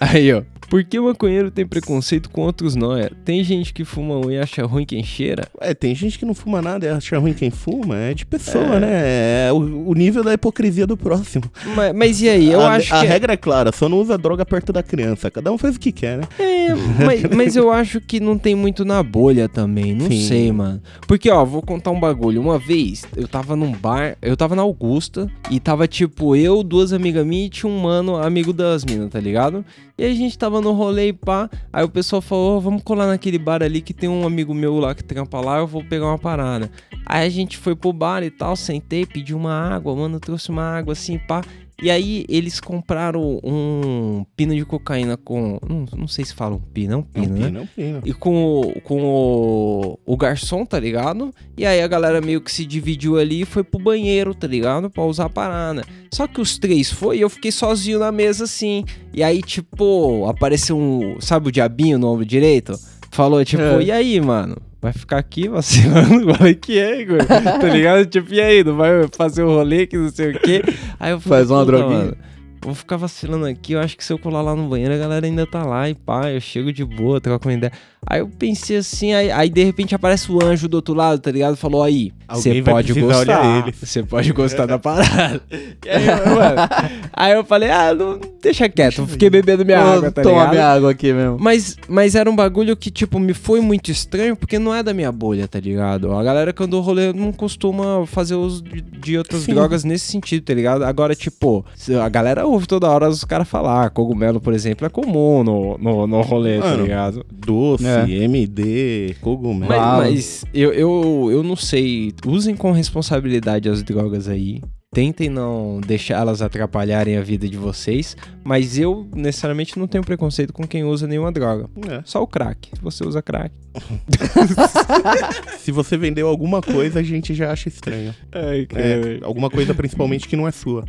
Aí, 0.00 0.32
ó. 0.32 0.42
Por 0.68 0.84
que 0.84 1.00
o 1.00 1.06
maconheiro 1.06 1.50
tem 1.50 1.66
preconceito 1.66 2.30
com 2.30 2.42
outros 2.42 2.76
nóia? 2.76 3.10
Tem 3.24 3.42
gente 3.42 3.74
que 3.74 3.84
fuma 3.84 4.14
um 4.24 4.30
e 4.30 4.38
acha 4.38 4.64
ruim 4.64 4.84
quem 4.86 5.02
cheira? 5.02 5.48
É, 5.60 5.74
tem 5.74 5.94
gente 5.94 6.18
que 6.18 6.24
não 6.24 6.34
fuma 6.34 6.62
nada 6.62 6.86
e 6.86 6.88
acha 6.88 7.18
ruim 7.18 7.32
quem 7.32 7.50
fuma. 7.50 7.96
É 7.96 8.14
de 8.14 8.24
pessoa, 8.24 8.78
né? 8.80 9.48
É 9.48 9.52
o, 9.52 9.88
o 9.88 9.94
nível 9.94 10.22
da 10.22 10.32
hipocrisia 10.32 10.86
do 10.86 10.96
próximo. 10.96 11.44
Mas, 11.74 11.94
mas 11.94 12.22
e 12.22 12.28
aí? 12.28 12.50
Eu 12.50 12.60
a, 12.60 12.74
acho 12.74 12.94
a 12.94 13.00
que... 13.00 13.06
regra 13.06 13.32
é 13.32 13.36
clara, 13.36 13.72
só 13.72 13.88
não 13.88 13.98
usa 13.98 14.16
droga 14.16 14.46
perto 14.46 14.72
da 14.72 14.82
criança. 14.82 15.30
Cada 15.30 15.50
um 15.52 15.58
faz 15.58 15.76
o 15.76 15.80
que 15.80 15.92
quer, 15.92 16.18
né? 16.18 16.24
É, 16.38 16.68
mas, 17.04 17.22
mas 17.34 17.56
eu 17.56 17.70
acho 17.70 18.00
que 18.00 18.20
não 18.20 18.38
tem 18.38 18.54
muito 18.54 18.84
na 18.84 19.02
bolha 19.02 19.48
também. 19.48 19.94
Não 19.94 20.06
Sim. 20.06 20.26
sei, 20.26 20.52
mano. 20.52 20.80
Porque, 21.06 21.30
ó, 21.30 21.44
vou 21.44 21.62
contar 21.62 21.90
um 21.90 22.00
bagulho. 22.00 22.40
Uma 22.40 22.58
vez, 22.58 23.04
eu 23.16 23.26
tava 23.26 23.56
num 23.56 23.72
bar, 23.72 24.16
eu 24.22 24.36
tava 24.36 24.54
na 24.54 24.62
Augusta, 24.62 25.30
e 25.50 25.58
tava 25.58 25.86
tipo 25.88 26.36
eu, 26.36 26.62
duas 26.62 26.92
amigas 26.92 27.26
minhas 27.26 27.46
e 27.46 27.50
tinha 27.50 27.70
um 27.70 27.78
mano, 27.80 28.16
amigo 28.16 28.52
das 28.52 28.84
minas, 28.84 29.10
tá 29.10 29.20
ligado? 29.20 29.64
E 30.00 30.04
a 30.06 30.14
gente 30.14 30.38
tava 30.38 30.62
no 30.62 30.72
rolê 30.72 31.08
e 31.08 31.12
pá. 31.12 31.50
Aí 31.70 31.84
o 31.84 31.88
pessoal 31.90 32.22
falou: 32.22 32.56
"Ô, 32.56 32.60
vamos 32.60 32.82
colar 32.82 33.06
naquele 33.06 33.38
bar 33.38 33.62
ali 33.62 33.82
que 33.82 33.92
tem 33.92 34.08
um 34.08 34.26
amigo 34.26 34.54
meu 34.54 34.78
lá 34.78 34.94
que 34.94 35.04
trampa 35.04 35.38
lá, 35.42 35.58
eu 35.58 35.66
vou 35.66 35.84
pegar 35.84 36.06
uma 36.06 36.18
parada. 36.18 36.70
Aí 37.04 37.26
a 37.26 37.28
gente 37.28 37.58
foi 37.58 37.76
pro 37.76 37.92
bar 37.92 38.22
e 38.22 38.30
tal, 38.30 38.56
sentei, 38.56 39.04
pedi 39.04 39.34
uma 39.34 39.52
água, 39.52 39.94
mano, 39.94 40.18
trouxe 40.18 40.48
uma 40.48 40.62
água 40.62 40.94
assim, 40.94 41.18
pá. 41.18 41.42
E 41.82 41.90
aí 41.90 42.24
eles 42.28 42.60
compraram 42.60 43.40
um 43.42 44.24
pino 44.36 44.54
de 44.54 44.64
cocaína 44.64 45.16
com. 45.16 45.58
Não, 45.66 45.86
não 45.96 46.06
sei 46.08 46.24
se 46.24 46.34
fala 46.34 46.54
um 46.56 46.60
pino, 46.60 46.92
é 46.92 46.96
um 46.96 47.02
pino, 47.02 47.34
né? 47.38 47.48
Não 47.50 47.66
pina. 47.66 48.00
E 48.04 48.12
com, 48.12 48.60
o- 48.60 48.80
com 48.82 49.02
o, 49.02 49.98
o 50.04 50.16
garçom, 50.16 50.64
tá 50.66 50.78
ligado? 50.78 51.32
E 51.56 51.64
aí 51.64 51.80
a 51.80 51.88
galera 51.88 52.20
meio 52.20 52.40
que 52.40 52.52
se 52.52 52.64
dividiu 52.66 53.18
ali 53.18 53.42
e 53.42 53.44
foi 53.46 53.64
pro 53.64 53.80
banheiro, 53.80 54.34
tá 54.34 54.46
ligado? 54.46 54.90
Pra 54.90 55.04
usar 55.04 55.24
a 55.26 55.30
parada. 55.30 55.84
Só 56.12 56.26
que 56.26 56.40
os 56.40 56.58
três 56.58 56.90
foi 56.90 57.18
e 57.18 57.20
eu 57.22 57.30
fiquei 57.30 57.50
sozinho 57.52 57.98
na 57.98 58.12
mesa 58.12 58.44
assim. 58.44 58.84
E 59.12 59.22
aí, 59.22 59.40
tipo, 59.42 60.26
apareceu 60.26 60.76
um. 60.76 61.20
Sabe 61.20 61.48
o 61.48 61.52
diabinho 61.52 61.98
no 61.98 62.08
ombro 62.08 62.24
direito? 62.26 62.78
Falou, 63.10 63.44
tipo, 63.44 63.62
É. 63.62 63.82
e 63.82 63.90
aí, 63.90 64.20
mano? 64.20 64.56
Vai 64.82 64.92
ficar 64.92 65.18
aqui 65.18 65.46
vacilando? 65.50 66.34
Falei 66.34 66.54
que 66.54 66.78
é, 66.78 67.00
Igor. 67.02 67.18
Tá 67.26 67.68
ligado? 67.68 68.06
Tipo, 68.06 68.32
e 68.32 68.40
aí? 68.40 68.64
Não 68.64 68.76
vai 68.76 68.90
fazer 69.16 69.42
o 69.42 69.48
rolê 69.54 69.86
que 69.86 69.96
não 69.98 70.08
sei 70.10 70.30
o 70.30 70.40
quê? 70.40 70.62
Aí 70.98 71.12
eu 71.12 71.20
falei, 71.20 71.38
Faz 71.40 71.50
uma 71.50 71.60
"Puta, 71.64 71.76
droguinha." 71.76 71.98
mano, 72.04 72.16
Vou 72.62 72.74
ficar 72.74 72.96
vacilando 72.96 73.46
aqui, 73.46 73.72
eu 73.72 73.80
acho 73.80 73.96
que 73.96 74.04
se 74.04 74.12
eu 74.12 74.18
colar 74.18 74.42
lá 74.42 74.54
no 74.54 74.68
banheiro, 74.68 74.92
a 74.92 74.98
galera 74.98 75.26
ainda 75.26 75.46
tá 75.46 75.64
lá 75.64 75.88
e 75.88 75.94
pá, 75.94 76.30
eu 76.30 76.40
chego 76.40 76.72
de 76.72 76.84
boa, 76.84 77.20
troco 77.20 77.48
uma 77.48 77.54
ideia. 77.54 77.72
Aí 78.06 78.20
eu 78.20 78.28
pensei 78.28 78.78
assim, 78.78 79.12
aí, 79.12 79.30
aí 79.30 79.50
de 79.50 79.62
repente 79.62 79.94
aparece 79.94 80.30
o 80.32 80.42
anjo 80.42 80.66
do 80.68 80.74
outro 80.74 80.94
lado, 80.94 81.20
tá 81.20 81.30
ligado? 81.30 81.56
Falou 81.56 81.82
aí, 81.82 82.12
você 82.28 82.62
pode 82.62 82.92
gostar, 82.94 83.70
você 83.72 84.02
pode 84.02 84.32
gostar 84.32 84.66
da 84.66 84.78
parada. 84.78 85.42
Aí, 85.90 86.06
mano, 86.06 86.68
aí 87.12 87.32
eu 87.32 87.44
falei, 87.44 87.70
ah, 87.70 87.94
não, 87.94 88.20
deixa 88.40 88.68
quieto, 88.68 89.06
fiquei 89.06 89.28
bebendo 89.28 89.64
minha 89.64 89.82
Vou 89.82 89.92
água, 89.94 90.10
tá 90.10 90.22
ligado? 90.22 90.50
minha 90.50 90.66
água 90.66 90.90
aqui 90.90 91.12
mesmo. 91.12 91.36
Mas, 91.40 91.76
mas 91.88 92.14
era 92.14 92.30
um 92.30 92.36
bagulho 92.36 92.76
que, 92.76 92.90
tipo, 92.90 93.18
me 93.18 93.34
foi 93.34 93.60
muito 93.60 93.90
estranho 93.90 94.36
porque 94.36 94.58
não 94.58 94.74
é 94.74 94.82
da 94.82 94.94
minha 94.94 95.10
bolha, 95.10 95.48
tá 95.48 95.58
ligado? 95.58 96.12
A 96.12 96.22
galera 96.22 96.52
que 96.52 96.62
andou 96.62 96.80
rolê 96.80 97.12
não 97.12 97.32
costuma 97.32 98.06
fazer 98.06 98.34
uso 98.34 98.62
de, 98.62 98.80
de 98.80 99.18
outras 99.18 99.42
Sim. 99.42 99.54
drogas 99.54 99.84
nesse 99.84 100.06
sentido, 100.06 100.44
tá 100.44 100.54
ligado? 100.54 100.84
Agora, 100.84 101.14
tipo, 101.14 101.64
a 102.00 102.08
galera 102.08 102.46
ouve 102.50 102.66
toda 102.66 102.88
hora 102.88 103.08
os 103.08 103.24
caras 103.24 103.48
falar. 103.48 103.90
Cogumelo, 103.90 104.40
por 104.40 104.52
exemplo, 104.52 104.86
é 104.86 104.90
comum 104.90 105.42
no, 105.42 105.78
no, 105.78 106.06
no 106.06 106.20
rolê, 106.22 106.58
tá 106.58 106.66
Mano, 106.70 106.82
ligado? 106.82 107.26
Doce, 107.32 107.86
É. 107.86 108.08
MD, 108.24 109.14
cogumelo. 109.20 109.72
Mas, 109.72 109.80
mas 110.12 110.44
eu, 110.52 110.72
eu, 110.72 111.28
eu 111.30 111.42
não 111.42 111.56
sei. 111.56 112.12
Usem 112.26 112.54
com 112.56 112.72
responsabilidade 112.72 113.68
as 113.68 113.82
drogas 113.82 114.28
aí. 114.28 114.60
Tentem 114.92 115.28
não 115.28 115.80
deixar 115.86 116.16
elas 116.16 116.42
atrapalharem 116.42 117.16
a 117.16 117.22
vida 117.22 117.48
de 117.48 117.56
vocês. 117.56 118.16
Mas 118.42 118.78
eu, 118.78 119.08
necessariamente, 119.14 119.78
não 119.78 119.86
tenho 119.86 120.02
preconceito 120.02 120.52
com 120.52 120.66
quem 120.66 120.84
usa 120.84 121.06
nenhuma 121.06 121.30
droga. 121.30 121.68
É. 121.88 122.02
Só 122.04 122.22
o 122.22 122.26
crack. 122.26 122.70
Se 122.74 122.82
você 122.82 123.06
usa 123.06 123.22
crack. 123.22 123.54
Se 125.60 125.70
você 125.70 125.96
vendeu 125.96 126.26
alguma 126.28 126.60
coisa, 126.60 127.00
a 127.00 127.02
gente 127.02 127.34
já 127.34 127.52
acha 127.52 127.68
estranho. 127.68 128.14
Ai, 128.32 128.66
É, 128.74 129.20
alguma 129.22 129.50
coisa 129.50 129.74
principalmente 129.74 130.26
que 130.26 130.36
não 130.36 130.48
é 130.48 130.50
sua. 130.50 130.84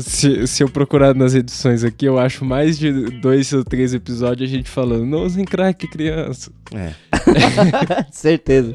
se, 0.00 0.46
se 0.46 0.62
eu 0.62 0.68
procurar 0.68 1.14
nas 1.14 1.34
edições 1.34 1.82
aqui, 1.84 2.04
eu 2.04 2.18
acho 2.18 2.44
mais 2.44 2.78
de 2.78 2.92
dois 3.20 3.52
ou 3.52 3.64
três 3.64 3.94
episódios 3.94 4.50
a 4.50 4.52
gente 4.52 4.68
falando, 4.68 5.04
não 5.06 5.24
usem 5.24 5.44
crack, 5.44 5.86
criança. 5.88 6.52
É. 6.74 6.92
Certeza. 8.10 8.72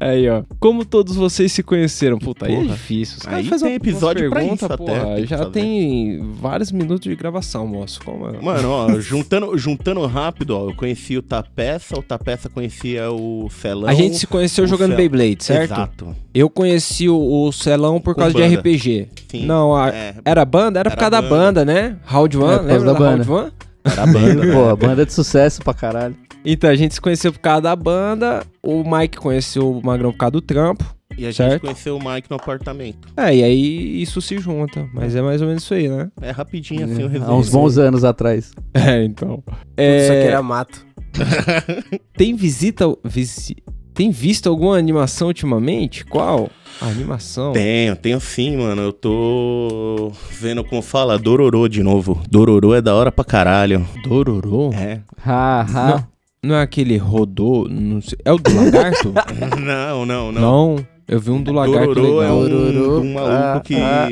Aí, 0.00 0.28
ó. 0.28 0.44
Como 0.60 0.84
todos 0.84 1.16
vocês 1.16 1.52
se 1.52 1.62
conheceram? 1.62 2.18
Puta, 2.18 2.46
aí 2.46 2.54
é 2.54 2.62
difícil. 2.62 3.18
Os 3.18 3.24
caras 3.24 3.40
Aí 3.40 3.46
fazem 3.46 3.74
episódio 3.74 4.30
pra 4.30 4.44
isso 4.44 4.64
até, 4.64 4.76
porra, 4.76 5.16
que 5.16 5.26
já 5.26 5.46
tem 5.50 6.20
vários 6.34 6.70
minutos 6.70 6.97
de 6.98 7.14
gravação, 7.16 7.66
moço. 7.66 8.00
Como 8.04 8.28
é? 8.28 8.40
Mano, 8.40 8.70
ó, 8.70 8.88
juntando, 9.00 9.56
juntando 9.58 10.04
rápido, 10.06 10.56
ó, 10.56 10.68
eu 10.70 10.74
conheci 10.74 11.16
o 11.16 11.22
Tapeça, 11.22 11.98
o 11.98 12.02
Tapeça 12.02 12.48
conhecia 12.48 13.10
o 13.10 13.48
Celão. 13.50 13.88
A 13.88 13.94
gente 13.94 14.16
se 14.16 14.26
conheceu 14.26 14.66
jogando 14.66 14.90
Cel- 14.90 14.96
Beyblade, 14.96 15.44
certo? 15.44 15.72
Exato. 15.72 16.16
Eu 16.34 16.48
conheci 16.50 17.08
o, 17.08 17.16
o 17.46 17.52
Celão 17.52 18.00
por 18.00 18.14
Com 18.14 18.20
causa 18.22 18.34
de 18.34 18.42
banda. 18.42 18.58
RPG. 18.60 19.08
Sim. 19.30 19.46
Não, 19.46 19.74
a- 19.74 19.88
É, 19.90 20.14
era 20.24 20.44
banda? 20.44 20.80
Era 20.80 20.90
por 20.90 20.94
Era 20.98 21.10
causa 21.10 21.10
da 21.10 21.22
banda. 21.22 21.64
banda, 21.64 21.64
né? 21.64 21.96
Round 22.04 22.36
É, 22.36 22.40
One, 22.40 22.58
por 22.58 22.64
lembra 22.66 22.84
da 22.86 22.92
da, 22.92 22.98
banda. 22.98 23.24
Round 23.24 23.30
One? 23.30 23.52
era 23.84 24.02
a 24.02 24.06
banda. 24.06 24.52
Pô, 24.52 24.76
banda 24.76 25.06
de 25.06 25.12
sucesso 25.12 25.62
pra 25.62 25.72
caralho. 25.74 26.16
Então, 26.44 26.70
a 26.70 26.76
gente 26.76 26.94
se 26.94 27.00
conheceu 27.00 27.32
por 27.32 27.40
causa 27.40 27.62
da 27.62 27.74
banda, 27.76 28.42
o 28.62 28.82
Mike 28.88 29.18
conheceu 29.18 29.70
o 29.70 29.84
Magrão 29.84 30.12
por 30.12 30.18
causa 30.18 30.30
do 30.32 30.40
trampo. 30.40 30.84
E 31.18 31.24
a 31.26 31.30
gente 31.30 31.36
Certo. 31.36 31.62
conheceu 31.62 31.96
o 31.96 31.98
Mike 31.98 32.30
no 32.30 32.36
apartamento. 32.36 33.08
É, 33.16 33.34
e 33.34 33.42
aí 33.42 34.00
isso 34.02 34.20
se 34.22 34.38
junta. 34.38 34.88
Mas 34.94 35.14
é 35.16 35.20
mais 35.20 35.42
ou 35.42 35.48
menos 35.48 35.64
isso 35.64 35.74
aí, 35.74 35.88
né? 35.88 36.10
É 36.22 36.30
rapidinho 36.30 36.84
assim 36.84 37.02
o 37.02 37.08
resumo. 37.08 37.30
Há 37.30 37.34
uns 37.36 37.48
bons 37.50 37.76
anos 37.76 38.04
atrás. 38.04 38.52
É, 38.72 39.02
então. 39.04 39.42
Isso 39.76 40.12
aqui 40.12 40.20
É, 40.22 40.26
era 40.28 40.42
mato. 40.42 40.86
Tem 42.16 42.34
visita. 42.36 42.84
visi- 43.04 43.56
Tem 43.92 44.10
visto 44.12 44.48
alguma 44.48 44.76
animação 44.78 45.26
ultimamente? 45.28 46.04
Qual? 46.04 46.48
A 46.80 46.86
animação. 46.86 47.52
Tenho, 47.52 47.96
tenho 47.96 48.20
sim, 48.20 48.56
mano. 48.56 48.82
Eu 48.82 48.92
tô 48.92 50.12
vendo 50.40 50.62
como 50.62 50.80
fala, 50.80 51.18
Dororô 51.18 51.66
de 51.66 51.82
novo. 51.82 52.22
Dororô 52.30 52.74
é 52.74 52.80
da 52.80 52.94
hora 52.94 53.10
pra 53.10 53.24
caralho. 53.24 53.84
Dororô? 54.04 54.70
É. 54.72 55.00
Ha, 55.26 55.62
ha. 55.68 56.08
Não 56.40 56.54
é 56.54 56.62
aquele 56.62 56.96
rodô? 56.96 57.66
Não 57.68 58.00
sei. 58.00 58.16
É 58.24 58.32
o 58.32 58.38
do 58.38 58.54
lagarto? 58.54 59.12
não, 59.60 60.06
não, 60.06 60.30
não. 60.30 60.40
não. 60.76 60.86
Eu 61.08 61.18
vi 61.18 61.30
um 61.30 61.42
do 61.42 61.52
lagarto 61.52 61.94
Dororô 61.94 62.20
é 62.20 62.24
legal. 62.26 62.38
um, 62.38 62.48
Dororô. 62.48 63.00
um 63.00 63.12
maluco 63.14 63.32
Ah, 63.32 63.60
que. 63.64 63.74
ah. 63.76 64.08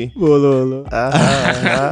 Ah, 0.91 1.11
ah, 1.13 1.89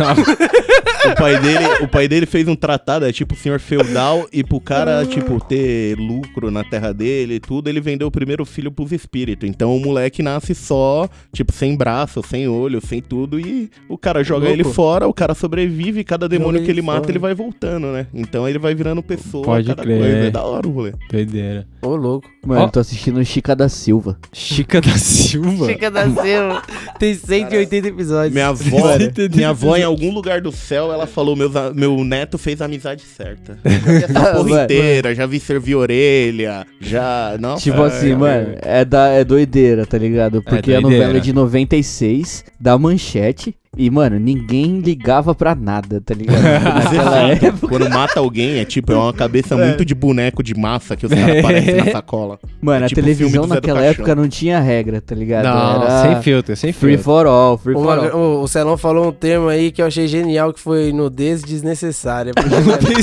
ah. 0.00 0.14
O 1.04 1.14
pai, 1.16 1.38
dele, 1.38 1.64
o 1.82 1.88
pai 1.88 2.08
dele 2.08 2.24
fez 2.24 2.48
um 2.48 2.56
tratado, 2.56 3.04
é 3.04 3.12
tipo 3.12 3.36
senhor 3.36 3.60
feudal, 3.60 4.26
e 4.32 4.42
pro 4.42 4.58
cara, 4.58 5.04
tipo, 5.04 5.38
ter 5.38 5.98
lucro 5.98 6.50
na 6.50 6.64
terra 6.64 6.94
dele 6.94 7.34
e 7.34 7.40
tudo, 7.40 7.68
ele 7.68 7.78
vendeu 7.78 8.08
o 8.08 8.10
primeiro 8.10 8.42
filho 8.46 8.72
pros 8.72 8.90
espíritos. 8.90 9.46
Então 9.46 9.76
o 9.76 9.80
moleque 9.80 10.22
nasce 10.22 10.54
só, 10.54 11.06
tipo, 11.30 11.52
sem 11.52 11.76
braço, 11.76 12.22
sem 12.26 12.48
olho, 12.48 12.80
sem 12.80 13.02
tudo, 13.02 13.38
e 13.38 13.70
o 13.86 13.98
cara 13.98 14.24
joga 14.24 14.46
Louco. 14.46 14.54
ele 14.54 14.64
fora, 14.64 15.06
o 15.06 15.12
cara 15.12 15.34
sobrevive, 15.34 16.00
e 16.00 16.04
cada 16.04 16.26
demônio 16.26 16.62
que 16.64 16.70
ele 16.70 16.80
mata, 16.80 17.00
fora. 17.00 17.12
ele 17.12 17.18
vai 17.18 17.34
voltando, 17.34 17.88
né? 17.88 18.06
Então 18.14 18.48
ele 18.48 18.58
vai 18.58 18.74
virando 18.74 19.02
pessoa, 19.02 19.44
Pode 19.44 19.66
cada 19.68 19.82
crer. 19.82 19.98
coisa. 19.98 20.16
É 20.16 20.30
da 20.30 20.42
hora 20.42 20.66
o 20.66 20.70
rolê. 20.70 20.94
Doideira. 21.10 21.66
Ô, 21.82 21.96
louco. 21.96 22.26
Mano, 22.46 22.62
Ó. 22.62 22.68
tô 22.68 22.80
assistindo 22.80 23.22
Chica 23.26 23.54
da 23.54 23.68
Silva. 23.68 24.16
Chica 24.44 24.80
da 24.80 24.96
Silva. 24.98 25.66
Chica 25.66 25.90
da 25.90 26.04
Silva. 26.04 26.62
Tem 26.98 27.14
180 27.14 27.88
episódios. 27.88 28.32
Minha 28.32 28.48
avó, 28.48 28.96
minha 29.34 29.48
avó, 29.50 29.76
em 29.76 29.82
algum 29.82 30.12
lugar 30.12 30.40
do 30.40 30.52
céu, 30.52 30.92
ela 30.92 31.06
falou: 31.06 31.34
meus 31.34 31.54
a- 31.56 31.72
meu 31.72 32.02
neto 32.04 32.36
fez 32.38 32.60
a 32.60 32.66
amizade 32.66 33.02
certa. 33.02 33.58
Já 33.64 33.78
vi 33.78 34.04
essa 34.04 34.34
porra 34.34 34.62
inteira, 34.64 35.14
já 35.14 35.26
vi 35.26 35.40
servir 35.40 35.74
orelha, 35.74 36.66
já. 36.80 37.36
Nossa, 37.40 37.62
Tipo 37.62 37.82
assim, 37.82 38.12
é, 38.12 38.16
mano, 38.16 38.54
é, 38.62 38.84
da, 38.84 39.08
é 39.08 39.24
doideira, 39.24 39.86
tá 39.86 39.96
ligado? 39.98 40.42
Porque 40.42 40.72
a 40.74 40.80
doideira. 40.80 41.04
novela 41.06 41.18
é 41.18 41.20
de 41.20 41.32
96, 41.32 42.44
da 42.60 42.76
manchete, 42.78 43.54
e, 43.76 43.90
mano, 43.90 44.18
ninguém 44.18 44.78
ligava 44.80 45.34
pra 45.34 45.54
nada, 45.54 46.00
tá 46.00 46.14
ligado? 46.14 46.42
Naquela 46.42 47.18
época. 47.28 47.68
Quando 47.68 47.88
mata 47.90 48.20
alguém, 48.20 48.58
é 48.58 48.64
tipo, 48.64 48.92
é 48.92 48.96
uma 48.96 49.12
cabeça 49.12 49.56
muito 49.56 49.84
de 49.84 49.94
boneco 49.94 50.42
de 50.42 50.54
massa 50.54 50.96
que 50.96 51.06
os 51.06 51.12
caras 51.12 51.38
aparecem 51.40 51.76
na 51.76 51.92
sacola. 51.92 52.38
Mano, 52.60 52.82
É 52.82 52.86
a 52.86 52.88
tipo 52.88 53.00
o 53.00 53.04
filme 53.04 53.16
televisão 53.18 53.46
naquela 53.46 53.82
época 53.82 54.14
não 54.14 54.28
tinha 54.28 54.60
regra, 54.60 55.00
tá 55.00 55.14
ligado? 55.14 55.44
Não, 55.44 55.82
Era 55.82 56.02
sem 56.02 56.22
filtro, 56.22 56.56
sem 56.56 56.72
Free 56.72 56.90
filtro. 56.92 57.04
for 57.04 57.26
all, 57.26 57.58
free 57.58 57.74
for 57.74 57.82
Uma- 57.82 58.08
all. 58.10 58.16
o, 58.40 58.42
o 58.42 58.48
Celão 58.48 58.76
falou 58.76 59.08
um 59.08 59.12
termo 59.12 59.48
aí 59.48 59.70
que 59.70 59.82
eu 59.82 59.86
achei 59.86 60.06
genial, 60.06 60.52
que 60.52 60.60
foi 60.60 60.92
nudez 60.92 61.42
desnecessária. 61.42 62.32
Porque, 62.34 63.02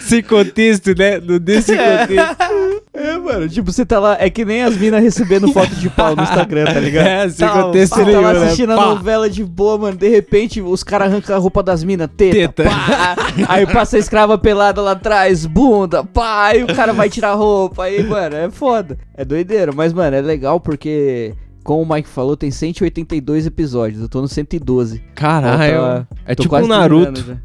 Sem 0.00 0.22
contexto, 0.22 0.94
né? 0.96 1.18
No 1.18 1.38
desse 1.40 1.72
contexto. 1.76 2.36
É, 2.94 3.16
mano, 3.16 3.48
tipo, 3.48 3.72
você 3.72 3.86
tá 3.86 3.98
lá, 3.98 4.18
é 4.20 4.28
que 4.28 4.44
nem 4.44 4.62
as 4.62 4.76
minas 4.76 5.02
recebendo 5.02 5.50
foto 5.50 5.74
de 5.76 5.88
pau 5.88 6.14
no 6.14 6.22
Instagram, 6.22 6.64
tá 6.66 6.78
ligado? 6.80 7.06
É, 7.06 7.28
sem 7.30 7.48
Tá, 7.48 7.62
contexto 7.62 7.96
pá, 7.96 8.04
tá 8.04 8.20
lá 8.20 8.32
né? 8.34 8.44
assistindo 8.44 8.72
a 8.72 8.76
Pá. 8.76 8.84
novela 8.86 9.30
de 9.30 9.42
boa, 9.42 9.78
mano, 9.78 9.96
de 9.96 10.08
repente 10.10 10.60
os 10.60 10.82
caras 10.84 11.08
arrancam 11.08 11.34
a 11.34 11.38
roupa 11.38 11.62
das 11.62 11.82
minas, 11.82 12.10
teta, 12.14 12.62
Teta. 12.62 12.64
pá. 12.64 13.16
Aí 13.48 13.66
passa 13.66 13.96
a 13.96 13.98
escrava 13.98 14.36
pelada 14.36 14.82
lá 14.82 14.90
atrás, 14.92 15.46
bunda, 15.46 16.04
pá, 16.04 16.48
aí 16.48 16.62
o 16.62 16.66
cara 16.66 16.92
vai 16.92 17.08
tirar 17.08 17.30
a 17.30 17.34
roupa, 17.34 17.84
aí, 17.84 18.02
mano, 18.02 18.36
é 18.36 18.50
foda. 18.50 18.98
É 19.16 19.24
doideira, 19.24 19.72
mas, 19.74 19.92
mano, 19.94 20.14
é 20.14 20.20
legal 20.20 20.60
porque... 20.60 21.32
Como 21.62 21.82
o 21.82 21.94
Mike 21.94 22.08
falou, 22.08 22.36
tem 22.36 22.50
182 22.50 23.46
episódios. 23.46 24.02
Eu 24.02 24.08
tô 24.08 24.20
no 24.20 24.28
112. 24.28 25.02
Caralho. 25.14 25.74
Falta- 25.80 26.08
É 26.26 26.34
tô 26.34 26.42
tipo 26.42 26.56
um 26.56 26.66
Naruto. 26.66 27.38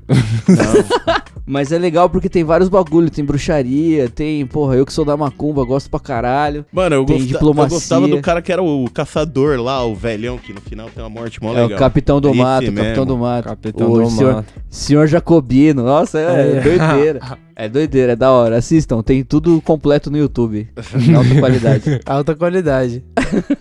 Mas 1.45 1.71
é 1.71 1.77
legal 1.77 2.09
porque 2.09 2.27
tem 2.27 2.43
vários 2.43 2.67
bagulho. 2.67 3.09
Tem 3.09 3.23
bruxaria, 3.23 4.09
tem, 4.09 4.45
porra, 4.45 4.75
eu 4.75 4.85
que 4.85 4.91
sou 4.91 5.05
da 5.05 5.15
macumba, 5.15 5.63
gosto 5.63 5.89
pra 5.89 5.99
caralho. 5.99 6.65
Mano, 6.73 6.95
eu, 6.95 7.05
Tem 7.05 7.15
gosta- 7.17 7.29
eu 7.29 7.33
diplomacia. 7.33 7.69
gostava 7.77 8.07
do 8.07 8.21
cara 8.21 8.41
que 8.41 8.51
era 8.51 8.61
o 8.61 8.89
caçador 8.91 9.57
lá, 9.61 9.83
o 9.85 9.95
velhão, 9.95 10.37
que 10.37 10.51
no 10.51 10.59
final 10.59 10.89
tem 10.93 11.01
uma 11.01 11.09
morte 11.09 11.41
mó 11.41 11.51
É 11.53 11.61
legal. 11.61 11.77
o 11.77 11.79
Capitão 11.79 12.19
do 12.19 12.29
Esse 12.29 12.37
Mato, 12.37 12.63
o 12.67 12.71
mesmo. 12.71 12.77
Capitão 12.83 13.05
do 13.05 13.17
Mato. 13.17 13.43
Capitão 13.45 13.91
o 13.91 13.99
do 14.03 14.09
senhor, 14.09 14.33
Mato. 14.35 14.53
senhor 14.69 15.07
Jacobino. 15.07 15.83
Nossa, 15.83 16.19
é, 16.19 16.57
É. 16.57 16.59
doideira. 16.61 17.19
É 17.59 17.67
doideira, 17.67 18.11
é 18.11 18.15
da 18.15 18.31
hora. 18.31 18.57
Assistam, 18.57 19.01
tem 19.01 19.23
tudo 19.23 19.59
completo 19.61 20.11
no 20.11 20.17
YouTube. 20.17 20.69
Alta 21.15 21.39
qualidade. 21.39 21.99
alta 22.05 22.35
qualidade. 22.35 23.03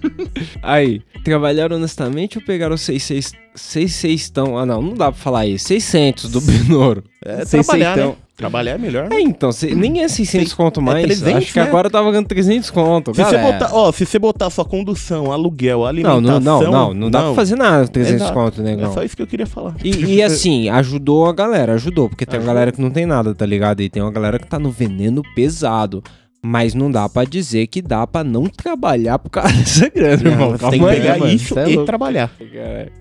Aí, 0.62 1.00
trabalharam 1.24 1.76
honestamente 1.76 2.36
ou 2.36 2.44
pegaram 2.44 2.76
6 2.76 3.32
tão? 4.30 4.58
Ah, 4.58 4.66
não, 4.66 4.82
não 4.82 4.94
dá 4.94 5.10
pra 5.10 5.20
falar 5.20 5.46
isso. 5.46 5.68
600 5.68 6.30
do 6.30 6.40
Benoro. 6.44 7.04
É, 7.24 7.44
Sem 7.46 7.62
trabalhar, 7.62 7.94
seitão. 7.94 8.10
né? 8.12 8.16
Trabalhar 8.36 8.72
é 8.72 8.78
melhor. 8.78 9.08
É, 9.10 9.18
então, 9.20 9.50
cê- 9.50 9.74
nem 9.74 10.02
é 10.02 10.08
600 10.08 10.52
conto 10.52 10.82
mais. 10.82 11.06
300, 11.06 11.36
Acho 11.44 11.52
que 11.54 11.58
né? 11.58 11.64
agora 11.66 11.88
tá 11.88 12.02
pagando 12.02 12.26
300 12.28 12.68
conto. 12.70 13.14
Se 13.14 13.24
você, 13.24 13.38
botar, 13.38 13.70
ó, 13.72 13.90
se 13.90 14.04
você 14.04 14.18
botar 14.18 14.50
sua 14.50 14.64
condução, 14.64 15.32
aluguel, 15.32 15.78
Não, 15.78 15.86
alimentação... 15.86 16.40
não, 16.40 16.60
não, 16.62 16.70
não, 16.70 16.94
não 16.94 17.10
dá 17.10 17.22
pra 17.22 17.34
fazer 17.34 17.56
nada 17.56 17.86
com 17.86 17.92
300 17.92 18.20
Exato. 18.22 18.34
conto, 18.34 18.60
É 18.60 18.64
negão. 18.64 18.92
só 18.92 19.02
isso 19.02 19.16
que 19.16 19.22
eu 19.22 19.26
queria 19.26 19.46
falar. 19.46 19.74
E, 19.82 19.88
e 20.16 20.22
assim, 20.22 20.68
ajudou 20.68 21.26
a 21.26 21.32
galera, 21.32 21.72
ajudou, 21.74 22.10
porque 22.10 22.26
tem 22.26 22.34
uma 22.38 22.42
Ajudou. 22.42 22.54
galera 22.54 22.72
que 22.72 22.80
não 22.82 22.90
tem 22.90 23.06
nada, 23.06 23.34
tá 23.34 23.46
ligado? 23.46 23.80
E 23.80 23.88
tem 23.88 24.02
uma 24.02 24.12
galera 24.12 24.38
que 24.38 24.46
tá 24.46 24.58
no 24.58 24.70
veneno 24.70 25.22
pesado. 25.34 26.02
Mas 26.48 26.74
não 26.74 26.88
dá 26.90 27.08
pra 27.08 27.24
dizer 27.24 27.66
que 27.66 27.82
dá 27.82 28.06
pra 28.06 28.22
não 28.22 28.46
trabalhar 28.46 29.18
por 29.18 29.30
causa 29.30 29.52
dessa 29.56 29.88
grana, 29.88 30.22
Não, 30.22 30.30
irmão. 30.30 30.58
Calma 30.58 30.70
tem 30.70 30.80
que 30.80 30.86
pegar 31.02 31.18
mano, 31.18 31.32
isso 31.32 31.58
é 31.58 31.70
e 31.72 31.84
trabalhar. 31.84 32.30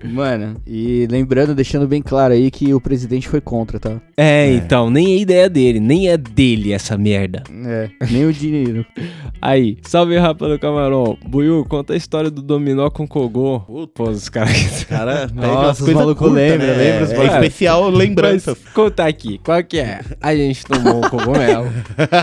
Mano, 0.04 0.56
e 0.66 1.06
lembrando, 1.08 1.54
deixando 1.54 1.86
bem 1.86 2.02
claro 2.02 2.34
aí 2.34 2.50
que 2.50 2.74
o 2.74 2.80
presidente 2.80 3.28
foi 3.28 3.40
contra, 3.40 3.78
tá? 3.78 4.00
É, 4.16 4.52
então, 4.52 4.90
nem 4.90 5.14
é 5.14 5.18
ideia 5.18 5.48
dele, 5.48 5.78
nem 5.78 6.08
é 6.08 6.16
dele 6.16 6.72
essa 6.72 6.98
merda. 6.98 7.44
É, 7.64 7.88
nem 8.10 8.24
o 8.26 8.32
dinheiro. 8.32 8.84
Aí, 9.40 9.76
salve 9.82 10.16
rapa 10.18 10.48
do 10.48 10.58
camarão. 10.58 11.16
Buiu, 11.24 11.64
conta 11.68 11.92
a 11.92 11.96
história 11.96 12.30
do 12.30 12.40
dominó 12.42 12.88
com 12.90 13.06
Kogô. 13.06 13.60
Pô, 13.94 14.04
os 14.08 14.28
caras. 14.28 14.82
Cara, 14.84 15.28
Nossa, 15.32 15.72
os 15.72 15.78
coisas 15.80 15.94
maluco 15.94 16.24
curtas, 16.24 16.36
lembra, 16.36 16.66
né? 16.68 16.72
lembra 16.74 17.04
os 17.04 17.10
É 17.12 17.16
bagulho. 17.16 17.32
especial 17.34 17.90
lembranças. 17.90 18.56
Mas 18.64 18.72
conta 18.72 19.04
aqui, 19.06 19.38
qual 19.44 19.62
que 19.62 19.78
é? 19.78 20.00
A 20.20 20.34
gente 20.34 20.64
tomou 20.64 20.98
um 20.98 21.00
cogumelo, 21.02 21.68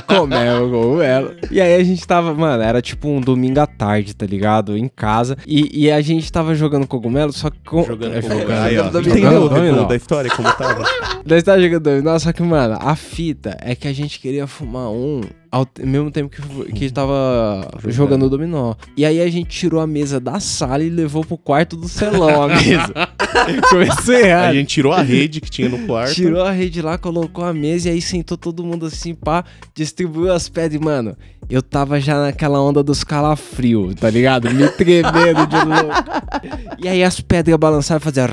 comeu 0.07 0.65
o 0.65 0.71
cogumelo. 0.71 1.12
E 1.51 1.59
aí 1.61 1.75
a 1.75 1.83
gente 1.83 2.05
tava, 2.05 2.33
mano, 2.33 2.61
era 2.63 2.81
tipo 2.81 3.07
um 3.07 3.19
domingo 3.21 3.59
à 3.59 3.67
tarde, 3.67 4.15
tá 4.15 4.25
ligado? 4.25 4.77
Em 4.77 4.87
casa. 4.87 5.37
E, 5.45 5.85
e 5.85 5.91
a 5.91 6.01
gente 6.01 6.31
tava 6.31 6.53
jogando 6.55 6.87
cogumelo, 6.87 7.31
só 7.33 7.49
que. 7.49 7.59
Com... 7.65 7.83
Jogando 7.83 8.15
é, 8.15 8.21
com 8.21 8.29
jogando- 8.29 8.51
Aí, 8.51 8.77
ó. 8.77 8.83
dominó. 8.89 8.99
Entendeu 9.11 9.31
Jogando 9.31 9.43
o 9.45 9.47
resumo 9.49 9.65
dominó. 9.71 9.87
da 9.87 9.95
história 9.95 10.31
como 10.31 10.51
tava? 10.53 10.83
Nós 11.25 11.43
tava 11.43 11.61
jogando 11.61 11.83
dominó, 11.83 12.19
só 12.19 12.31
que, 12.31 12.41
mano, 12.43 12.77
a 12.79 12.95
fita 12.95 13.57
é 13.61 13.75
que 13.75 13.87
a 13.87 13.93
gente 13.93 14.19
queria 14.19 14.45
fumar 14.47 14.89
um 14.89 15.21
ao 15.53 15.67
mesmo 15.83 16.09
tempo 16.09 16.31
que, 16.35 16.73
que 16.73 16.89
tava 16.89 17.69
jogando 17.87 18.27
dominó. 18.27 18.73
E 18.97 19.05
aí 19.05 19.21
a 19.21 19.29
gente 19.29 19.49
tirou 19.49 19.79
a 19.79 19.85
mesa 19.85 20.19
da 20.19 20.39
sala 20.39 20.83
e 20.83 20.89
levou 20.89 21.23
pro 21.23 21.37
quarto 21.37 21.77
do 21.77 21.87
celão 21.87 22.41
a 22.41 22.47
mesa. 22.47 22.91
Começou 23.69 24.15
errado. 24.15 24.49
A 24.49 24.53
gente 24.53 24.69
tirou 24.69 24.91
a 24.91 25.03
rede 25.03 25.39
que 25.39 25.51
tinha 25.51 25.69
no 25.69 25.85
quarto. 25.85 26.15
Tirou 26.15 26.41
a 26.41 26.49
rede 26.49 26.81
lá, 26.81 26.97
colocou 26.97 27.45
a 27.45 27.53
mesa 27.53 27.87
e 27.87 27.91
aí 27.91 28.01
sentou 28.01 28.35
todo 28.35 28.63
mundo 28.63 28.87
assim, 28.87 29.13
pá, 29.13 29.45
distribuiu 29.75 30.33
as 30.33 30.49
pedras. 30.49 30.81
E, 30.81 30.83
mano, 30.83 31.15
eu 31.47 31.61
tava 31.61 31.99
já 31.99 32.19
naquela 32.19 32.59
onda 32.59 32.81
dos 32.81 33.03
calafrios, 33.03 33.93
tá 33.95 34.09
ligado? 34.09 34.49
Me 34.49 34.67
tremendo 34.69 35.45
de 35.45 35.55
louco. 35.55 36.79
E 36.79 36.87
aí 36.87 37.03
as 37.03 37.19
pedras 37.19 37.57
balançavam 37.57 38.01
e 38.01 38.03
faziam. 38.03 38.27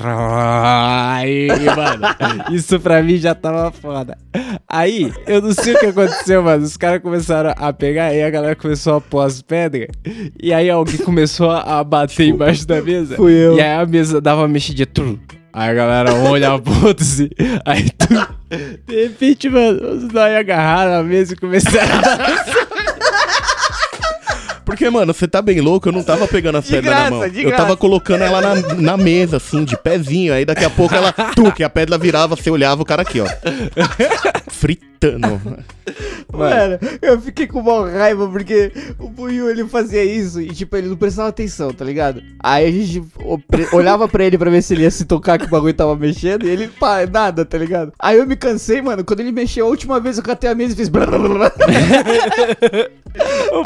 E, 1.27 1.77
mano, 1.77 2.55
isso 2.55 2.81
pra 2.81 3.03
mim 3.03 3.17
já 3.17 3.35
tava 3.35 3.71
foda. 3.73 4.17
Aí, 4.67 5.13
eu 5.27 5.43
não 5.43 5.53
sei 5.53 5.75
o 5.75 5.79
que 5.79 5.87
aconteceu, 5.87 6.43
mano. 6.43 6.65
Os 6.65 6.77
caras 6.77 7.03
começaram 7.11 7.53
a 7.57 7.73
pegar 7.73 8.15
e 8.15 8.23
a 8.23 8.31
galera 8.31 8.55
começou 8.55 8.95
a 8.95 9.01
pôr 9.01 9.23
as 9.23 9.43
pedras. 9.43 9.89
E 10.41 10.53
aí 10.53 10.71
alguém 10.71 10.97
começou 10.99 11.51
a 11.51 11.83
bater 11.83 12.29
embaixo 12.29 12.65
da 12.65 12.81
mesa. 12.81 13.17
Fui 13.17 13.33
eu. 13.33 13.57
E 13.57 13.61
aí 13.61 13.83
a 13.83 13.85
mesa 13.85 14.21
dava 14.21 14.43
uma 14.43 14.49
mexidinha. 14.49 14.87
Tum. 14.87 15.19
Aí 15.53 15.71
a 15.71 15.75
galera 15.75 16.15
olhava 16.15 16.63
pro 16.63 16.87
outro 16.87 17.05
assim. 17.05 17.29
Aí 17.65 17.91
tu. 17.91 18.07
De 18.87 19.03
repente, 19.03 19.49
mano, 19.49 19.97
os 19.97 20.13
nós 20.13 20.37
agarraram 20.37 21.01
a 21.01 21.03
mesa 21.03 21.35
e 21.35 21.37
começaram 21.37 21.99
a 21.99 22.01
dar. 22.01 22.71
Porque, 24.65 24.89
mano, 24.89 25.13
você 25.13 25.27
tá 25.27 25.43
bem 25.43 25.61
louco, 25.61 25.89
eu 25.89 25.93
não 25.93 26.05
tava 26.05 26.29
pegando 26.29 26.59
as 26.59 26.71
pedras 26.71 26.95
na 26.95 27.11
mão. 27.11 27.25
eu 27.25 27.33
graça. 27.33 27.57
tava 27.57 27.77
colocando 27.77 28.23
ela 28.23 28.41
na, 28.41 28.55
na 28.77 28.97
mesa, 28.97 29.39
assim, 29.39 29.65
de 29.65 29.77
pezinho. 29.77 30.33
Aí 30.33 30.45
daqui 30.45 30.65
a 30.65 30.71
pouco 30.71 30.95
ela. 30.95 31.13
Tu, 31.13 31.51
que 31.51 31.65
a 31.65 31.69
pedra 31.69 31.99
virava, 31.99 32.37
você 32.37 32.51
olhava 32.51 32.81
o 32.81 32.85
cara 32.85 33.03
aqui, 33.03 33.21
ó. 33.21 33.27
Fritando. 35.01 35.41
Mano, 36.33 36.79
eu 37.03 37.21
fiquei 37.21 37.47
com 37.49 37.59
uma 37.59 37.91
raiva 37.91 38.29
porque 38.29 38.71
o 38.99 39.09
Buiu 39.09 39.51
ele 39.51 39.67
fazia 39.67 40.05
isso 40.05 40.41
e 40.41 40.47
tipo, 40.53 40.77
ele 40.77 40.89
não 40.89 40.97
prestava 40.97 41.29
atenção, 41.29 41.73
tá 41.73 41.85
ligado? 41.85 42.23
Aí 42.39 42.69
a 42.69 42.71
gente 42.71 43.03
olhava 43.75 44.07
pra 44.07 44.25
ele 44.25 44.39
pra 44.39 44.49
ver 44.51 44.63
se 44.63 44.73
ele 44.75 44.83
ia 44.83 44.91
se 44.91 45.05
tocar 45.05 45.39
que 45.39 45.47
o 45.47 45.49
bagulho 45.49 45.75
tava 45.75 45.97
mexendo 45.97 46.47
e 46.47 46.51
ele, 46.51 46.69
pá, 46.69 47.05
nada, 47.11 47.45
tá 47.45 47.59
ligado? 47.59 47.93
Aí 47.99 48.19
eu 48.19 48.27
me 48.27 48.37
cansei, 48.37 48.81
mano, 48.81 49.03
quando 49.05 49.21
ele 49.21 49.33
mexeu 49.33 49.67
a 49.67 49.69
última 49.69 49.99
vez 49.99 50.19
eu 50.19 50.23
catei 50.23 50.49
a 50.51 50.55
mesa 50.55 50.75
e 50.75 50.77
fiz. 50.77 50.89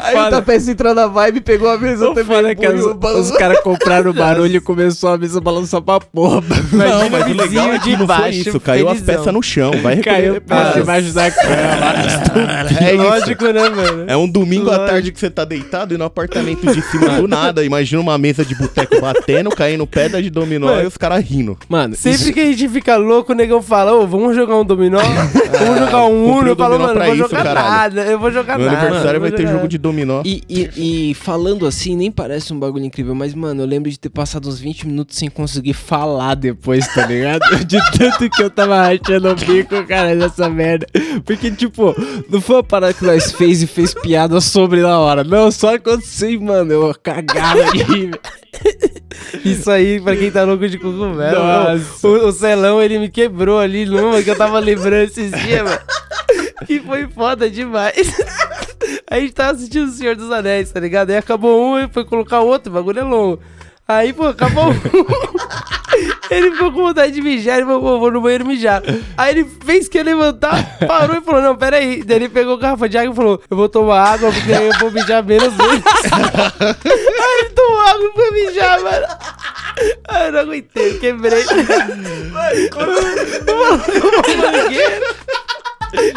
Aí 0.01 0.15
o 0.17 0.29
Tapete 0.31 0.71
entrou 0.71 0.95
na 0.95 1.05
vibe, 1.05 1.41
pegou 1.41 1.69
a 1.69 1.77
mesa, 1.77 2.09
o 2.09 2.15
foda 2.25 2.49
é 2.51 2.55
que 2.55 2.65
as- 2.65 2.81
os 2.83 3.31
caras 3.37 3.59
compraram 3.59 4.09
o 4.09 4.13
barulho 4.13 4.55
e 4.57 4.59
começou 4.59 5.09
a 5.11 5.17
mesa 5.19 5.39
balançar 5.39 5.81
pra 5.83 5.99
porra. 5.99 6.41
Não, 6.71 7.09
mas 7.11 7.27
o 7.27 7.33
legal 7.33 7.71
é 7.73 7.77
que 7.79 7.91
de 7.91 7.97
não 7.97 8.07
foi 8.07 8.29
isso. 8.31 8.59
Caiu 8.59 8.89
as 8.89 8.97
felizão. 8.99 9.15
peças 9.15 9.33
no 9.33 9.43
chão. 9.43 9.71
Vai 9.83 9.97
Caiu 9.97 10.33
recolher 10.33 10.41
pra 10.41 10.57
depois. 10.57 10.75
debaixo 10.79 11.13
da 11.13 11.24
na 11.25 11.31
cama. 11.31 12.85
É 12.85 12.93
isso. 12.93 13.03
Lógico, 13.03 13.45
né, 13.45 13.69
mano? 13.69 14.03
É 14.07 14.17
um 14.17 14.27
domingo 14.27 14.69
à 14.69 14.77
Lógico. 14.77 14.87
tarde 14.91 15.11
que 15.11 15.19
você 15.19 15.29
tá 15.29 15.45
deitado 15.45 15.93
e 15.93 15.97
no 15.97 16.03
apartamento 16.05 16.65
de 16.71 16.81
cima 16.81 17.09
do 17.21 17.27
nada. 17.27 17.63
Imagina 17.63 18.01
uma 18.01 18.17
mesa 18.17 18.43
de 18.45 18.55
boteco 18.55 18.99
batendo, 19.01 19.49
caindo 19.51 19.85
pedra 19.87 20.21
de 20.21 20.29
dominó 20.29 20.67
Mano. 20.67 20.83
e 20.83 20.85
os 20.85 20.97
caras 20.97 21.23
rindo. 21.23 21.57
Mano, 21.69 21.95
Sempre 21.95 22.19
isso- 22.21 22.33
que 22.33 22.39
a 22.39 22.45
gente 22.45 22.67
fica 22.69 22.95
louco, 22.97 23.31
o 23.31 23.35
negão 23.35 23.61
fala, 23.61 23.93
ô, 23.93 24.05
vamos 24.07 24.35
jogar 24.35 24.57
um 24.57 24.65
dominó? 24.65 24.99
vamos 25.59 25.79
jogar 25.79 26.05
um 26.05 26.25
Uno? 26.37 26.47
Eu 26.49 26.55
falo, 26.55 26.79
mano, 26.79 26.93
pra 26.93 27.07
não 27.07 27.15
vou 27.15 27.25
isso, 27.25 27.29
jogar 27.29 27.43
caralho. 27.43 27.69
nada, 27.95 28.01
eu 28.11 28.19
vou 28.19 28.31
jogar 28.31 28.57
Meu 28.57 28.67
nada. 28.67 28.79
aniversário 28.81 29.17
eu 29.17 29.21
vai 29.21 29.31
ter 29.31 29.47
jogo 29.47 29.67
de 29.67 29.77
dominó. 29.77 30.21
E, 30.25 30.41
e- 30.49 31.09
e 31.11 31.13
falando 31.13 31.65
assim, 31.65 31.95
nem 31.95 32.11
parece 32.11 32.53
um 32.53 32.59
bagulho 32.59 32.85
incrível, 32.85 33.15
mas, 33.15 33.33
mano, 33.33 33.61
eu 33.61 33.65
lembro 33.67 33.89
de 33.89 33.99
ter 33.99 34.09
passado 34.09 34.47
uns 34.49 34.59
20 34.59 34.87
minutos 34.87 35.17
sem 35.17 35.29
conseguir 35.29 35.73
falar 35.73 36.35
depois, 36.35 36.87
tá 36.93 37.05
ligado? 37.05 37.41
De 37.65 37.79
tanto 37.97 38.29
que 38.29 38.43
eu 38.43 38.49
tava 38.49 38.75
rachando 38.81 39.29
o 39.31 39.35
bico, 39.35 39.83
cara, 39.87 40.13
nessa 40.15 40.49
merda. 40.49 40.85
Porque, 41.23 41.51
tipo, 41.51 41.95
não 42.29 42.41
foi 42.41 42.57
uma 42.57 42.63
parada 42.63 42.93
que 42.93 43.05
nós 43.05 43.31
fez 43.31 43.61
e 43.61 43.67
fez 43.67 43.93
piada 43.93 44.39
sobre 44.41 44.81
na 44.81 44.99
hora. 44.99 45.23
Não, 45.23 45.51
só 45.51 45.75
aconteceu, 45.75 46.39
mano, 46.41 46.71
eu 46.71 46.95
rir. 47.73 48.11
velho. 48.11 48.19
Isso 49.43 49.69
aí, 49.69 49.99
pra 50.01 50.15
quem 50.15 50.31
tá 50.31 50.43
louco 50.43 50.67
de 50.67 50.77
cogumelo. 50.77 51.39
Nossa. 51.39 52.07
O, 52.07 52.27
o 52.27 52.31
Celão, 52.31 52.81
ele 52.81 52.99
me 52.99 53.09
quebrou 53.09 53.59
ali 53.59 53.85
numa 53.85 54.21
que 54.21 54.29
eu 54.29 54.35
tava 54.37 54.59
lembrando 54.59 55.03
esses 55.03 55.31
dias, 55.31 55.63
mano. 55.63 55.79
Que 56.65 56.79
foi 56.79 57.07
foda 57.07 57.49
demais. 57.49 58.13
A 59.09 59.19
gente 59.19 59.33
tava 59.33 59.51
assistindo 59.51 59.87
O 59.87 59.91
Senhor 59.91 60.15
dos 60.15 60.31
Anéis, 60.31 60.71
tá 60.71 60.79
ligado? 60.79 61.09
Aí 61.09 61.17
acabou 61.17 61.61
um 61.63 61.79
e 61.79 61.87
foi 61.87 62.05
colocar 62.05 62.41
outro, 62.41 62.71
o 62.71 62.75
bagulho 62.75 62.99
é 62.99 63.03
longo. 63.03 63.39
Aí, 63.87 64.13
pô, 64.13 64.25
acabou 64.25 64.69
um. 64.71 64.73
Ele 66.29 66.51
ficou 66.51 66.71
com 66.71 66.81
vontade 66.83 67.11
de 67.13 67.21
mijar, 67.21 67.57
ele 67.57 67.65
falou, 67.65 67.99
vou 67.99 68.11
no 68.11 68.21
banheiro 68.21 68.45
mijar. 68.45 68.81
Aí 69.17 69.31
ele 69.31 69.49
fez 69.65 69.87
que 69.87 70.01
levantar, 70.01 70.77
parou 70.87 71.17
e 71.17 71.21
falou, 71.21 71.41
não, 71.41 71.55
pera 71.55 71.77
aí. 71.77 72.03
Daí 72.03 72.17
ele 72.17 72.29
pegou 72.29 72.55
a 72.55 72.59
garrafa 72.59 72.89
de 72.89 72.97
água 72.97 73.11
e 73.11 73.15
falou, 73.15 73.41
eu 73.49 73.57
vou 73.57 73.69
tomar 73.69 74.01
água 74.01 74.31
porque 74.31 74.53
aí 74.53 74.67
eu 74.67 74.79
vou 74.79 74.91
mijar 74.91 75.23
menos 75.23 75.53
vezes. 75.53 75.83
aí 76.61 77.39
ele 77.39 77.49
tomou 77.49 77.79
água 77.81 78.05
e 78.05 78.13
foi 78.13 78.31
mijar, 78.31 78.81
mano. 78.81 79.05
Ai, 80.07 80.27
eu 80.27 80.31
não 80.31 80.39
aguentei, 80.39 80.91
eu 80.91 80.99
quebrei. 80.99 81.43
Uma 83.53 84.51
mangueira. 84.51 85.15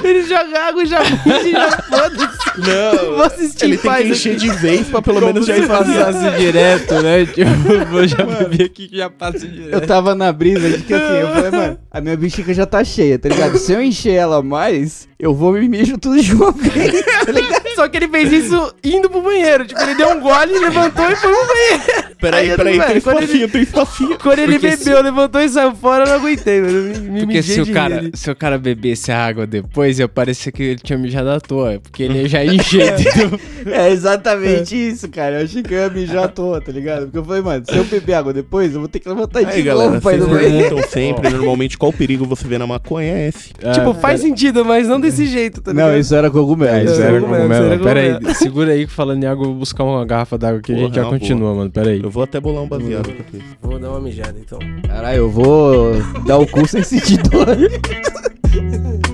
Ele 0.03 0.23
joga 0.23 0.69
água 0.69 0.83
e 0.83 0.87
já 0.87 1.01
mija 1.25 1.49
e 1.49 1.53
já 1.53 1.71
foda-se. 1.83 2.47
Não, 2.59 3.15
Vou 3.17 3.23
assistir 3.25 3.65
ele 3.65 3.75
em 3.75 3.79
tem 3.79 3.93
que 4.03 4.09
encher 4.09 4.37
de 4.37 4.51
vez 4.51 4.87
pra 4.89 5.01
pelo 5.03 5.21
menos 5.21 5.47
já 5.47 5.55
Se 5.55 5.61
esvaziar. 5.63 6.07
passasse 6.07 6.39
direto, 6.39 6.95
né? 7.03 7.27
Tipo, 7.39 7.85
vou 7.91 8.07
já 8.07 8.25
beber 8.25 8.67
aqui 8.67 8.89
que 8.89 8.97
já 8.97 9.09
passa 9.11 9.45
Eu 9.47 9.51
direto. 9.51 9.87
tava 9.87 10.15
na 10.15 10.33
brisa 10.33 10.69
de 10.71 10.83
que 10.83 10.95
assim, 10.95 11.15
eu 11.15 11.29
falei, 11.29 11.51
mano, 11.51 11.79
a 11.91 12.01
minha 12.01 12.17
bexiga 12.17 12.53
já 12.55 12.67
tá 12.67 12.83
cheia, 12.85 13.19
tá 13.19 13.29
ligado? 13.29 13.59
Se 13.59 13.73
eu 13.73 13.83
encher 13.83 14.15
ela 14.15 14.43
mais, 14.43 15.09
eu 15.19 15.35
vou 15.35 15.53
me 15.53 15.69
mijo 15.69 15.97
tudo 15.99 16.21
de 16.23 16.35
uma 16.35 16.51
vez, 16.53 17.05
tá 17.25 17.33
ligado? 17.33 17.69
Só 17.75 17.89
que 17.89 17.97
ele 17.97 18.09
fez 18.09 18.33
isso 18.33 18.75
indo 18.83 19.09
pro 19.09 19.23
banheiro. 19.23 19.65
Tipo, 19.65 19.81
ele 19.83 19.95
deu 19.95 20.11
um 20.11 20.21
gole, 20.21 20.59
levantou 20.59 21.09
e 21.11 21.15
foi 21.17 21.31
pro 21.31 21.47
banheiro. 21.47 22.09
Peraí, 22.21 22.41
Aí 22.47 22.49
eu 22.51 22.57
peraí, 22.57 22.81
tem 22.81 22.97
espacinho, 22.97 23.49
tem 23.49 23.63
espacinho. 23.63 24.19
Quando 24.19 24.39
ele 24.41 24.59
Porque 24.59 24.77
bebeu, 24.77 25.03
levantou 25.03 25.41
e 25.41 25.49
saiu 25.49 25.73
fora, 25.77 26.03
eu 26.03 26.09
não 26.09 26.15
aguentei, 26.17 26.61
mano. 26.61 26.83
Me, 26.83 26.99
me 27.11 27.21
Porque 27.21 27.43
se 27.45 27.61
o, 27.61 27.73
cara, 27.73 28.11
se 28.13 28.29
o 28.29 28.35
cara 28.35 28.59
bebesse 28.59 29.13
a 29.13 29.25
água 29.25 29.47
depois, 29.47 30.01
ia 30.01 30.09
parecer 30.09 30.51
que 30.51 30.63
ele 30.65 30.81
tinha 30.83 30.99
mijado 30.99 31.31
à 31.31 31.39
toa. 31.41 31.79
Porque 31.81 32.03
ele 32.03 32.23
ia 32.23 32.29
já 32.29 32.45
entendeu? 32.55 33.40
É 33.66 33.90
exatamente 33.90 34.74
isso, 34.74 35.09
cara. 35.09 35.40
Eu 35.40 35.44
achei 35.44 35.62
que 35.62 35.74
eu 35.74 35.78
ia 35.78 35.90
mijar 35.90 36.24
à 36.24 36.28
toa, 36.28 36.61
tá 36.61 36.72
ligado? 36.72 37.03
Porque 37.05 37.18
eu 37.18 37.24
falei, 37.24 37.42
mano, 37.42 37.64
se 37.68 37.76
eu 37.76 37.84
beber 37.84 38.14
água 38.14 38.32
depois, 38.32 38.72
eu 38.74 38.80
vou 38.80 38.88
ter 38.88 39.01
que 39.01 39.09
levantar 39.09 39.40
Aí, 39.40 39.46
de 39.46 39.62
galera, 39.62 39.90
novo 39.90 40.03
pra 40.03 40.14
ir 40.14 40.18
vocês 40.18 40.28
no 40.28 40.34
banheiro. 40.34 40.68
perguntam 40.68 40.90
sempre, 40.90 41.30
normalmente, 41.30 41.78
qual 41.78 41.92
perigo 41.92 42.24
você 42.24 42.46
vê 42.46 42.59
na 42.59 42.66
maconha 42.66 43.12
é 43.12 43.28
esse. 43.28 43.53
Tipo, 43.72 43.94
faz 43.94 44.20
sentido, 44.20 44.64
mas 44.64 44.88
não 44.88 45.01
desse 45.01 45.26
jeito, 45.26 45.61
tá 45.61 45.72
ligado? 45.72 45.90
Não, 45.90 45.99
isso 45.99 46.14
era 46.14 46.30
cogumelo. 46.30 46.76
É, 46.76 46.84
isso 46.84 46.92
isso 46.94 47.03
era 47.03 47.20
cogumelo, 47.20 47.49
cogumelo. 47.49 47.84
Pera 47.84 48.01
aí, 48.01 48.34
segura 48.34 48.72
aí 48.72 48.86
que 48.86 48.92
falando 48.92 49.22
em 49.22 49.26
água, 49.26 49.44
eu 49.44 49.51
vou 49.51 49.59
buscar 49.59 49.84
uma 49.84 50.05
garrafa 50.05 50.38
d'água 50.38 50.61
que 50.61 50.72
a 50.72 50.76
gente 50.76 50.94
já 50.94 51.03
é 51.03 51.05
uma 51.05 51.11
continua, 51.11 51.55
mano. 51.55 51.70
Pera 51.70 51.90
aí. 51.90 52.01
Eu 52.03 52.11
vou 52.11 52.22
até 52.22 52.40
bolar 52.40 52.62
um 52.62 52.68
baseado 52.68 53.11
aqui. 53.11 53.42
Vou 53.62 53.78
dar 53.78 53.90
uma 53.90 54.01
mijada, 54.01 54.36
então. 54.38 54.59
Caralho, 54.86 55.18
eu 55.18 55.30
vou 55.30 55.92
dar 56.26 56.38
o 56.38 56.46
cu 56.46 56.66
sem 56.66 56.82
sentir 56.82 57.18
dor. 57.22 57.46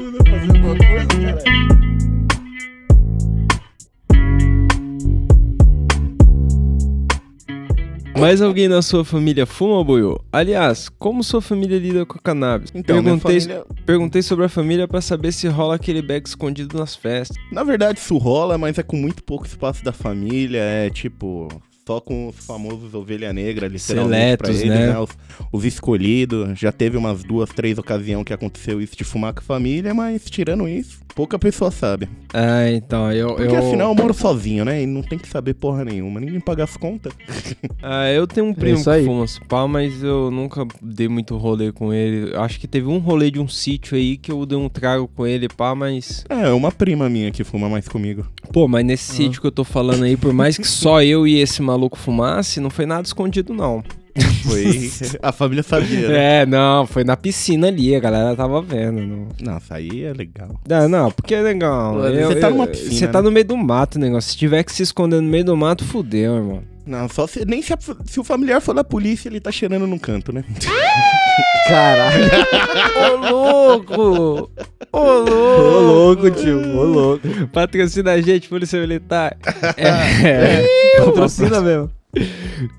Mais 8.19 8.41
alguém 8.41 8.69
na 8.69 8.81
sua 8.83 9.05
família 9.05 9.45
fuma, 9.47 9.83
Boiô? 9.83 10.21
Aliás, 10.33 10.89
como 10.99 11.23
sua 11.25 11.41
família 11.43 11.79
lida 11.79 12.07
com 12.07 12.17
a 12.17 12.21
cannabis? 12.21 12.71
Então, 12.75 13.03
perguntei, 13.03 13.41
família- 13.41 13.65
perguntei 13.85 14.23
sobre 14.23 14.45
a 14.45 14.49
família 14.49 14.87
pra 14.89 15.01
saber 15.01 15.33
se 15.33 15.47
rola 15.49 15.75
aquele 15.75 16.01
bag 16.01 16.27
escondido 16.27 16.79
nas 16.79 16.95
festas. 16.95 17.37
Na 17.51 17.65
verdade, 17.65 17.99
isso 17.99 18.17
rola, 18.17 18.57
mas 18.57 18.79
é 18.79 18.83
com 18.83 18.97
muito 18.97 19.23
pouco 19.25 19.47
espaço 19.47 19.85
da 19.85 19.93
família. 19.93 20.61
É 20.61 20.91
tipo, 20.91 21.49
só 21.87 22.01
com 22.01 22.29
os 22.29 22.37
famosos 22.47 22.95
ovelha 22.95 23.33
negra, 23.33 23.67
literalmente. 23.69 24.37
pra 24.37 24.49
Seletos, 24.49 24.61
eles, 24.62 24.79
né? 24.89 24.99
Os, 24.99 25.11
os 25.53 25.65
escolhidos. 25.65 26.59
Já 26.59 26.71
teve 26.73 26.97
umas 26.97 27.23
duas, 27.25 27.51
três 27.51 27.79
ocasiões 27.79 28.25
que 28.25 28.33
aconteceu 28.33 28.81
isso 28.81 28.97
de 28.97 29.05
fumar 29.05 29.33
com 29.35 29.41
a 29.41 29.43
família, 29.43 29.93
mas 29.93 30.25
tirando 30.31 30.69
isso, 30.69 30.99
pouca 31.15 31.39
pessoa 31.39 31.71
sabe. 31.71 32.09
Ah, 32.33 32.71
então, 32.71 33.12
eu. 33.12 33.35
Porque 33.35 33.55
eu... 33.55 33.59
afinal 33.59 33.91
eu 33.91 33.95
moro 33.95 34.12
sozinho, 34.12 34.65
né? 34.65 34.83
E 34.83 34.87
não 34.87 35.03
tem 35.03 35.19
que 35.19 35.29
saber 35.29 35.55
porra 35.55 35.85
nenhuma. 35.85 36.21
Ninguém 36.21 36.41
paga 36.41 36.65
as 36.65 36.77
contas. 36.77 37.12
Ah, 37.87 38.11
eu 38.11 38.27
tenho 38.27 38.47
um 38.47 38.55
primo 38.55 38.79
isso 38.79 38.91
que 38.91 39.05
fuma 39.05 39.25
esse 39.25 39.41
pau, 39.43 39.69
mas 39.69 40.03
eu 40.03 40.31
nunca 40.31 40.67
dei 40.81 41.07
muito 41.07 41.37
rolê 41.37 41.71
com 41.71 41.93
ele. 41.93 42.35
Acho 42.35 42.59
que 42.59 42.67
teve 42.67 42.87
um 42.87 42.99
rolê 42.99 43.31
de 43.31 43.39
um 43.39 43.47
sítio 43.47 43.95
aí 43.97 44.17
que 44.17 44.33
eu 44.33 44.47
dei 44.47 44.57
um 44.57 44.71
trago 44.71 45.07
com 45.07 45.27
ele, 45.27 45.49
pá, 45.49 45.75
mas. 45.75 46.25
É, 46.31 46.49
uma 46.51 46.73
prima 46.73 47.11
minha 47.11 47.31
que 47.31 47.45
fuma 47.45 47.69
mais 47.69 47.87
comigo. 47.87 48.27
Pô, 48.53 48.67
mas 48.67 48.87
nesse 48.87 49.12
sítio 49.12 49.41
que 49.41 49.47
eu 49.47 49.53
tô 49.53 49.65
falando 49.65 50.05
aí, 50.05 50.17
por 50.17 50.33
mais 50.33 50.57
que 50.57 50.67
só 50.67 51.03
eu 51.03 51.27
e 51.27 51.39
esse 51.39 51.61
maluco 51.61 51.99
fumasse, 51.99 52.59
não 52.59 52.71
foi 52.71 52.87
nada 52.87 53.03
escondido, 53.03 53.53
não. 53.53 53.85
Foi. 54.45 54.91
a 55.23 55.33
família 55.33 55.62
sabia, 55.62 56.09
né? 56.09 56.43
É, 56.43 56.47
não, 56.47 56.87
foi 56.87 57.03
na 57.03 57.17
piscina 57.17 57.67
ali, 57.69 57.97
a 57.97 58.01
galera 58.01 58.37
tava 58.37 58.62
vendo. 58.62 59.01
Não, 59.01 59.29
Nossa, 59.55 59.75
aí 59.75 60.05
é 60.05 60.12
legal. 60.12 60.61
não, 60.69 60.89
não 60.89 61.11
porque 61.11 61.35
é 61.35 61.41
legal. 61.43 61.95
Pô, 61.95 62.05
eu- 62.07 62.29
você 62.29 62.37
tá 62.41 62.51
numa 62.51 62.67
piscina, 62.67 62.93
Você 62.93 63.09
tá 63.09 63.19
né? 63.21 63.25
no 63.25 63.33
meio 63.33 63.45
do 63.47 63.57
mato, 63.57 63.99
negócio. 63.99 64.31
Se 64.31 64.37
tiver 64.37 64.62
que 64.62 64.73
se 64.73 64.83
esconder 64.85 65.21
no 65.21 65.29
meio 65.29 65.45
do 65.45 65.57
mato, 65.57 65.85
fudeu, 65.85 66.37
irmão. 66.37 66.62
Não, 66.87 67.09
só 67.09 67.27
se, 67.27 67.45
nem 67.47 67.62
se, 67.62 67.73
a- 67.73 67.79
se 68.05 68.21
o 68.21 68.25
familiar 68.25 68.61
for 68.61 68.75
da 68.75 68.85
polícia, 68.85 69.29
ele 69.29 69.41
tá 69.41 69.51
cheirando 69.51 69.87
num 69.87 69.99
canto, 69.99 70.33
né? 70.33 70.45
Caralho. 71.67 72.25
Ô, 72.97 73.31
louco! 73.31 74.51
Ô, 74.93 74.99
louco! 74.99 75.31
Ô 75.33 75.81
louco, 75.81 76.31
tio. 76.31 76.77
Ô 76.79 76.85
louco. 76.85 77.27
Patrocina 77.53 78.12
a 78.12 78.21
gente, 78.21 78.49
Polícia 78.49 78.79
Militar. 78.81 79.37
É. 79.79 80.62
Patrocina 81.05 81.61
mesmo. 81.61 81.91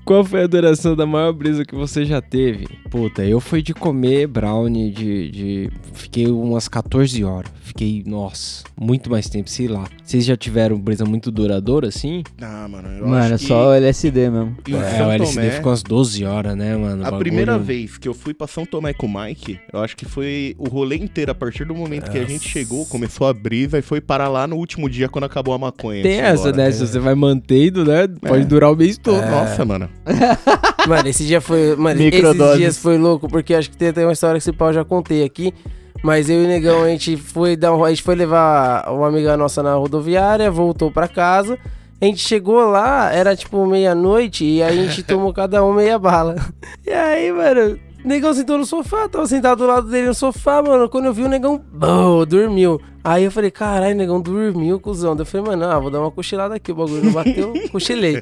Qual 0.04 0.24
foi 0.24 0.42
a 0.44 0.46
duração 0.46 0.94
da 0.96 1.04
maior 1.06 1.32
brisa 1.32 1.64
que 1.64 1.74
você 1.74 2.04
já 2.04 2.20
teve? 2.20 2.66
Puta, 2.90 3.24
eu 3.24 3.40
fui 3.40 3.62
de 3.62 3.74
comer 3.74 4.26
brownie 4.26 4.90
de, 4.90 5.30
de. 5.30 5.70
Fiquei 5.92 6.26
umas 6.28 6.68
14 6.68 7.22
horas. 7.24 7.50
Fiquei, 7.60 8.02
nossa, 8.06 8.62
muito 8.80 9.10
mais 9.10 9.28
tempo, 9.28 9.50
sei 9.50 9.68
lá. 9.68 9.86
Vocês 10.02 10.24
já 10.24 10.36
tiveram 10.36 10.78
brisa 10.78 11.04
muito 11.04 11.30
duradoura 11.30 11.88
assim? 11.88 12.22
Ah, 12.40 12.66
mano, 12.70 12.88
eu 12.88 13.06
Mano, 13.06 13.16
é 13.16 13.34
acho 13.34 13.38
que 13.42 13.48
só 13.48 13.74
LSD 13.74 14.30
mesmo. 14.30 14.56
em 14.68 14.74
é, 14.76 14.90
São 14.96 15.08
o 15.08 15.12
LSD 15.12 15.34
Tomé, 15.40 15.50
ficou 15.50 15.70
umas 15.72 15.82
12 15.82 16.24
horas, 16.24 16.56
né, 16.56 16.76
mano? 16.76 17.02
A 17.02 17.04
Bagulho- 17.10 17.18
primeira 17.18 17.58
vez 17.58 17.98
que 17.98 18.08
eu 18.08 18.14
fui 18.14 18.32
pra 18.32 18.46
São 18.46 18.64
Tomé 18.64 18.94
com 18.94 19.06
o 19.06 19.20
Mike, 19.20 19.58
eu 19.72 19.80
acho 19.80 19.96
que 19.96 20.04
foi 20.06 20.54
o 20.58 20.68
rolê 20.68 20.96
inteiro. 20.96 21.32
A 21.32 21.34
partir 21.34 21.64
do 21.66 21.74
momento 21.74 22.10
que 22.10 22.18
a 22.18 22.24
gente 22.24 22.48
chegou, 22.48 22.86
começou 22.86 23.26
a 23.26 23.34
brisa 23.34 23.78
e 23.78 23.82
foi 23.82 24.00
parar 24.00 24.28
lá 24.28 24.46
no 24.46 24.56
último 24.56 24.88
dia 24.88 25.08
quando 25.08 25.24
acabou 25.24 25.52
a 25.52 25.58
maconha. 25.58 26.02
Tem 26.02 26.20
essa, 26.20 26.48
embora. 26.48 26.64
né? 26.64 26.70
Se 26.70 26.86
você 26.86 26.98
vai 27.00 27.14
mantendo, 27.16 27.84
né? 27.84 28.06
Pode 28.06 28.42
É. 28.42 28.46
durar 28.46 28.72
o 28.72 28.76
mês 28.76 28.96
todo. 28.96 29.25
Nossa, 29.30 29.64
mano. 29.64 29.88
Mano, 30.86 31.08
esse 31.08 31.24
dia 31.24 31.40
foi. 31.40 31.74
Mano, 31.74 32.00
esses 32.00 32.56
dias 32.56 32.78
foi 32.78 32.96
louco, 32.96 33.28
porque 33.28 33.54
acho 33.54 33.68
que 33.68 33.76
tem 33.76 33.88
até 33.88 34.04
uma 34.04 34.12
história 34.12 34.34
que 34.34 34.38
esse 34.38 34.52
pau 34.52 34.72
já 34.72 34.84
contei 34.84 35.24
aqui. 35.24 35.52
Mas 36.02 36.30
eu 36.30 36.42
e 36.42 36.44
o 36.44 36.48
Negão, 36.48 36.84
a 36.84 36.88
gente 36.88 37.16
foi 37.16 37.56
dar 37.56 37.74
um, 37.74 37.84
A 37.84 37.88
gente 37.90 38.02
foi 38.02 38.14
levar 38.14 38.88
uma 38.88 39.08
amiga 39.08 39.36
nossa 39.36 39.62
na 39.62 39.74
rodoviária, 39.74 40.50
voltou 40.50 40.90
pra 40.90 41.08
casa. 41.08 41.58
A 42.00 42.04
gente 42.04 42.20
chegou 42.20 42.64
lá, 42.68 43.10
era 43.12 43.34
tipo 43.34 43.66
meia-noite, 43.66 44.44
e 44.44 44.62
a 44.62 44.70
gente 44.70 45.02
tomou 45.04 45.32
cada 45.32 45.64
um 45.64 45.72
meia 45.72 45.98
bala. 45.98 46.36
E 46.86 46.90
aí, 46.92 47.32
mano, 47.32 47.78
o 48.04 48.08
negão 48.08 48.32
sentou 48.34 48.58
no 48.58 48.66
sofá, 48.66 49.08
tava 49.08 49.26
sentado 49.26 49.58
do 49.58 49.66
lado 49.66 49.88
dele 49.88 50.08
no 50.08 50.14
sofá, 50.14 50.62
mano. 50.62 50.88
Quando 50.88 51.06
eu 51.06 51.12
vi 51.12 51.22
o 51.22 51.28
negão, 51.28 51.60
bom, 51.72 52.24
dormiu. 52.24 52.80
Aí 53.08 53.22
eu 53.22 53.30
falei, 53.30 53.52
caralho, 53.52 53.94
negão 53.94 54.20
dormiu, 54.20 54.80
cuzão. 54.80 55.14
Daí 55.14 55.22
eu 55.22 55.26
falei, 55.26 55.46
mano, 55.46 55.64
ah, 55.64 55.78
vou 55.78 55.90
dar 55.92 56.00
uma 56.00 56.10
cochilada 56.10 56.56
aqui, 56.56 56.72
o 56.72 56.74
bagulho 56.74 57.04
não 57.04 57.12
bateu, 57.12 57.52
cochilei. 57.70 58.20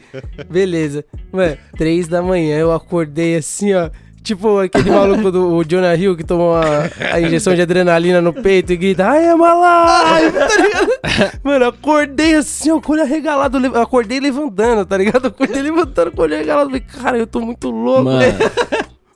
Beleza. 0.51 1.05
Mano, 1.32 1.57
três 1.78 2.07
da 2.07 2.20
manhã 2.20 2.59
eu 2.59 2.70
acordei 2.70 3.37
assim, 3.37 3.72
ó. 3.72 3.89
Tipo 4.22 4.59
aquele 4.59 4.91
maluco 4.91 5.30
do 5.30 5.55
o 5.55 5.62
Jonah 5.64 5.95
Hill 5.95 6.16
que 6.16 6.24
tomou 6.24 6.55
a, 6.55 6.89
a 7.12 7.20
injeção 7.20 7.55
de 7.55 7.61
adrenalina 7.61 8.22
no 8.22 8.32
peito 8.32 8.72
e 8.72 8.76
grita, 8.76 9.07
ai, 9.07 9.24
é 9.26 9.35
malai, 9.35 10.32
tá 10.32 10.49
ligado? 10.57 11.41
Mano, 11.45 11.64
acordei 11.66 12.35
assim, 12.35 12.70
ó, 12.70 12.80
com 12.80 12.93
o 12.93 12.95
olho 12.95 13.03
arregalado, 13.05 13.59
le- 13.59 13.76
acordei 13.78 14.20
levantando, 14.20 14.87
tá 14.87 14.97
ligado? 14.97 15.26
Acordei 15.28 15.61
levantando 15.61 16.11
com 16.12 16.22
o 16.22 16.24
olho 16.24 16.35
arregalado, 16.37 16.70
falei, 16.70 16.80
cara, 17.03 17.18
eu 17.18 17.26
tô 17.26 17.41
muito 17.43 17.70
louco, 17.70 18.05
Mano, 18.05 18.18
né? 18.18 18.32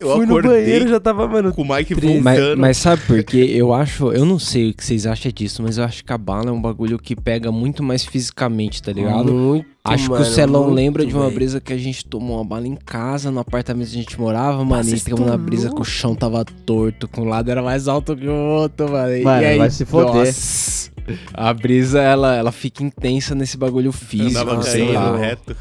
Eu 0.01 0.15
Fui 0.17 0.27
no 0.27 0.41
banheiro, 0.41 0.89
já 0.89 1.01
tava, 1.01 1.27
mano. 1.27 1.53
com 1.53 1.63
o 1.63 1.69
Mike 1.69 1.95
Treze. 1.97 2.21
Mas, 2.21 2.39
voltando. 2.39 2.61
mas 2.61 2.77
sabe 2.77 3.03
por 3.03 3.23
quê? 3.25 3.51
Eu 3.53 3.75
acho, 3.75 4.13
eu 4.13 4.25
não 4.25 4.39
sei 4.39 4.71
o 4.71 4.75
que 4.75 4.85
vocês 4.85 5.07
acham 5.07 5.33
disso, 5.33 5.61
mas 5.63 5.77
eu 5.77 5.85
acho 5.85 6.05
que 6.05 6.13
a 6.13 6.19
bala 6.19 6.51
é 6.51 6.53
um 6.53 6.61
bagulho 6.63 6.99
que 7.01 7.17
pega 7.17 7.51
muito 7.51 7.83
mais 7.83 8.05
fisicamente, 8.05 8.81
tá 8.81 8.93
ligado? 8.93 9.33
Muito, 9.33 9.67
Acho 9.85 10.05
que 10.05 10.11
mano, 10.11 10.23
o 10.23 10.27
Celão 10.27 10.71
lembra 10.71 11.05
de 11.05 11.15
uma 11.15 11.29
brisa 11.31 11.61
que 11.61 11.73
a 11.73 11.77
gente 11.79 12.05
tomou 12.05 12.37
uma 12.37 12.45
bala 12.45 12.67
em 12.69 12.77
casa, 12.77 13.31
no 13.31 13.41
apartamento 13.41 13.89
que 13.91 13.97
a 13.97 14.01
gente 14.03 14.21
morava, 14.21 14.65
mano. 14.65 14.83
E 14.83 14.91
vocês 14.91 15.01
entramos 15.03 15.27
na 15.27 15.37
brisa 15.37 15.71
que 15.75 15.81
o 15.81 15.85
chão 15.85 16.15
tava 16.15 16.45
torto, 16.45 17.09
que 17.09 17.19
um 17.21 17.25
lado 17.25 17.51
era 17.51 17.63
mais 17.63 17.89
alto 17.89 18.15
que 18.15 18.29
o 18.29 18.33
outro, 18.35 18.91
mano. 18.93 19.17
E 19.17 19.23
Mano, 19.25 19.47
aí, 19.47 19.59
vai 19.59 19.71
se 19.71 19.85
foder. 19.85 20.15
nossa, 20.27 20.91
a 21.35 21.53
brisa, 21.53 22.01
ela, 22.01 22.35
ela 22.35 22.53
fica 22.53 22.83
intensa 22.83 23.35
nesse 23.35 23.57
bagulho 23.57 23.93
físico, 23.93 24.41
Andava 24.41 24.63
sei 24.63 24.87
caindo 24.87 24.95
lá. 25.13 25.17
reto. 25.17 25.57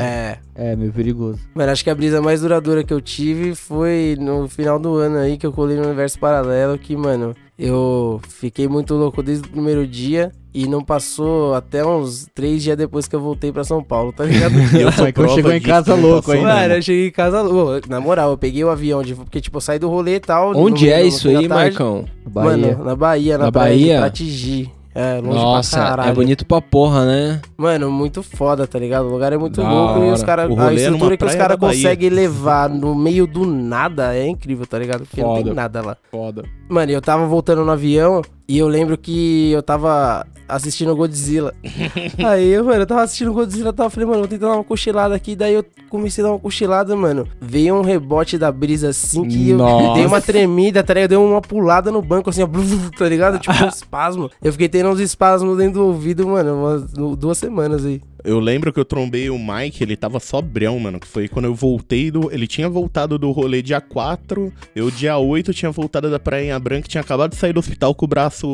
É. 0.00 0.38
É, 0.56 0.76
meio 0.76 0.92
perigoso. 0.92 1.40
Mano, 1.54 1.72
acho 1.72 1.82
que 1.82 1.90
a 1.90 1.94
brisa 1.94 2.22
mais 2.22 2.40
duradoura 2.40 2.84
que 2.84 2.94
eu 2.94 3.00
tive 3.00 3.54
foi 3.56 4.16
no 4.20 4.48
final 4.48 4.78
do 4.78 4.94
ano 4.96 5.18
aí, 5.18 5.36
que 5.36 5.44
eu 5.46 5.52
colei 5.52 5.76
no 5.76 5.84
universo 5.84 6.18
paralelo, 6.18 6.78
que, 6.78 6.96
mano, 6.96 7.34
eu 7.58 8.20
fiquei 8.28 8.66
muito 8.68 8.94
louco 8.94 9.22
desde 9.22 9.46
o 9.46 9.50
primeiro 9.50 9.86
dia 9.86 10.32
e 10.52 10.66
não 10.68 10.84
passou 10.84 11.54
até 11.54 11.84
uns 11.84 12.28
três 12.34 12.62
dias 12.62 12.76
depois 12.76 13.08
que 13.08 13.14
eu 13.16 13.20
voltei 13.20 13.50
pra 13.52 13.64
São 13.64 13.82
Paulo, 13.82 14.12
tá 14.12 14.24
ligado? 14.24 14.54
Eu 14.78 14.92
sou 14.92 15.12
prova 15.12 15.34
chegou 15.34 15.52
em 15.52 15.60
casa 15.60 15.94
louco 15.94 16.30
ainda. 16.30 16.46
Mano, 16.54 16.74
eu 16.74 16.82
cheguei 16.82 17.08
em 17.08 17.10
casa, 17.10 17.42
ô, 17.42 17.80
na 17.88 18.00
moral, 18.00 18.30
eu 18.30 18.38
peguei 18.38 18.62
o 18.62 18.70
avião, 18.70 19.02
de, 19.02 19.14
porque, 19.14 19.40
tipo, 19.40 19.56
eu 19.56 19.60
saí 19.60 19.78
do 19.80 19.88
rolê 19.88 20.16
e 20.16 20.20
tal. 20.20 20.52
Onde 20.56 20.86
no- 20.86 20.92
é 20.92 21.00
no 21.02 21.08
isso 21.08 21.28
aí, 21.28 21.34
tarde. 21.34 21.48
Marcão? 21.48 22.04
Bahia. 22.24 22.50
Mano, 22.68 22.84
na 22.84 22.94
Bahia, 22.96 23.38
na, 23.38 23.44
Na 23.46 23.50
Bahia? 23.50 23.98
Pratigi. 23.98 24.70
É, 24.94 25.20
longe 25.20 25.36
Nossa, 25.38 25.76
pra 25.76 25.88
caralho. 25.88 26.10
é 26.10 26.12
bonito 26.12 26.46
pra 26.46 26.60
porra, 26.60 27.04
né? 27.04 27.40
Mano, 27.56 27.90
muito 27.90 28.22
foda, 28.22 28.64
tá 28.64 28.78
ligado? 28.78 29.06
O 29.06 29.10
lugar 29.10 29.32
é 29.32 29.36
muito 29.36 29.60
Da 29.60 29.68
louco 29.68 29.98
e 30.04 30.10
os 30.12 30.20
hora. 30.20 30.26
caras. 30.26 30.58
A 30.58 30.72
é 30.72 30.74
estrutura 30.76 31.16
que 31.16 31.24
os 31.24 31.34
caras 31.34 31.56
conseguem 31.58 32.10
levar 32.10 32.68
no 32.68 32.94
meio 32.94 33.26
do 33.26 33.44
nada 33.44 34.14
é 34.14 34.26
incrível, 34.28 34.64
tá 34.66 34.78
ligado? 34.78 35.00
Porque 35.04 35.20
não 35.20 35.30
Foda. 35.30 35.42
tem 35.44 35.52
nada 35.52 35.82
lá. 35.82 35.96
Foda. 36.12 36.44
Mano, 36.68 36.92
eu 36.92 37.02
tava 37.02 37.26
voltando 37.26 37.64
no 37.64 37.72
avião 37.72 38.22
e 38.46 38.58
eu 38.58 38.68
lembro 38.68 38.96
que 38.98 39.50
eu 39.52 39.62
tava 39.62 40.26
assistindo 40.48 40.94
Godzilla. 40.94 41.54
Aí, 42.24 42.50
eu, 42.50 42.64
mano, 42.64 42.82
eu 42.82 42.86
tava 42.86 43.02
assistindo 43.02 43.32
Godzilla, 43.32 43.70
eu 43.70 43.72
tava 43.72 43.90
falei, 43.90 44.06
mano, 44.06 44.20
vou 44.20 44.28
tentar 44.28 44.48
dar 44.48 44.54
uma 44.54 44.64
cochilada 44.64 45.14
aqui. 45.14 45.34
Daí 45.34 45.54
eu 45.54 45.64
comecei 45.88 46.22
a 46.22 46.26
dar 46.26 46.32
uma 46.34 46.38
cochilada, 46.38 46.94
mano. 46.94 47.26
Veio 47.40 47.74
um 47.74 47.82
rebote 47.82 48.36
da 48.36 48.52
brisa 48.52 48.90
assim 48.90 49.26
que 49.26 49.50
eu 49.50 49.58
Nossa. 49.58 49.94
dei 49.94 50.06
uma 50.06 50.20
tremida, 50.20 50.82
tá 50.82 50.94
ligado? 50.94 51.10
Dei 51.10 51.18
uma 51.18 51.40
pulada 51.40 51.90
no 51.90 52.02
banco 52.02 52.30
assim, 52.30 52.42
ó, 52.42 52.48
tá 52.96 53.08
ligado? 53.08 53.38
Tipo 53.38 53.64
um 53.64 53.68
espasmo. 53.68 54.30
Eu 54.42 54.52
fiquei 54.52 54.68
tendo 54.68 54.90
uns 54.90 55.00
espasmos 55.00 55.56
dentro 55.56 55.80
do 55.80 55.86
ouvido, 55.86 56.26
mano, 56.26 56.54
umas 56.54 57.16
duas 57.16 57.38
semanas 57.38 57.84
aí. 57.84 58.00
Eu 58.24 58.40
lembro 58.40 58.72
que 58.72 58.80
eu 58.80 58.84
trombei 58.84 59.28
o 59.28 59.38
Mike, 59.38 59.82
ele 59.82 59.96
tava 59.96 60.18
sobrão, 60.18 60.78
mano. 60.78 60.98
Que 60.98 61.06
foi 61.06 61.28
quando 61.28 61.44
eu 61.44 61.54
voltei 61.54 62.10
do. 62.10 62.32
Ele 62.32 62.46
tinha 62.46 62.68
voltado 62.68 63.18
do 63.18 63.30
rolê 63.30 63.60
dia 63.60 63.80
4. 63.80 64.52
Eu, 64.74 64.90
dia 64.90 65.18
8, 65.18 65.52
tinha 65.52 65.70
voltado 65.70 66.10
da 66.10 66.18
Prainha 66.18 66.58
Branca. 66.58 66.88
Tinha 66.88 67.02
acabado 67.02 67.32
de 67.32 67.36
sair 67.36 67.52
do 67.52 67.60
hospital 67.60 67.94
com 67.94 68.06
o 68.06 68.08
braço. 68.08 68.46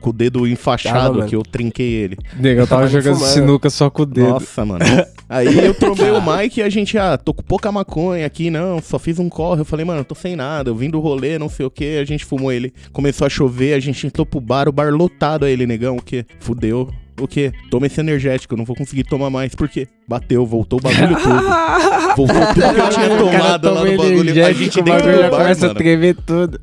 com 0.00 0.10
o 0.10 0.12
dedo 0.12 0.46
enfaixado, 0.46 1.26
que 1.26 1.36
eu 1.36 1.42
trinquei 1.42 1.92
ele. 1.92 2.16
Nega, 2.38 2.62
eu 2.62 2.66
tava 2.66 2.86
jogando 2.88 3.16
fumando. 3.16 3.32
sinuca 3.32 3.70
só 3.70 3.90
com 3.90 4.02
o 4.02 4.06
dedo. 4.06 4.28
Nossa, 4.28 4.64
mano. 4.64 4.84
Aí 5.28 5.64
eu 5.64 5.74
trombei 5.74 6.10
o 6.10 6.20
Mike 6.20 6.58
e 6.58 6.62
a 6.62 6.68
gente, 6.68 6.98
ah, 6.98 7.16
tô 7.16 7.32
com 7.32 7.42
pouca 7.42 7.70
maconha 7.70 8.26
aqui, 8.26 8.50
não, 8.50 8.82
só 8.82 8.98
fiz 8.98 9.18
um 9.18 9.28
corre. 9.28 9.60
Eu 9.60 9.64
falei, 9.64 9.84
mano, 9.84 10.00
eu 10.00 10.04
tô 10.04 10.14
sem 10.14 10.34
nada, 10.34 10.70
eu 10.70 10.74
vim 10.74 10.90
do 10.90 10.98
rolê, 10.98 11.38
não 11.38 11.48
sei 11.48 11.66
o 11.66 11.70
que. 11.70 11.98
A 11.98 12.04
gente 12.04 12.24
fumou 12.24 12.50
ele. 12.50 12.72
Começou 12.92 13.26
a 13.26 13.30
chover, 13.30 13.74
a 13.74 13.80
gente 13.80 14.06
entrou 14.06 14.26
pro 14.26 14.40
bar, 14.40 14.68
o 14.68 14.72
bar 14.72 14.92
lotado 14.92 15.44
aí, 15.44 15.52
ele, 15.52 15.66
negão, 15.66 15.96
o 15.96 16.02
quê? 16.02 16.24
Fudeu. 16.40 16.90
O 17.18 17.28
quê? 17.28 17.52
Toma 17.70 17.86
esse 17.86 18.00
energético, 18.00 18.54
eu 18.54 18.58
não 18.58 18.64
vou 18.64 18.76
conseguir 18.76 19.04
tomar 19.04 19.30
mais. 19.30 19.54
Por 19.54 19.68
quê? 19.68 19.88
Bateu, 20.08 20.44
voltou 20.44 20.78
o 20.78 20.82
bagulho 20.82 21.16
todo. 21.22 21.40
Voltou 22.16 22.46
tudo 22.54 22.74
que 22.74 22.80
eu 22.80 22.88
tinha 22.90 23.08
tomado 23.16 23.70
lá 23.70 23.84
no 23.84 23.96
bagulho. 23.96 24.46
A 24.46 24.52
gente 24.52 24.80
o 24.80 24.82
dentro 24.82 25.04
bagulho 25.04 25.24
do 25.24 25.30
bar, 25.30 25.38
começa 25.38 25.66
a 25.66 25.68
mano. 25.68 25.78
tremer 25.78 26.16
tudo. 26.16 26.60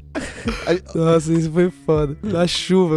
Nossa, 0.93 1.33
isso 1.33 1.51
foi 1.51 1.71
foda. 1.85 2.17
Na 2.21 2.45
chuva. 2.45 2.95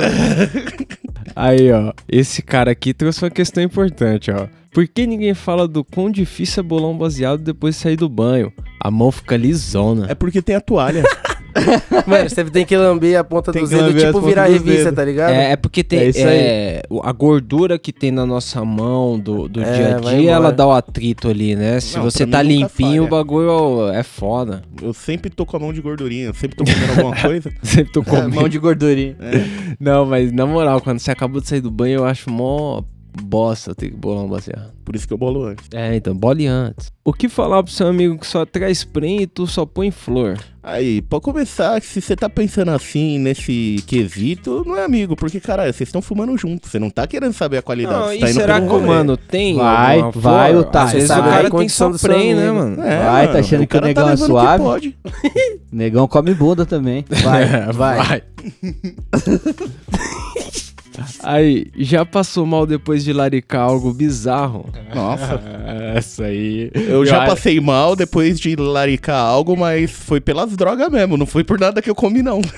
Aí, 1.37 1.71
ó, 1.71 1.93
esse 2.09 2.43
cara 2.43 2.73
aqui 2.73 2.93
trouxe 2.93 3.23
uma 3.23 3.31
questão 3.31 3.63
importante, 3.63 4.31
ó. 4.31 4.49
Por 4.73 4.87
que 4.87 5.07
ninguém 5.07 5.35
fala 5.35 5.67
do 5.67 5.85
quão 5.85 6.11
difícil 6.11 6.61
é 6.61 6.65
bolar 6.65 6.91
um 6.91 6.99
baseado 6.99 7.43
depois 7.43 7.77
de 7.77 7.83
sair 7.83 7.97
do 7.97 8.09
banho? 8.09 8.53
A 8.81 8.91
mão 8.91 9.11
fica 9.11 9.37
lisona. 9.37 10.07
É 10.09 10.15
porque 10.15 10.41
tem 10.43 10.57
a 10.57 10.61
toalha. 10.61 11.03
Mano, 12.07 12.29
você 12.29 12.45
tem 12.45 12.65
que 12.65 12.77
lamber 12.77 13.19
a 13.19 13.25
ponta 13.25 13.53
Tem 13.53 13.63
dos 13.63 13.71
dedos, 13.71 14.03
tipo 14.03 14.21
virar 14.21 14.47
revista, 14.47 14.93
tá 14.93 15.05
ligado? 15.05 15.33
É, 15.33 15.53
é 15.53 15.57
porque 15.57 15.83
tem 15.83 15.99
É 15.99 16.11
é, 16.17 16.83
a 17.03 17.13
gordura 17.13 17.79
que 17.79 17.93
tem 17.93 18.11
na 18.11 18.25
nossa 18.25 18.65
mão 18.65 19.19
do, 19.19 19.49
do 19.49 19.61
É, 19.63 19.73
dia 19.73 19.97
a 19.97 20.01
dia, 20.01 20.31
ela 20.33 20.51
dá 20.53 20.67
o 20.67 20.73
atrito 20.73 21.29
ali, 21.29 21.57
né? 21.57 21.81
Se 21.81 21.97
Não, 21.97 22.05
você 22.05 22.27
tá 22.27 22.43
limpinho, 22.43 22.69
falha. 22.79 23.03
o 23.03 23.09
bagulho 23.09 23.89
é 23.93 24.03
foda. 24.03 24.63
Eu 24.83 24.93
sempre 24.93 25.31
tô 25.31 25.45
com 25.45 25.57
a 25.57 25.61
mão 25.61 25.73
de 25.73 25.81
gordurinha, 25.81 26.27
eu 26.27 26.35
sempre 26.35 26.57
tô 26.57 26.65
comendo 26.65 26.93
alguma 26.93 27.17
coisa. 27.21 27.53
Sempre 27.63 27.93
tô 27.93 28.03
comendo. 28.03 28.35
Mão 28.35 28.49
de 28.49 28.59
gordurinha. 28.59 29.17
Não, 29.79 30.07
mas 30.07 30.33
na 30.33 30.47
moral, 30.47 30.81
quando 30.81 30.99
você 30.99 31.11
acabou 31.11 31.41
de 31.41 31.49
sair 31.49 31.61
do 31.61 31.71
banho, 31.71 32.01
eu 32.01 32.05
acho 32.05 32.31
mó 32.31 32.83
bosta 33.21 33.75
ter 33.75 33.91
que 33.91 33.97
bolar 33.97 34.25
um 34.25 34.29
baseado. 34.29 34.73
Por 34.85 34.97
isso 34.97 35.07
que 35.07 35.15
eu 35.15 35.19
bolo 35.19 35.45
antes. 35.45 35.67
É, 35.73 35.95
então, 35.95 36.15
bole 36.15 36.47
antes. 36.47 36.91
O 37.05 37.13
que 37.13 37.29
falar 37.29 37.63
pro 37.63 37.73
seu 37.73 37.87
amigo 37.87 38.19
que 38.19 38.27
só 38.27 38.45
traz 38.45 38.79
spray 38.79 39.23
e 39.23 39.27
tu 39.27 39.47
só 39.47 39.65
põe 39.65 39.91
flor? 39.91 40.39
Aí, 40.63 41.01
pra 41.01 41.21
começar, 41.21 41.81
se 41.81 42.01
você 42.01 42.15
tá 42.15 42.29
pensando 42.29 42.71
assim 42.71 43.19
nesse 43.19 43.83
quesito, 43.87 44.63
não 44.67 44.77
é 44.77 44.85
amigo, 44.85 45.17
porque, 45.17 45.41
caralho, 45.41 45.73
vocês 45.73 45.89
estão 45.89 46.03
fumando 46.03 46.37
juntos, 46.37 46.71
você 46.71 46.79
não 46.79 46.91
tá 46.91 47.07
querendo 47.07 47.33
saber 47.33 47.59
a 47.59 47.63
qualidade. 47.63 47.99
Não, 47.99 48.09
você 48.09 48.17
e 48.17 48.21
tá 48.21 48.31
indo 48.31 48.41
será 48.41 48.61
que 48.61 48.69
o 48.69 48.81
mano 48.81 49.17
tem? 49.17 49.57
Vai, 49.57 50.03
vai, 50.15 50.51
flor? 50.51 50.61
otário. 50.63 50.87
Às 50.89 50.93
vezes 50.93 51.09
Você 51.09 51.15
o 51.15 51.17
sabe 51.17 51.31
cara 51.31 51.51
tem 51.51 51.69
só 51.69 51.91
spray, 51.93 52.35
né, 52.35 52.51
mano? 52.51 52.83
É, 52.83 53.05
Vai, 53.05 53.27
tá 53.27 53.33
mano, 53.33 53.45
achando 53.45 53.63
o 53.63 53.67
que 53.67 53.77
o 53.77 53.81
cara 53.81 53.87
negão 53.87 54.09
é 54.09 54.11
levando 54.11 54.27
que 54.27 54.33
suave? 54.33 54.65
pode. 54.65 54.97
Negão 55.73 56.09
come 56.09 56.35
bunda 56.35 56.67
também. 56.67 57.05
Vai, 57.23 57.47
vai. 57.73 58.23
Aí, 61.23 61.67
já 61.77 62.05
passou 62.05 62.47
mal 62.47 62.67
depois 62.67 63.05
de 63.05 63.13
laricar 63.13 63.63
algo 63.63 63.93
bizarro? 63.93 64.67
Nossa. 64.95 65.41
Essa 65.95 66.25
aí. 66.25 66.71
Eu 66.75 67.05
já 67.07 67.25
passei 67.27 67.61
mal 67.61 67.95
depois 67.97 68.39
de 68.39 68.57
laricar 68.57 69.17
algo, 69.17 69.57
mas 69.57 69.91
foi 69.91 70.21
pelas 70.21 70.57
drogas 70.57 70.89
mesmo, 70.91 71.17
não 71.17 71.27
foi 71.27 71.45
por 71.45 71.59
nada 71.59 71.81
que 71.83 71.91
eu 71.91 71.95
comi, 71.95 72.23
não. 72.23 72.41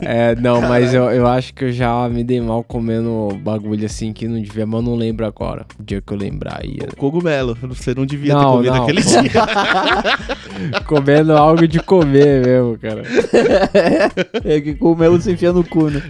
É, 0.00 0.34
não, 0.36 0.60
mas 0.60 0.92
eu, 0.92 1.04
eu 1.10 1.26
acho 1.26 1.54
que 1.54 1.64
eu 1.64 1.72
já 1.72 2.08
me 2.08 2.24
dei 2.24 2.40
mal 2.40 2.62
comendo 2.62 3.28
bagulho 3.42 3.84
assim 3.86 4.12
que 4.12 4.26
não 4.26 4.40
devia, 4.40 4.66
mas 4.66 4.80
eu 4.80 4.82
não 4.82 4.96
lembro 4.96 5.24
agora. 5.24 5.64
O 5.78 5.82
dia 5.82 6.00
que 6.00 6.12
eu 6.12 6.16
lembrar 6.16 6.64
ia. 6.64 6.88
Cogumelo, 6.96 7.56
você 7.62 7.94
não 7.94 8.04
devia 8.04 8.34
ter 8.34 8.40
Não, 8.40 8.52
comido 8.52 8.74
não, 8.74 8.82
aquele 8.82 9.02
pô. 9.02 9.10
dia. 9.10 10.82
Comendo 10.86 11.32
algo 11.36 11.66
de 11.66 11.80
comer 11.80 12.44
mesmo, 12.44 12.78
cara. 12.78 13.02
É 14.44 14.60
que 14.60 14.74
comelo 14.74 15.20
se 15.20 15.32
enfia 15.32 15.52
no 15.52 15.64
cu, 15.64 15.88
né? 15.90 16.02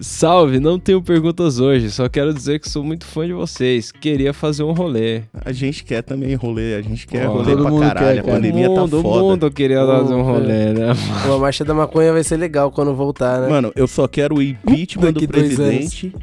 Salve, 0.00 0.58
não 0.60 0.78
tenho 0.78 1.02
perguntas 1.02 1.58
hoje, 1.60 1.90
só 1.90 2.08
quero 2.08 2.32
dizer 2.32 2.58
que 2.60 2.68
sou 2.68 2.82
muito 2.84 3.04
fã 3.04 3.26
de 3.26 3.32
vocês. 3.32 3.90
Queria 3.92 4.32
fazer 4.32 4.62
um 4.62 4.72
rolê. 4.72 5.22
A 5.44 5.52
gente 5.52 5.84
quer 5.84 6.02
também 6.02 6.34
rolê, 6.34 6.74
a 6.76 6.82
gente 6.82 7.06
quer 7.06 7.26
Ó, 7.28 7.32
rolê 7.32 7.52
todo 7.56 7.62
pra 7.64 7.78
caralho. 7.88 7.98
quer, 7.98 8.20
a 8.20 8.22
cara. 8.22 8.34
pandemia 8.36 8.70
o 8.70 8.74
tá 8.74 8.80
mundo, 8.82 9.02
foda. 9.02 9.24
o 9.24 9.28
mundo 9.30 9.50
queria 9.50 9.80
Pô, 9.80 9.86
fazer 9.86 10.14
um 10.14 10.22
rolê, 10.22 10.72
né? 10.72 10.86
Pô, 11.26 11.34
a 11.34 11.38
marcha 11.38 11.64
da 11.64 11.74
maconha 11.74 12.12
vai 12.12 12.24
ser 12.24 12.36
legal 12.36 12.70
quando 12.70 12.94
voltar, 12.94 13.40
né? 13.40 13.48
Mano, 13.48 13.72
eu 13.76 13.86
só 13.86 14.06
quero 14.08 14.36
o 14.36 14.42
impeachment 14.42 15.12
do 15.12 15.28
presidente 15.28 16.14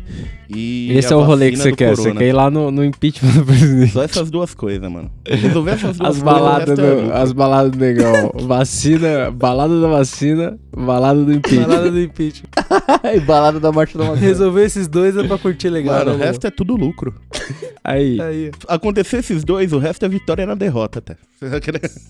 e. 0.50 0.92
Esse 0.96 1.14
a 1.14 1.18
é 1.18 1.20
o 1.20 1.24
rolê 1.24 1.52
que 1.52 1.58
você 1.58 1.72
quer. 1.72 1.90
Você 1.96 2.04
corona. 2.04 2.20
quer 2.20 2.28
ir 2.28 2.34
lá 2.34 2.50
no, 2.50 2.72
no 2.72 2.84
impeachment 2.84 3.32
do 3.34 3.46
presidente. 3.46 3.92
Só 3.92 4.04
essas 4.04 4.32
duas 4.32 4.54
coisas, 4.56 4.90
mano. 4.90 5.12
Resolver 5.28 5.72
essas 5.72 5.98
duas 5.98 6.18
As 6.18 6.24
coisas. 6.24 6.58
resto 6.58 6.72
é 6.72 6.76
do, 6.76 7.02
lucro. 7.02 7.14
as 7.18 7.32
baladas 7.34 7.72
do 7.72 7.78
negão. 7.78 8.32
Vacina, 8.48 9.32
balada 9.32 9.80
da 9.82 9.88
vacina, 9.88 10.58
balada 10.76 11.24
do 11.24 11.32
impeachment. 11.34 11.68
Balada 11.68 11.92
do 11.92 12.00
impeachment. 12.02 12.50
e 13.16 13.20
balada 13.22 13.60
da 13.60 13.72
morte 13.72 13.98
da 13.98 14.04
maconha. 14.04 14.20
Resolver 14.22 14.64
esses 14.64 14.88
dois 14.88 15.16
é 15.16 15.24
pra 15.28 15.38
curtir 15.38 15.70
legal, 15.70 16.00
Mano, 16.00 16.14
o 16.14 16.18
né? 16.18 16.26
resto 16.26 16.46
é 16.48 16.52
tudo 16.52 16.76
lucro. 16.76 17.14
Aí, 17.84 18.20
Aí, 18.20 18.52
Acontecer 18.68 19.18
esses 19.18 19.44
dois, 19.44 19.72
o 19.72 19.78
resto 19.78 20.04
é 20.06 20.10
vitória 20.10 20.46
na 20.46 20.56
derrota, 20.56 21.00
até. 21.00 21.16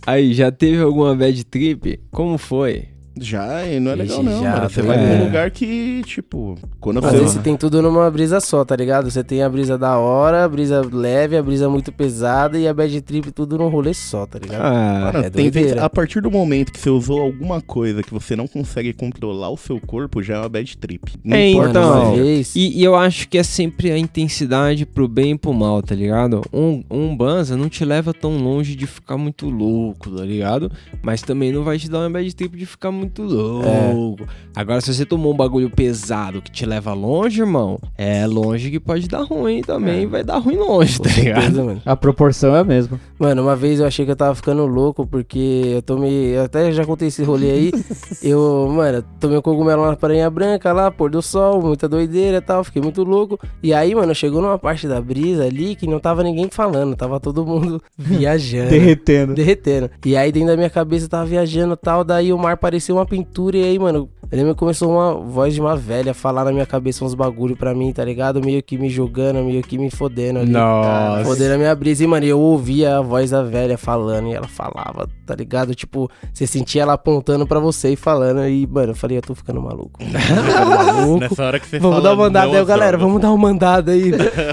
aí, 0.07 0.34
já 0.34 0.51
teve 0.51 0.82
alguma 0.82 1.16
bad 1.16 1.43
trip? 1.45 1.99
Como 2.11 2.38
foi? 2.38 2.95
Já, 3.20 3.66
e 3.66 3.80
não 3.80 3.91
é 3.91 3.95
legal 3.95 4.18
Ixi, 4.22 4.30
não, 4.30 4.43
já, 4.43 4.51
mano. 4.57 4.70
Você 4.70 4.82
vai 4.82 4.97
ligado? 4.97 5.18
num 5.18 5.26
lugar 5.26 5.51
que, 5.51 6.01
tipo, 6.05 6.55
quando 6.82 6.97
Às 6.99 7.05
você... 7.05 7.18
vezes 7.18 7.32
você 7.34 7.39
tem 7.39 7.55
tudo 7.55 7.82
numa 7.82 8.11
brisa 8.11 8.39
só, 8.41 8.66
tá 8.66 8.76
ligado? 8.76 9.09
Você 9.09 9.24
tem 9.24 9.41
a 9.41 9.49
brisa 9.49 9.78
da 9.78 9.97
hora, 9.97 10.43
a 10.43 10.49
brisa 10.49 10.82
leve, 10.91 11.38
a 11.38 11.41
brisa 11.43 11.70
muito 11.70 11.91
pesada 11.91 12.59
e 12.59 12.68
a 12.68 12.74
bad 12.74 13.01
trip 13.01 13.32
tudo 13.32 13.57
num 13.57 13.70
rolê 13.70 13.93
só, 13.93 14.26
tá 14.26 14.38
ligado? 14.38 14.61
Ah, 14.61 15.11
Mano, 15.13 15.26
é 15.26 15.30
tem 15.30 15.45
vezes- 15.49 15.53
doideira. 15.53 15.86
a 15.86 15.89
partir 15.89 16.22
do 16.22 16.30
momento 16.30 16.72
que 16.74 16.80
você 16.80 16.89
usou 16.89 17.22
alguma 17.22 17.61
coisa 17.61 18.03
que 18.03 18.13
você 18.13 18.36
não 18.36 18.47
consegue 18.47 18.91
controlar 18.91 19.49
o 19.49 19.57
seu 19.57 19.80
corpo, 19.80 20.22
já 20.22 20.36
é 20.36 20.39
uma 20.39 20.49
bad 20.49 20.78
trip. 20.78 21.13
Não 21.24 21.38
É, 21.38 21.49
importa 21.51 21.70
então, 21.70 22.16
vez, 22.16 22.53
E, 22.55 22.80
e 22.80 22.84
eu 22.84 22.95
acho 22.95 23.30
que 23.30 23.38
é 23.38 23.43
sempre 23.43 23.91
a 23.91 23.97
intensidade 23.97 24.86
pro 24.86 25.07
bem 25.07 25.32
e 25.32 25.38
pro 25.38 25.53
mal, 25.53 25.82
tá 25.82 25.95
ligado? 25.95 26.41
Um, 26.51 26.84
um 26.91 27.16
banza 27.16 27.55
não 27.55 27.70
te 27.70 27.86
leva 27.86 28.13
tão 28.13 28.38
longe 28.38 28.76
de 28.76 28.86
ficar 28.86 29.18
muito 29.18 29.49
louco, 29.49 30.09
tá 30.09 30.24
ligado? 30.26 30.70
Mas 31.01 31.22
também 31.22 31.51
não 31.53 31.63
vai 31.63 31.78
te 31.80 31.89
dar 31.89 31.99
uma 31.99 32.09
bad 32.09 32.36
trip 32.36 32.57
de 32.57 32.66
ficar 32.66 32.91
muito 32.91 33.05
muito 33.06 33.24
louco. 33.24 34.28
Agora, 34.56 34.82
se 34.82 34.93
você 34.93 35.06
tomou 35.06 35.34
um 35.34 35.36
bagulho 35.36 35.70
pesado 35.70 36.41
que 36.41 36.49
te 36.49 36.66
leva 36.66 36.93
longe, 36.93 37.41
irmão, 37.41 37.78
é 37.97 38.26
longe 38.26 38.72
que 38.72 38.80
pode 38.80 39.08
dar 39.08 39.24
ruim 39.24 39.62
também. 39.62 40.08
Vai 40.08 40.24
dar 40.24 40.38
ruim 40.38 40.56
longe, 40.56 40.99
tá 40.99 41.10
ligado? 41.10 41.41
Certeza, 41.41 41.64
mano. 41.64 41.82
A 41.86 41.95
proporção 41.95 42.56
é 42.56 42.60
a 42.60 42.64
mesma. 42.64 42.99
Mano, 43.20 43.43
uma 43.43 43.56
vez 43.56 43.80
eu 43.80 43.86
achei 43.86 44.06
que 44.06 44.12
eu 44.12 44.16
tava 44.16 44.34
ficando 44.34 44.66
louco, 44.66 45.06
porque 45.06 45.74
eu 45.76 45.82
tomei. 45.82 46.38
Eu 46.38 46.43
até 46.43 46.72
já 46.72 46.86
contei 46.86 47.10
esse 47.10 47.22
rolê 47.24 47.51
aí. 47.51 47.72
eu, 48.24 48.72
mano, 48.74 49.03
tomei 49.20 49.38
um 49.38 49.41
cogumelo 49.41 49.86
na 49.86 49.95
Prainha 49.95 50.30
Branca 50.30 50.72
lá, 50.72 50.89
pôr 50.89 51.12
do 51.12 51.22
sol, 51.22 51.62
muita 51.62 51.88
doideira 51.88 52.38
e 52.38 52.41
tal, 52.41 52.64
fiquei 52.64 52.82
muito 52.82 53.03
louco. 53.03 53.38
E 53.62 53.74
aí, 53.74 53.93
mano, 53.93 54.16
chegou 54.16 54.41
numa 54.41 54.58
parte 54.58 54.88
da 54.88 55.01
brisa 55.01 55.45
ali 55.45 55.76
que 55.76 55.86
não 55.86 55.99
tava 55.99 56.24
ninguém 56.24 56.49
falando, 56.49 56.95
tava 56.95 57.20
todo 57.20 57.45
mundo 57.45 57.82
viajando. 57.97 58.70
Derretendo. 58.70 59.34
derretendo. 59.34 59.89
E 60.06 60.16
aí 60.16 60.32
dentro 60.32 60.47
da 60.47 60.58
minha 60.58 60.70
cabeça 60.70 61.06
eu 61.06 61.10
tava 61.10 61.26
viajando 61.26 61.74
e 61.74 61.78
tal, 61.78 62.06
daí 62.06 62.32
o 62.32 62.38
mar 62.38 62.56
parecia 62.56 62.95
uma 62.96 63.06
pintura 63.06 63.58
e 63.58 63.64
aí, 63.64 63.80
mano, 63.80 64.10
eu 64.32 64.38
lembro 64.38 64.54
que 64.56 64.60
começou 64.60 64.91
uma 64.91 65.14
voz 65.14 65.54
de 65.54 65.62
uma 65.62 65.76
velha 65.76 66.14
falar 66.14 66.43
na 66.43 66.52
minha 66.52 66.66
cabeça 66.66 67.06
uns 67.06 67.14
bagulho 67.14 67.56
pra 67.56 67.76
mim, 67.76 67.93
tá 67.93 68.04
ligado? 68.04 68.43
Meio 68.43 68.62
que 68.64 68.78
me 68.78 68.89
julgando, 68.89 69.43
meio 69.43 69.62
que 69.62 69.78
me 69.78 69.91
fodendo 69.91 70.39
ali. 70.39 70.52
Nossa. 70.52 71.24
Fodendo 71.24 71.54
a 71.54 71.58
minha 71.58 71.76
brisa. 71.76 72.04
E, 72.04 72.08
mano, 72.08 72.26
eu 72.26 72.39
ouvia 72.39 72.98
a 72.98 73.02
voz 73.02 73.30
da 73.30 73.43
velha 73.43 73.78
falando 73.78 74.28
e 74.28 74.34
ela 74.34 74.48
falava, 74.48 75.08
tá 75.26 75.36
ligado? 75.36 75.76
Tipo, 75.76 76.10
você 76.34 76.48
sentia 76.48 76.82
ela 76.82 76.93
apontando 76.93 77.46
pra 77.46 77.60
você 77.60 77.93
e 77.93 77.96
falando. 77.96 78.48
E, 78.48 78.66
mano, 78.66 78.91
eu 78.91 78.96
falei, 78.96 79.18
eu 79.18 79.22
tô 79.22 79.36
ficando 79.36 79.62
maluco. 79.62 80.00
Tô 80.02 80.20
ficando 80.20 80.70
maluco. 80.70 81.20
Nessa 81.20 81.43
hora 81.46 81.60
que 81.60 81.68
você 81.68 81.80
Vamos 81.80 81.98
fala, 81.98 82.10
dar 82.10 82.16
uma 82.16 82.24
mandada 82.24 82.58
aí, 82.58 82.66
galera. 82.66 82.98
Vamos 82.98 83.22
dar 83.22 83.30
uma 83.30 83.38
mandada 83.38 83.91
aí 83.91 84.12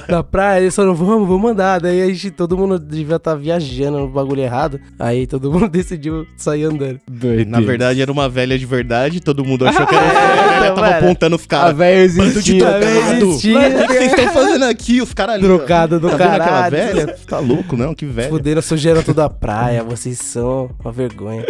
na 0.08 0.22
praia. 0.22 0.60
Eles 0.60 0.76
falaram, 0.76 0.94
vamos, 0.94 1.26
vamos 1.26 1.42
mandar. 1.42 1.80
Daí 1.80 2.02
a 2.02 2.06
gente, 2.06 2.30
todo 2.30 2.56
mundo 2.58 2.78
devia 2.78 3.16
estar 3.16 3.34
viajando 3.34 4.00
no 4.00 4.08
bagulho 4.08 4.42
errado. 4.42 4.78
Aí 4.98 5.26
todo 5.26 5.50
mundo 5.50 5.68
decidiu 5.70 6.26
sair 6.36 6.64
andando. 6.64 7.00
Doideira. 7.08 7.50
Na 7.50 7.60
verdade, 7.60 8.02
era 8.02 8.12
uma 8.12 8.28
velha 8.32 8.58
de 8.58 8.66
verdade, 8.66 9.20
todo 9.20 9.44
mundo 9.44 9.66
achou 9.66 9.86
que 9.86 9.94
era 9.94 10.04
velha, 10.08 10.56
então, 10.56 10.74
tava 10.74 10.80
mano. 10.80 10.96
apontando 10.96 11.36
os 11.36 11.42
A 11.44 11.46
caras. 11.46 11.76
velha 11.76 12.08
Bando 12.08 12.22
de 12.22 12.38
existia. 12.38 12.68
A 12.68 12.78
velha 12.78 12.90
drogado. 13.00 13.24
existia. 13.26 13.58
O 13.58 13.86
que 13.86 13.92
vocês 13.92 14.12
estão 14.12 14.28
fazendo 14.32 14.64
aqui? 14.64 15.00
Os 15.02 15.14
caras 15.14 15.34
ali. 15.36 15.44
ó. 15.44 15.46
Drogado 15.48 16.00
do 16.00 16.08
tá 16.10 16.16
vendo 16.16 16.26
aquela 16.30 16.44
caralho. 16.44 16.76
velha? 16.76 17.16
Tá 17.28 17.38
louco, 17.38 17.76
não? 17.76 17.94
Que 17.94 18.06
velha. 18.06 18.28
Fuderam, 18.30 18.62
sujeira 18.62 19.02
toda 19.02 19.24
a 19.24 19.30
praia. 19.30 19.84
Vocês 19.84 20.18
são 20.18 20.70
uma 20.82 20.90
vergonha. 20.92 21.44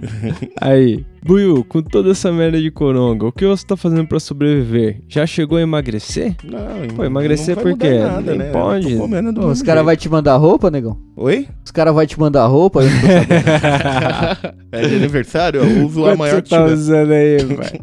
Aí, 0.60 1.04
Buiu, 1.24 1.64
com 1.68 1.82
toda 1.82 2.10
essa 2.12 2.30
merda 2.32 2.60
de 2.60 2.70
coronga, 2.70 3.26
o 3.26 3.32
que 3.32 3.44
você 3.44 3.66
tá 3.66 3.76
fazendo 3.76 4.06
pra 4.06 4.20
sobreviver? 4.20 5.00
Já 5.08 5.26
chegou 5.26 5.58
a 5.58 5.62
emagrecer? 5.62 6.34
Não, 6.44 6.58
Pô, 6.96 7.04
emagrecer 7.04 7.56
não 7.56 7.62
vai 7.64 7.72
por 7.72 7.78
quê? 7.80 7.90
mudar 7.94 8.08
Nada, 8.12 8.30
Nem 8.30 8.38
né? 8.38 8.50
pode. 8.50 8.92
Eu 8.92 8.96
tô 8.98 9.02
comendo 9.04 9.32
do 9.32 9.40
os 9.40 9.46
mesmo 9.48 9.64
caras 9.66 9.78
jeito. 9.80 9.86
vão 9.86 9.96
te 9.96 10.08
mandar 10.08 10.36
roupa, 10.36 10.70
negão? 10.70 10.96
Oi? 11.16 11.48
Os 11.64 11.70
caras 11.72 11.92
vão 11.94 12.06
te 12.06 12.18
mandar 12.20 12.46
roupa? 12.46 12.80
É 14.70 14.86
de 14.86 14.96
aniversário? 14.96 15.62
Eu 15.62 15.86
uso 15.86 16.04
a 16.04 16.08
Quanto 16.10 16.18
maior 16.28 16.36
você 16.36 16.42
que 16.42 16.50
tá 16.50 16.62
tiver. 16.62 16.72
usando 16.74 17.12
aí, 17.12 17.56
pai? 17.56 17.80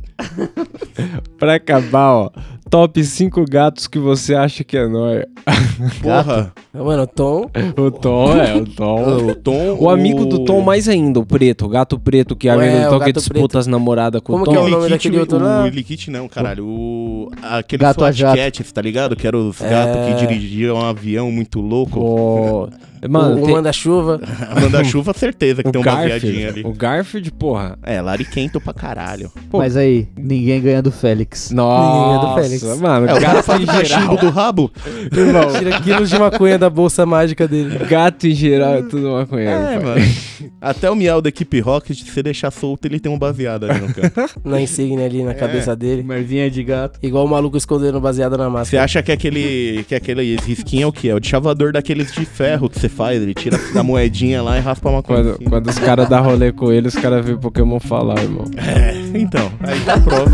pra 1.37 1.55
acabar, 1.55 2.11
ó. 2.13 2.29
Top 2.67 3.01
5 3.03 3.45
gatos 3.47 3.85
que 3.87 3.99
você 3.99 4.33
acha 4.33 4.63
que 4.63 4.75
é 4.75 4.87
nóia. 4.87 5.27
Porra. 6.01 6.51
Mano, 6.73 7.03
o 7.03 7.07
Tom. 7.07 7.49
O 7.77 7.91
Tom, 7.91 8.35
é, 8.37 8.55
o 8.55 8.65
Tom. 8.65 9.27
O 9.27 9.35
Tom. 9.35 9.77
O 9.79 9.89
amigo 9.89 10.25
do 10.25 10.43
Tom 10.45 10.61
mais 10.61 10.89
ainda, 10.89 11.19
o 11.19 11.25
preto, 11.25 11.65
o 11.65 11.69
gato 11.69 11.99
preto, 11.99 12.35
que 12.35 12.49
é 12.49 12.55
Ué, 12.55 12.67
amigo 12.69 12.81
do 12.89 12.95
o 12.95 12.99
Tom 12.99 13.05
que 13.05 13.11
disputa 13.13 13.39
preto. 13.39 13.57
as 13.59 13.67
namoradas 13.67 14.21
com 14.21 14.33
Como 14.33 14.45
o 14.45 14.49
que 14.49 14.55
é 14.55 14.59
Tom. 14.59 14.65
o 14.65 14.69
nome 14.69 14.89
daquele 14.89 15.19
outro 15.19 15.37
lá? 15.37 15.63
O 15.63 15.67
Liquid 15.67 16.07
não, 16.07 16.27
caralho. 16.27 16.65
O... 16.65 17.29
Aquele 17.41 17.81
Gato 17.81 17.99
SWAT. 17.99 18.35
Cats, 18.37 18.71
tá 18.71 18.81
ligado? 18.81 19.15
Que 19.15 19.27
eram 19.27 19.47
os 19.47 19.59
gatos 19.61 19.97
É. 19.97 20.13
que 20.15 20.27
dirigiam 20.27 20.77
um 20.77 20.81
avião 20.85 21.31
muito 21.31 21.61
louco. 21.61 21.99
Pô. 21.99 22.63
o 22.65 23.09
Mano, 23.09 23.41
o 23.41 23.45
tem- 23.45 23.53
manda-chuva. 23.55 24.19
Manda-chuva, 24.59 25.13
certeza 25.13 25.61
que 25.61 25.69
o 25.69 25.71
tem 25.71 25.81
uma 25.81 25.91
viadinha 26.03 26.09
Garfield. 26.45 26.45
ali. 26.47 26.63
O 26.65 26.73
Garfield, 26.73 27.31
porra. 27.33 27.77
É, 27.83 28.01
Lariquento 28.01 28.59
pra 28.59 28.73
caralho. 28.73 29.31
Pô. 29.51 29.59
Mas 29.59 29.77
aí, 29.77 30.07
ninguém 30.17 30.59
ganha 30.61 30.81
do 30.85 30.91
Félix. 30.91 31.51
Nossa, 31.51 32.27
do 32.27 32.41
Félix. 32.41 32.63
mano, 32.79 33.07
É, 33.07 33.13
o 33.13 33.19
cara 33.19 33.41
gato 33.41 33.61
em 33.61 33.85
geral. 33.85 34.17
do 34.17 34.29
rabo. 34.29 34.71
Irmão, 35.11 35.51
Tira 35.57 35.81
quilos 35.81 36.09
de 36.09 36.17
maconha 36.19 36.57
da 36.57 36.69
bolsa 36.69 37.05
mágica 37.05 37.47
dele. 37.47 37.77
gato 37.85 38.27
em 38.27 38.31
geral 38.35 38.75
é 38.75 38.81
tudo 38.83 39.11
maconheiro. 39.11 39.51
É, 39.51 39.79
pai. 39.79 39.83
mano. 39.83 40.01
Até 40.61 40.89
o 40.89 40.95
miau 40.95 41.21
da 41.21 41.29
equipe 41.29 41.59
Rocket, 41.59 41.97
se 41.97 42.09
você 42.09 42.21
deixar 42.23 42.51
solto, 42.51 42.85
ele 42.85 42.99
tem 42.99 43.11
um 43.11 43.17
baseado 43.17 43.65
ali 43.65 43.79
no 43.79 43.93
canto. 43.93 44.39
Na 44.43 44.59
insígnia 44.61 45.05
ali 45.05 45.23
na 45.23 45.33
cabeça 45.33 45.75
dele. 45.75 46.03
Mervinha 46.03 46.49
de 46.49 46.63
gato. 46.63 46.99
Igual 47.01 47.25
o 47.25 47.29
maluco 47.29 47.57
escondendo 47.57 47.99
baseado 47.99 48.37
na 48.37 48.45
Você 48.45 48.51
máscara. 48.51 48.83
acha 48.83 49.03
que 49.03 49.11
aquele, 49.11 49.83
que 49.87 49.95
aquele 49.95 50.35
risquinho 50.37 50.83
é 50.83 50.87
o 50.87 50.91
que? 50.91 51.09
É 51.09 51.15
o 51.15 51.19
de 51.19 51.27
chavador 51.27 51.71
daqueles 51.71 52.11
de 52.13 52.25
ferro 52.25 52.69
que 52.69 52.79
você 52.79 52.89
faz. 52.89 53.21
Ele 53.21 53.33
tira 53.33 53.59
a 53.75 53.83
moedinha 53.83 54.41
lá 54.41 54.57
e 54.57 54.61
raspa 54.61 54.89
uma 54.89 55.01
coisa. 55.03 55.33
Quando, 55.35 55.49
quando 55.49 55.67
os 55.69 55.79
caras 55.79 56.07
dão 56.09 56.23
rolê 56.23 56.51
com 56.51 56.71
ele, 56.71 56.87
os 56.87 56.95
caras 56.95 57.25
veem 57.25 57.37
Pokémon 57.37 57.79
falar, 57.79 58.19
irmão. 58.21 58.45
É, 58.57 58.93
então. 59.15 59.51
Aí 59.61 59.79
tá 59.81 59.97
pronto. 60.01 60.31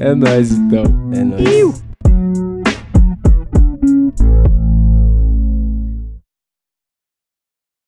É 0.00 0.14
nóis, 0.14 0.52
então. 0.52 0.84
É 1.12 1.24
nóis. 1.24 1.93